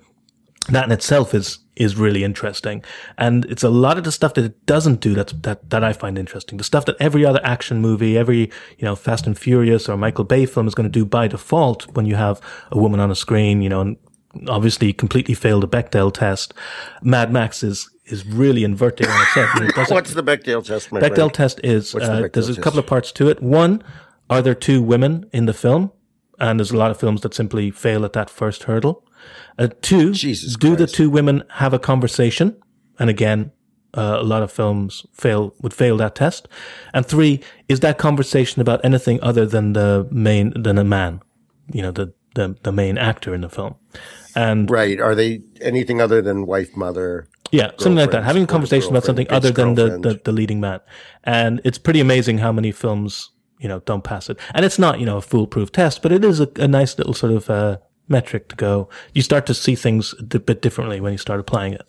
[0.68, 2.84] That in itself is, is really interesting.
[3.16, 5.92] And it's a lot of the stuff that it doesn't do that's, that, that I
[5.94, 6.58] find interesting.
[6.58, 10.24] The stuff that every other action movie, every, you know, Fast and Furious or Michael
[10.24, 13.16] Bay film is going to do by default when you have a woman on a
[13.16, 13.96] screen, you know, and
[14.48, 16.54] obviously completely failed the Bechdel test.
[17.02, 19.48] Mad Max is is really inverting on its head.
[19.54, 21.34] and it what's the Bechdel test, my Bechdel friend?
[21.34, 23.42] test is the uh, Bechdel there's a couple of parts to it.
[23.42, 23.82] One,
[24.28, 25.92] are there two women in the film?
[26.38, 29.06] And there's a lot of films that simply fail at that first hurdle.
[29.58, 32.56] Uh, two, Jesus do the two women have a conversation?
[32.98, 33.52] And again,
[33.94, 36.48] uh, a lot of films fail would fail that test.
[36.92, 41.20] And three, is that conversation about anything other than the main than a man?
[41.72, 43.76] You know, the the, the main actor in the film.
[44.34, 45.00] And Right.
[45.00, 47.28] Are they anything other than wife, mother?
[47.50, 48.24] yeah, something like that.
[48.24, 50.80] Having a conversation about something other than the, the, the leading man.
[51.24, 54.38] And it's pretty amazing how many films, you know, don't pass it.
[54.54, 57.12] And it's not, you know, a foolproof test, but it is a, a nice little
[57.12, 57.76] sort of, uh,
[58.08, 58.88] metric to go.
[59.14, 61.86] You start to see things a bit differently when you start applying it.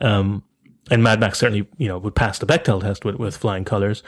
[0.00, 0.42] Um,
[0.90, 4.02] and Mad Max certainly, you know, would pass the Bechdel test with, with flying colors.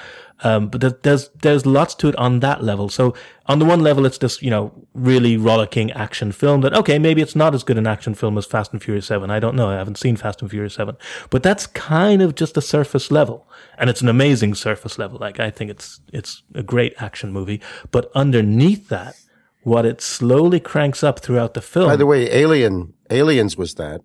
[0.44, 2.90] Um, but there's, there's lots to it on that level.
[2.90, 3.15] So
[3.47, 7.23] on the one level, it's this, you know, really rollicking action film that, okay, maybe
[7.23, 9.31] it's not as good an action film as Fast and Furious 7.
[9.31, 9.70] I don't know.
[9.70, 10.97] I haven't seen Fast and Furious 7,
[11.31, 13.48] but that's kind of just a surface level.
[13.78, 15.19] And it's an amazing surface level.
[15.19, 17.62] Like, I think it's, it's a great action movie.
[17.90, 19.16] But underneath that,
[19.62, 21.89] what it slowly cranks up throughout the film.
[21.89, 24.03] By the way, Alien, Aliens was that.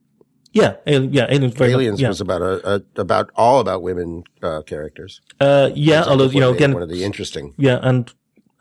[0.54, 2.08] Yeah, Alien, yeah, Aliens, very much- Aliens yeah.
[2.10, 5.22] was about a, a about all about women uh, characters.
[5.40, 7.54] uh, yeah, although, you know, One of the- again, one of the interesting.
[7.58, 8.12] Yeah, and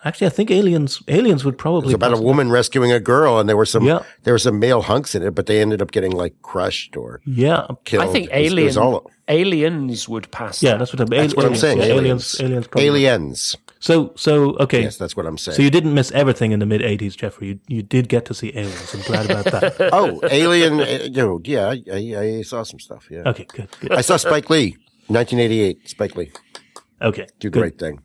[0.03, 3.39] Actually, I think Aliens Aliens would probably It's about a pass- woman rescuing a girl,
[3.39, 3.99] and there were some Yeah.
[4.23, 7.21] there were some male hunks in it, but they ended up getting like crushed or
[7.27, 8.05] Yeah, killed.
[8.05, 8.83] I think It was- it
[9.29, 10.63] Alien, aliens would pass.
[10.63, 10.79] yeah, that.
[10.79, 12.41] that's what, I'm, That's what I'm saying, yeah, aliens.
[12.41, 13.57] aliens, aliens, aliens.
[13.83, 14.83] So, so okay.
[14.83, 15.57] Yes, that's what I'm saying.
[15.57, 17.49] So you didn't miss everything in the mid '80s, Jeffrey.
[17.49, 18.95] You you did get to see aliens.
[18.95, 19.91] I'm glad about that.
[19.93, 20.81] oh, Alien.
[20.81, 23.09] uh, You know, yeah, I, I, I saw some stuff.
[23.11, 23.93] Yeah, Okay, good, good.
[23.93, 24.77] I saw Spike Lee,
[25.09, 25.89] 1988.
[25.89, 26.31] Spike Lee,
[27.01, 27.61] Okay, do good.
[27.61, 28.03] great thing.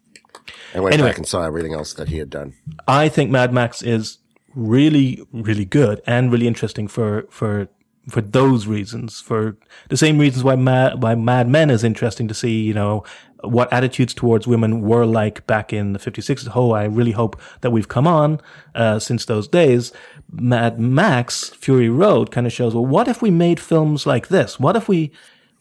[0.73, 1.09] I went Anyway.
[1.09, 2.53] back and saw everything else that he had done.
[2.87, 4.19] I think Mad Max is
[4.55, 7.67] really, really good and really interesting for for
[8.07, 9.19] for those reasons.
[9.19, 9.57] For
[9.89, 12.61] the same reasons why Mad why Mad Men is interesting to see.
[12.61, 13.03] You know
[13.43, 16.47] what attitudes towards women were like back in the 56.
[16.55, 18.41] Oh, I really hope that we've come on
[18.73, 19.91] uh, since those days.
[20.31, 22.73] Mad Max Fury Road kind of shows.
[22.73, 24.59] Well, what if we made films like this?
[24.59, 25.11] What if we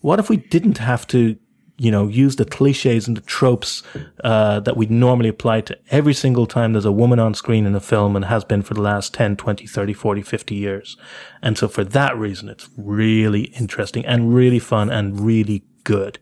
[0.00, 1.36] what if we didn't have to
[1.76, 3.82] you know, use the cliches and the tropes
[4.22, 7.74] uh, that we normally apply to every single time there's a woman on screen in
[7.74, 10.96] a film and has been for the last 10, 20, 30, 40, 50 years.
[11.42, 16.20] And so for that reason, it's really interesting and really fun and really good.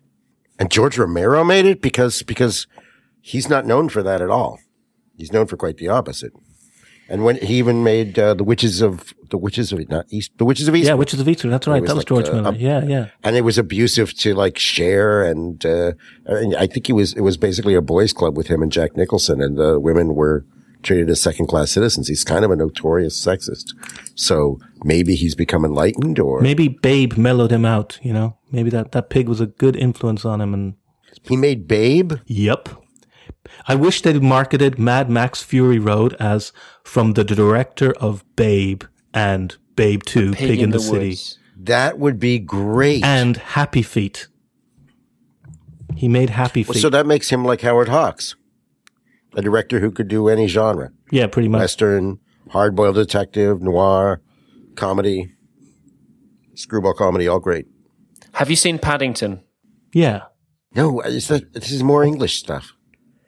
[0.58, 2.66] And George Romero made it because because
[3.20, 4.58] he's not known for that at all.
[5.16, 6.32] He's known for quite the opposite.
[7.12, 10.46] And when he even made uh, the Witches of the Witches of not East, the
[10.46, 11.50] Witches of East, Yeah, Witches of Victor.
[11.50, 11.80] That's right.
[11.82, 12.48] was That was like, George uh, Miller.
[12.48, 13.06] up- yeah, yeah.
[13.22, 15.92] and it was abusive to like Cher, and, uh,
[16.24, 18.96] and I think he was it was basically a boys' club with him and Jack
[18.96, 20.46] Nicholson, and the women were
[20.82, 22.08] treated as second class citizens.
[22.08, 23.74] He's kind of a notorious sexist,
[24.14, 28.36] so maybe he's become enlightened, or Maybe Babe mellowed him out, you know?
[28.50, 30.74] Maybe that, that pig was a good influence on him and
[31.22, 32.14] he made Babe.
[32.26, 32.68] Yep.
[33.66, 36.52] I wish they'd marketed Mad Max Fury Road as
[36.84, 38.84] from the director of Babe
[39.14, 41.38] and Babe 2, Pig, in, the, City, Woods.
[41.56, 43.04] That would be great.
[43.04, 44.28] and Happy Feet.
[45.96, 46.80] He made Happy Feet.
[46.80, 48.34] so that makes him like Howard Hawks,
[49.34, 51.60] a director who could do any genre: yeah, pretty much.
[51.60, 52.18] western,
[52.50, 54.20] hard-boiled detective, noir,
[54.74, 55.34] comedy,
[56.54, 57.66] screwball comedy, all great.
[58.34, 59.42] Have you seen Paddington?
[59.92, 60.22] Yeah.
[60.74, 62.72] No, is that this is more English stuff.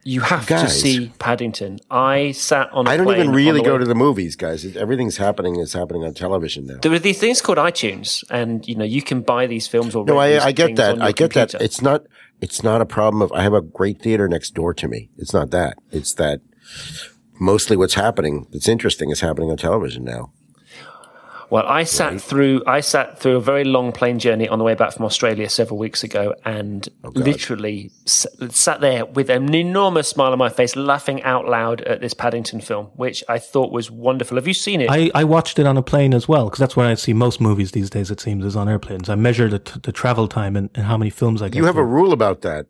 [0.04, 1.80] You have to see Paddington.
[1.90, 2.86] I sat on.
[2.86, 4.76] I I don't even really go to the movies, guys.
[4.76, 6.78] Everything's happening is happening on television now.
[6.82, 10.04] There are these things called iTunes, and you know you can buy these films or
[10.04, 11.00] No, I, I get that.
[11.00, 11.54] I get that.
[11.54, 12.02] It's not.
[12.40, 13.32] It's not a problem of.
[13.32, 15.08] I have a great theater next door to me.
[15.16, 15.78] It's not that.
[15.90, 16.40] It's that
[17.40, 18.46] mostly what's happening.
[18.52, 20.32] That's interesting is happening on television now.
[21.54, 24.74] Well, I sat through I sat through a very long plane journey on the way
[24.74, 30.08] back from Australia several weeks ago, and Oh, literally s- sat there with an enormous
[30.08, 33.88] smile on my face, laughing out loud at this Paddington film, which I thought was
[33.88, 34.36] wonderful.
[34.36, 34.90] Have you seen it?
[34.90, 37.40] I, I watched it on a plane as well, because that's where I see most
[37.40, 39.08] movies these days, it seems, is on airplanes.
[39.08, 41.56] I measure the, t- the travel time and, and how many films I get.
[41.58, 42.66] You have a rule about that,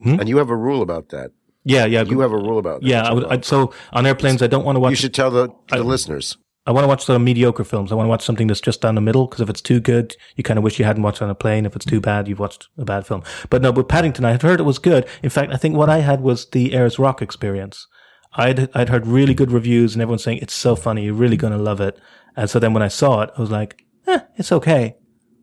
[0.00, 0.20] hmm?
[0.20, 1.32] and you have a rule about that.
[1.64, 2.02] Yeah, yeah.
[2.02, 2.86] You have a rule about that.
[2.86, 5.32] yeah, I would, I, so on airplanes, I don't want to watch You should tell
[5.32, 6.38] the, the listeners.
[6.68, 7.90] I want to watch the mediocre films.
[7.90, 10.14] I want to watch something that's just down the middle because if it's too good,
[10.36, 11.64] you kind of wish you hadn't watched on a plane.
[11.64, 13.22] If it's too bad, you've watched a bad film.
[13.48, 15.08] But no, with Paddington, I had heard it was good.
[15.22, 17.86] In fact, I think what I had was the Ayers Rock experience.
[18.34, 21.54] I'd I'd heard really good reviews and everyone saying it's so funny, you're really going
[21.54, 21.98] to love it.
[22.36, 24.96] And so then when I saw it, I was like, eh, it's okay.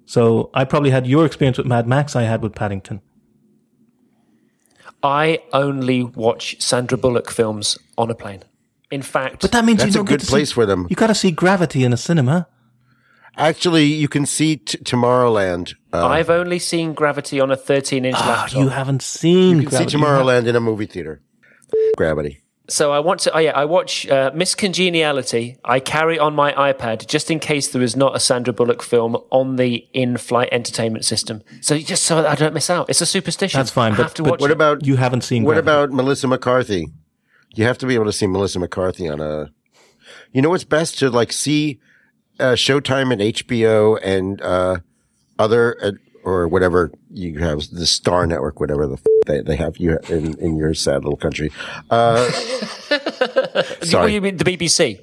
[0.06, 2.16] So I probably had your experience with Mad Max.
[2.16, 3.02] I had with Paddington.
[5.02, 8.44] I only watch Sandra Bullock films on a plane.
[8.96, 10.66] In fact, But that means That's you a don't good get to place see, for
[10.66, 10.88] them.
[10.90, 12.48] You got to see Gravity in a cinema.
[13.38, 15.74] Actually, you can see t- Tomorrowland.
[15.92, 18.60] Uh, I've only seen Gravity on a 13-inch Ah, laptop.
[18.62, 19.58] you haven't seen.
[19.58, 19.98] you can see Gravity.
[19.98, 21.22] You have- Tomorrowland in a movie theater.
[21.98, 22.42] Gravity.
[22.68, 23.36] So I want to.
[23.36, 25.58] Oh yeah, I watch uh, Miss Congeniality.
[25.64, 29.18] I carry on my iPad just in case there is not a Sandra Bullock film
[29.30, 31.44] on the in-flight entertainment system.
[31.62, 32.90] So just so I don't miss out.
[32.90, 33.60] It's a superstition.
[33.60, 34.54] That's fine, I but- to but watch What it.
[34.54, 35.44] about You haven't seen.
[35.44, 35.70] What Gravity.
[35.72, 36.88] about Melissa McCarthy?
[37.56, 39.52] You have to be able to see Melissa McCarthy on a.
[40.34, 41.80] You know what's best to like see
[42.40, 44.78] uh, Showtime and HBO and uh,
[45.40, 45.92] other uh,
[46.24, 50.38] or whatever you have the Star Network, whatever the f- they they have you in
[50.40, 51.52] in your sad little country.
[51.90, 52.30] Uh,
[52.90, 55.00] What sorry, you mean the BBC?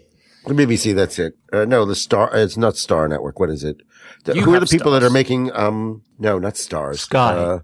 [0.47, 0.95] the BBC.
[0.95, 1.35] That's it.
[1.53, 2.31] Uh, no, the Star.
[2.35, 3.41] It's not Star Network.
[3.41, 3.79] What is it?
[4.25, 5.51] The- who are the people that are making?
[5.57, 7.01] Um, no, not Stars.
[7.01, 7.35] Sky.
[7.35, 7.59] Uh,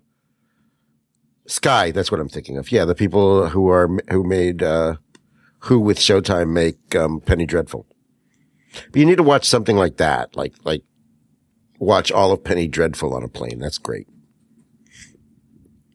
[1.49, 1.91] Sky.
[1.91, 2.71] That's what I'm thinking of.
[2.71, 4.97] Yeah, the people who are who made uh,
[5.61, 7.87] who with Showtime make um, Penny Dreadful.
[8.93, 10.83] But you need to watch something like that, like like
[11.79, 13.59] watch all of Penny Dreadful on a plane.
[13.59, 14.07] That's great.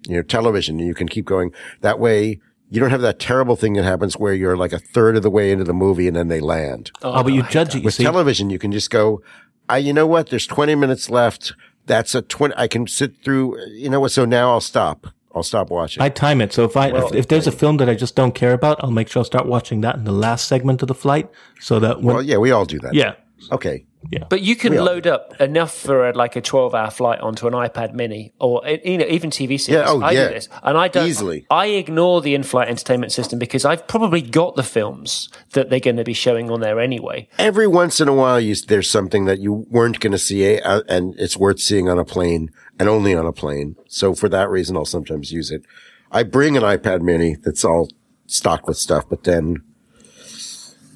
[0.08, 0.80] You know, television.
[0.80, 2.42] You can keep going that way.
[2.70, 5.30] You don't have that terrible thing that happens where you're like a third of the
[5.30, 6.92] way into the movie and then they land.
[7.04, 7.80] Oh, but you judge it.
[7.80, 9.22] You With see, television, you can just go,
[9.70, 10.30] I, you know what?
[10.30, 11.54] There's 20 minutes left.
[11.86, 14.12] That's a 20, I can sit through, you know what?
[14.12, 15.06] So now I'll stop.
[15.36, 16.04] I'll stop watching.
[16.04, 16.54] I time it.
[16.54, 18.92] So if I if, if there's a film that I just don't care about, I'll
[18.92, 21.30] make sure I'll start watching that in the last segment of the flight,
[21.60, 22.94] so that when well, yeah, we all do that.
[22.94, 23.16] yeah
[23.52, 23.86] Okay.
[24.30, 27.94] But you can load up enough for a, like a twelve-hour flight onto an iPad
[27.94, 29.70] Mini, or you know even TV series.
[29.70, 30.28] Yeah, oh, I yeah.
[30.28, 31.46] do this, and I don't Easily.
[31.50, 35.98] I ignore the in-flight entertainment system because I've probably got the films that they're going
[35.98, 37.28] to be showing on there anyway.
[37.38, 40.82] Every once in a while, you, there's something that you weren't going to see, uh,
[40.88, 42.50] and it's worth seeing on a plane,
[42.80, 43.76] and only on a plane.
[43.88, 45.64] So for that reason, I'll sometimes use it.
[46.12, 47.90] I bring an iPad Mini that's all
[48.28, 49.64] stocked with stuff, but then,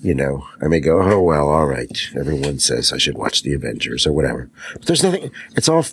[0.01, 1.97] you know, I may go, oh well, all right.
[2.17, 4.49] Everyone says I should watch the Avengers or whatever.
[4.73, 5.31] But there's nothing.
[5.55, 5.85] It's all.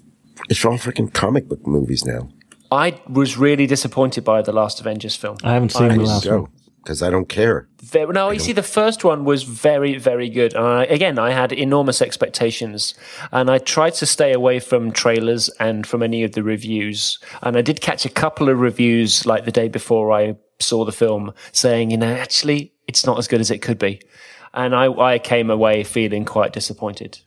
[0.51, 2.29] It's all freaking comic book movies now.
[2.71, 5.37] I was really disappointed by the last Avengers film.
[5.45, 6.49] I haven't seen the last one.
[6.83, 7.67] Because I don't care.
[7.81, 10.53] Very, no, you see, the first one was very, very good.
[10.55, 12.93] And I, again, I had enormous expectations,
[13.33, 17.19] and I tried to stay away from trailers and from any of the reviews.
[17.43, 20.93] And I did catch a couple of reviews, like the day before I saw the
[20.93, 24.01] film, saying, you know, actually, it's not as good as it could be.
[24.53, 27.19] And I, I came away feeling quite disappointed.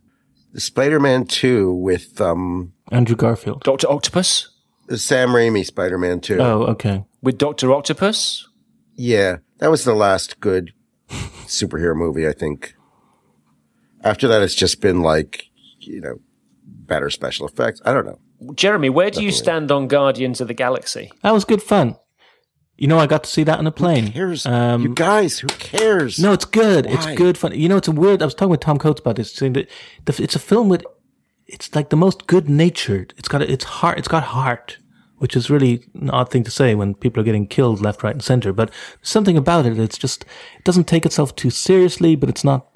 [0.54, 3.64] The Spider-Man 2 with, um, Andrew Garfield.
[3.64, 4.50] Doctor Octopus
[4.96, 6.40] Sam Raimi Spider-Man 2.
[6.40, 7.04] Oh, okay.
[7.22, 8.48] with Doctor Octopus.
[8.96, 10.72] Yeah, that was the last good
[11.10, 12.76] superhero movie, I think.
[14.04, 15.46] After that, it's just been like,
[15.80, 16.20] you know,
[16.64, 17.82] better special effects.
[17.84, 18.20] I don't know.
[18.54, 21.12] Jeremy, where do you stand on Guardians of the Galaxy?
[21.24, 21.98] That was good fun.
[22.78, 24.12] You know, I got to see that on a plane.
[24.12, 26.20] Cares, Um, you guys, who cares?
[26.20, 26.86] No, it's good.
[26.86, 27.54] It's good fun.
[27.56, 28.22] You know, it's a weird.
[28.22, 29.34] I was talking with Tom Coates about this.
[29.34, 29.68] Saying that
[30.06, 30.86] the, it's a film with,
[31.48, 33.16] it's like the most good natured.
[33.18, 33.98] It's got a, it's heart.
[33.98, 34.78] It's got heart,
[35.18, 38.14] which is really an odd thing to say when people are getting killed left, right,
[38.14, 38.54] and center.
[38.54, 38.70] But
[39.02, 39.80] something about it.
[39.80, 40.24] It's just
[40.56, 42.68] it doesn't take itself too seriously, but it's not.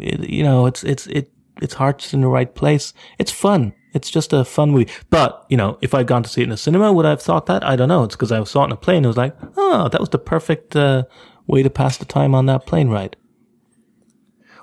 [0.00, 1.30] It, you know, it's it's it
[1.60, 2.94] its heart's in the right place.
[3.18, 3.74] It's fun.
[3.92, 4.90] It's just a fun movie.
[5.10, 7.22] But, you know, if I'd gone to see it in a cinema, would I have
[7.22, 7.64] thought that?
[7.64, 8.04] I don't know.
[8.04, 9.04] It's because I saw it on a plane.
[9.04, 11.04] It was like, oh, that was the perfect uh,
[11.46, 13.16] way to pass the time on that plane ride.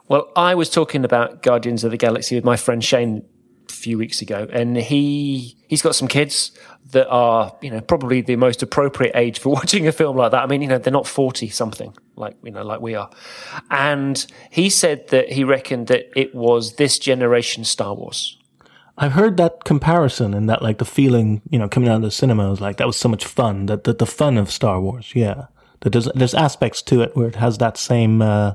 [0.08, 3.26] Well, I was talking about Guardians of the Galaxy with my friend Shane
[3.70, 6.52] a few weeks ago, and he he's got some kids
[6.91, 10.44] that are you know probably the most appropriate age for watching a film like that.
[10.44, 13.10] I mean, you know, they're not forty something like you know like we are,
[13.70, 18.36] and he said that he reckoned that it was this generation Star Wars.
[18.98, 22.11] I've heard that comparison and that like the feeling, you know, coming out of the
[22.11, 23.68] cinema was like that was so much fun.
[23.68, 25.45] That, that the fun of Star Wars, yeah.
[25.82, 28.53] That there's there's aspects to it where it has that same, uh,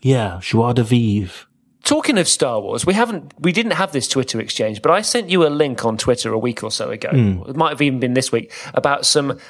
[0.00, 1.46] yeah, joie de vivre.
[1.82, 5.30] Talking of Star Wars, we haven't we didn't have this Twitter exchange, but I sent
[5.30, 7.08] you a link on Twitter a week or so ago.
[7.48, 9.40] It might have even been this week about some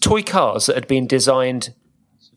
[0.00, 1.74] toy cars that had been designed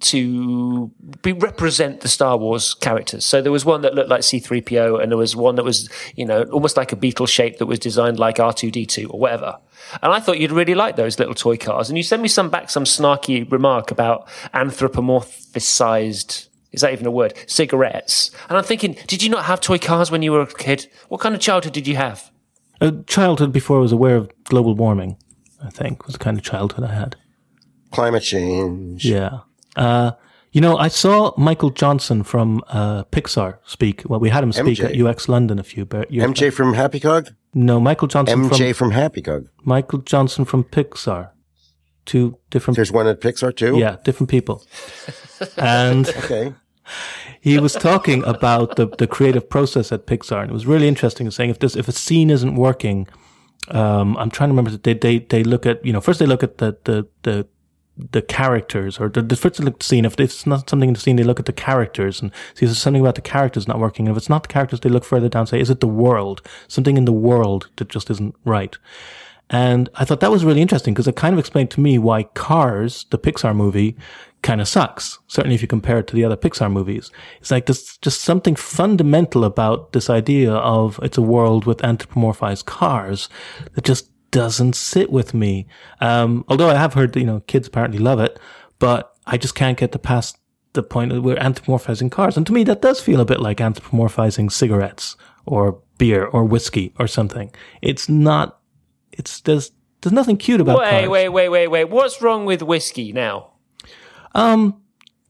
[0.02, 0.92] to
[1.22, 3.24] be represent the Star Wars characters.
[3.26, 6.26] So there was one that looked like C3PO and there was one that was, you
[6.26, 9.58] know, almost like a beetle shape that was designed like R2D2 or whatever.
[10.02, 11.90] And I thought you'd really like those little toy cars.
[11.90, 17.12] And you sent me some back some snarky remark about anthropomorphized is that even a
[17.12, 17.34] word?
[17.48, 18.32] Cigarettes.
[18.50, 20.88] And I'm thinking, did you not have toy cars when you were a kid?
[21.08, 22.30] What kind of childhood did you have?
[22.82, 25.16] A childhood before I was aware of global warming,
[25.64, 27.16] I think, was the kind of childhood I had.
[27.92, 29.06] Climate change.
[29.06, 29.40] Yeah.
[29.76, 30.12] Uh,
[30.52, 34.04] you know, I saw Michael Johnson from uh, Pixar speak.
[34.06, 35.02] Well, we had him speak MJ.
[35.02, 35.86] at UX London a few.
[36.10, 37.34] Years MJ from Happy Cog?
[37.54, 39.48] No, Michael Johnson MJ from from Happy Cog.
[39.64, 41.32] Michael Johnson from Pixar.
[42.06, 43.78] Two different, There's one at Pixar too?
[43.80, 44.64] yeah, different people.
[45.58, 46.54] And Okay.
[47.42, 51.30] he was talking about the, the creative process at Pixar, and it was really interesting.
[51.32, 53.08] Saying if this if a scene isn't working,
[53.70, 54.78] um, I'm trying to remember.
[54.78, 57.48] They they they look at you know first they look at the the the
[57.98, 60.06] the characters or the, the first look scene.
[60.06, 62.70] If it's not something in the scene, they look at the characters and see if
[62.70, 64.08] there's something about the characters not working.
[64.08, 65.48] And if it's not the characters, they look further down.
[65.48, 66.42] Say, is it the world?
[66.68, 68.78] Something in the world that just isn't right.
[69.50, 72.24] And I thought that was really interesting because it kind of explained to me why
[72.24, 73.96] Cars, the Pixar movie,
[74.42, 75.20] kind of sucks.
[75.28, 77.12] Certainly if you compare it to the other Pixar movies.
[77.40, 82.66] It's like there's just something fundamental about this idea of it's a world with anthropomorphized
[82.66, 83.30] cars
[83.74, 85.68] that just doesn't sit with me.
[86.02, 88.40] Um, although I have heard that, you know, kids apparently love it,
[88.80, 90.38] but I just can't get to past
[90.74, 92.38] the point that we're anthropomorphizing cars.
[92.38, 95.16] And to me, that does feel a bit like anthropomorphizing cigarettes
[95.46, 97.54] or beer or whiskey or something.
[97.82, 98.60] It's not,
[99.12, 99.72] it's, there's,
[100.02, 101.10] there's nothing cute about Wait, cars.
[101.10, 101.86] wait, wait, wait, wait.
[101.86, 103.54] What's wrong with whiskey now?
[104.36, 104.82] Um,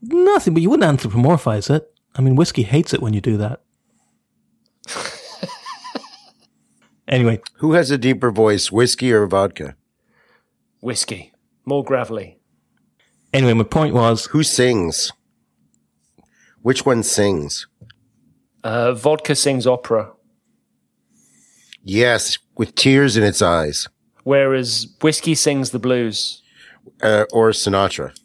[0.02, 1.90] nothing, but you wouldn't anthropomorphize it.
[2.16, 3.62] I mean, whiskey hates it when you do that.
[7.08, 9.76] anyway, Who has a deeper voice, whiskey or vodka?
[10.80, 11.32] Whiskey.
[11.64, 12.38] More gravelly.
[13.32, 15.12] anyway, my point was, Who sings?
[16.62, 17.66] Which one sings?
[18.64, 20.12] Uh, vodka sings opera.
[21.82, 23.88] Yes, with tears in its eyes.
[24.24, 26.42] whereas whiskey sings the blues.
[27.02, 28.16] Uh, or Sinatra.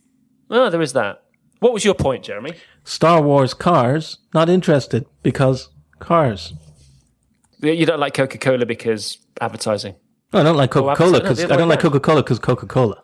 [0.50, 1.24] Oh, there is that.
[1.60, 2.54] What was your point, Jeremy?
[2.84, 6.54] Star Wars cars, not interested because cars.
[7.62, 9.96] You don't like Coca Cola because advertising.
[10.34, 12.40] No, I don't like Coca Cola advertising- no, because I don't like Coca Cola because
[12.40, 13.02] Coca Cola.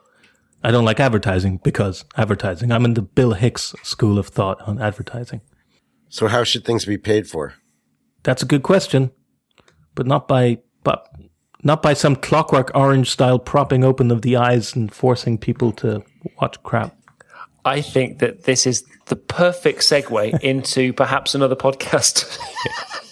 [0.64, 2.72] I don't like advertising because advertising.
[2.72, 5.42] I'm in the Bill Hicks school of thought on advertising.
[6.10, 7.54] So how should things be paid for?
[8.24, 9.12] That's a good question,
[9.94, 11.08] but not by but
[11.64, 16.04] not by some clockwork orange style propping open of the eyes and forcing people to
[16.42, 16.96] watch crap.
[17.66, 22.26] I think that this is the perfect segue into perhaps another podcast.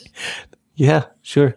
[0.76, 1.56] Yeah, sure.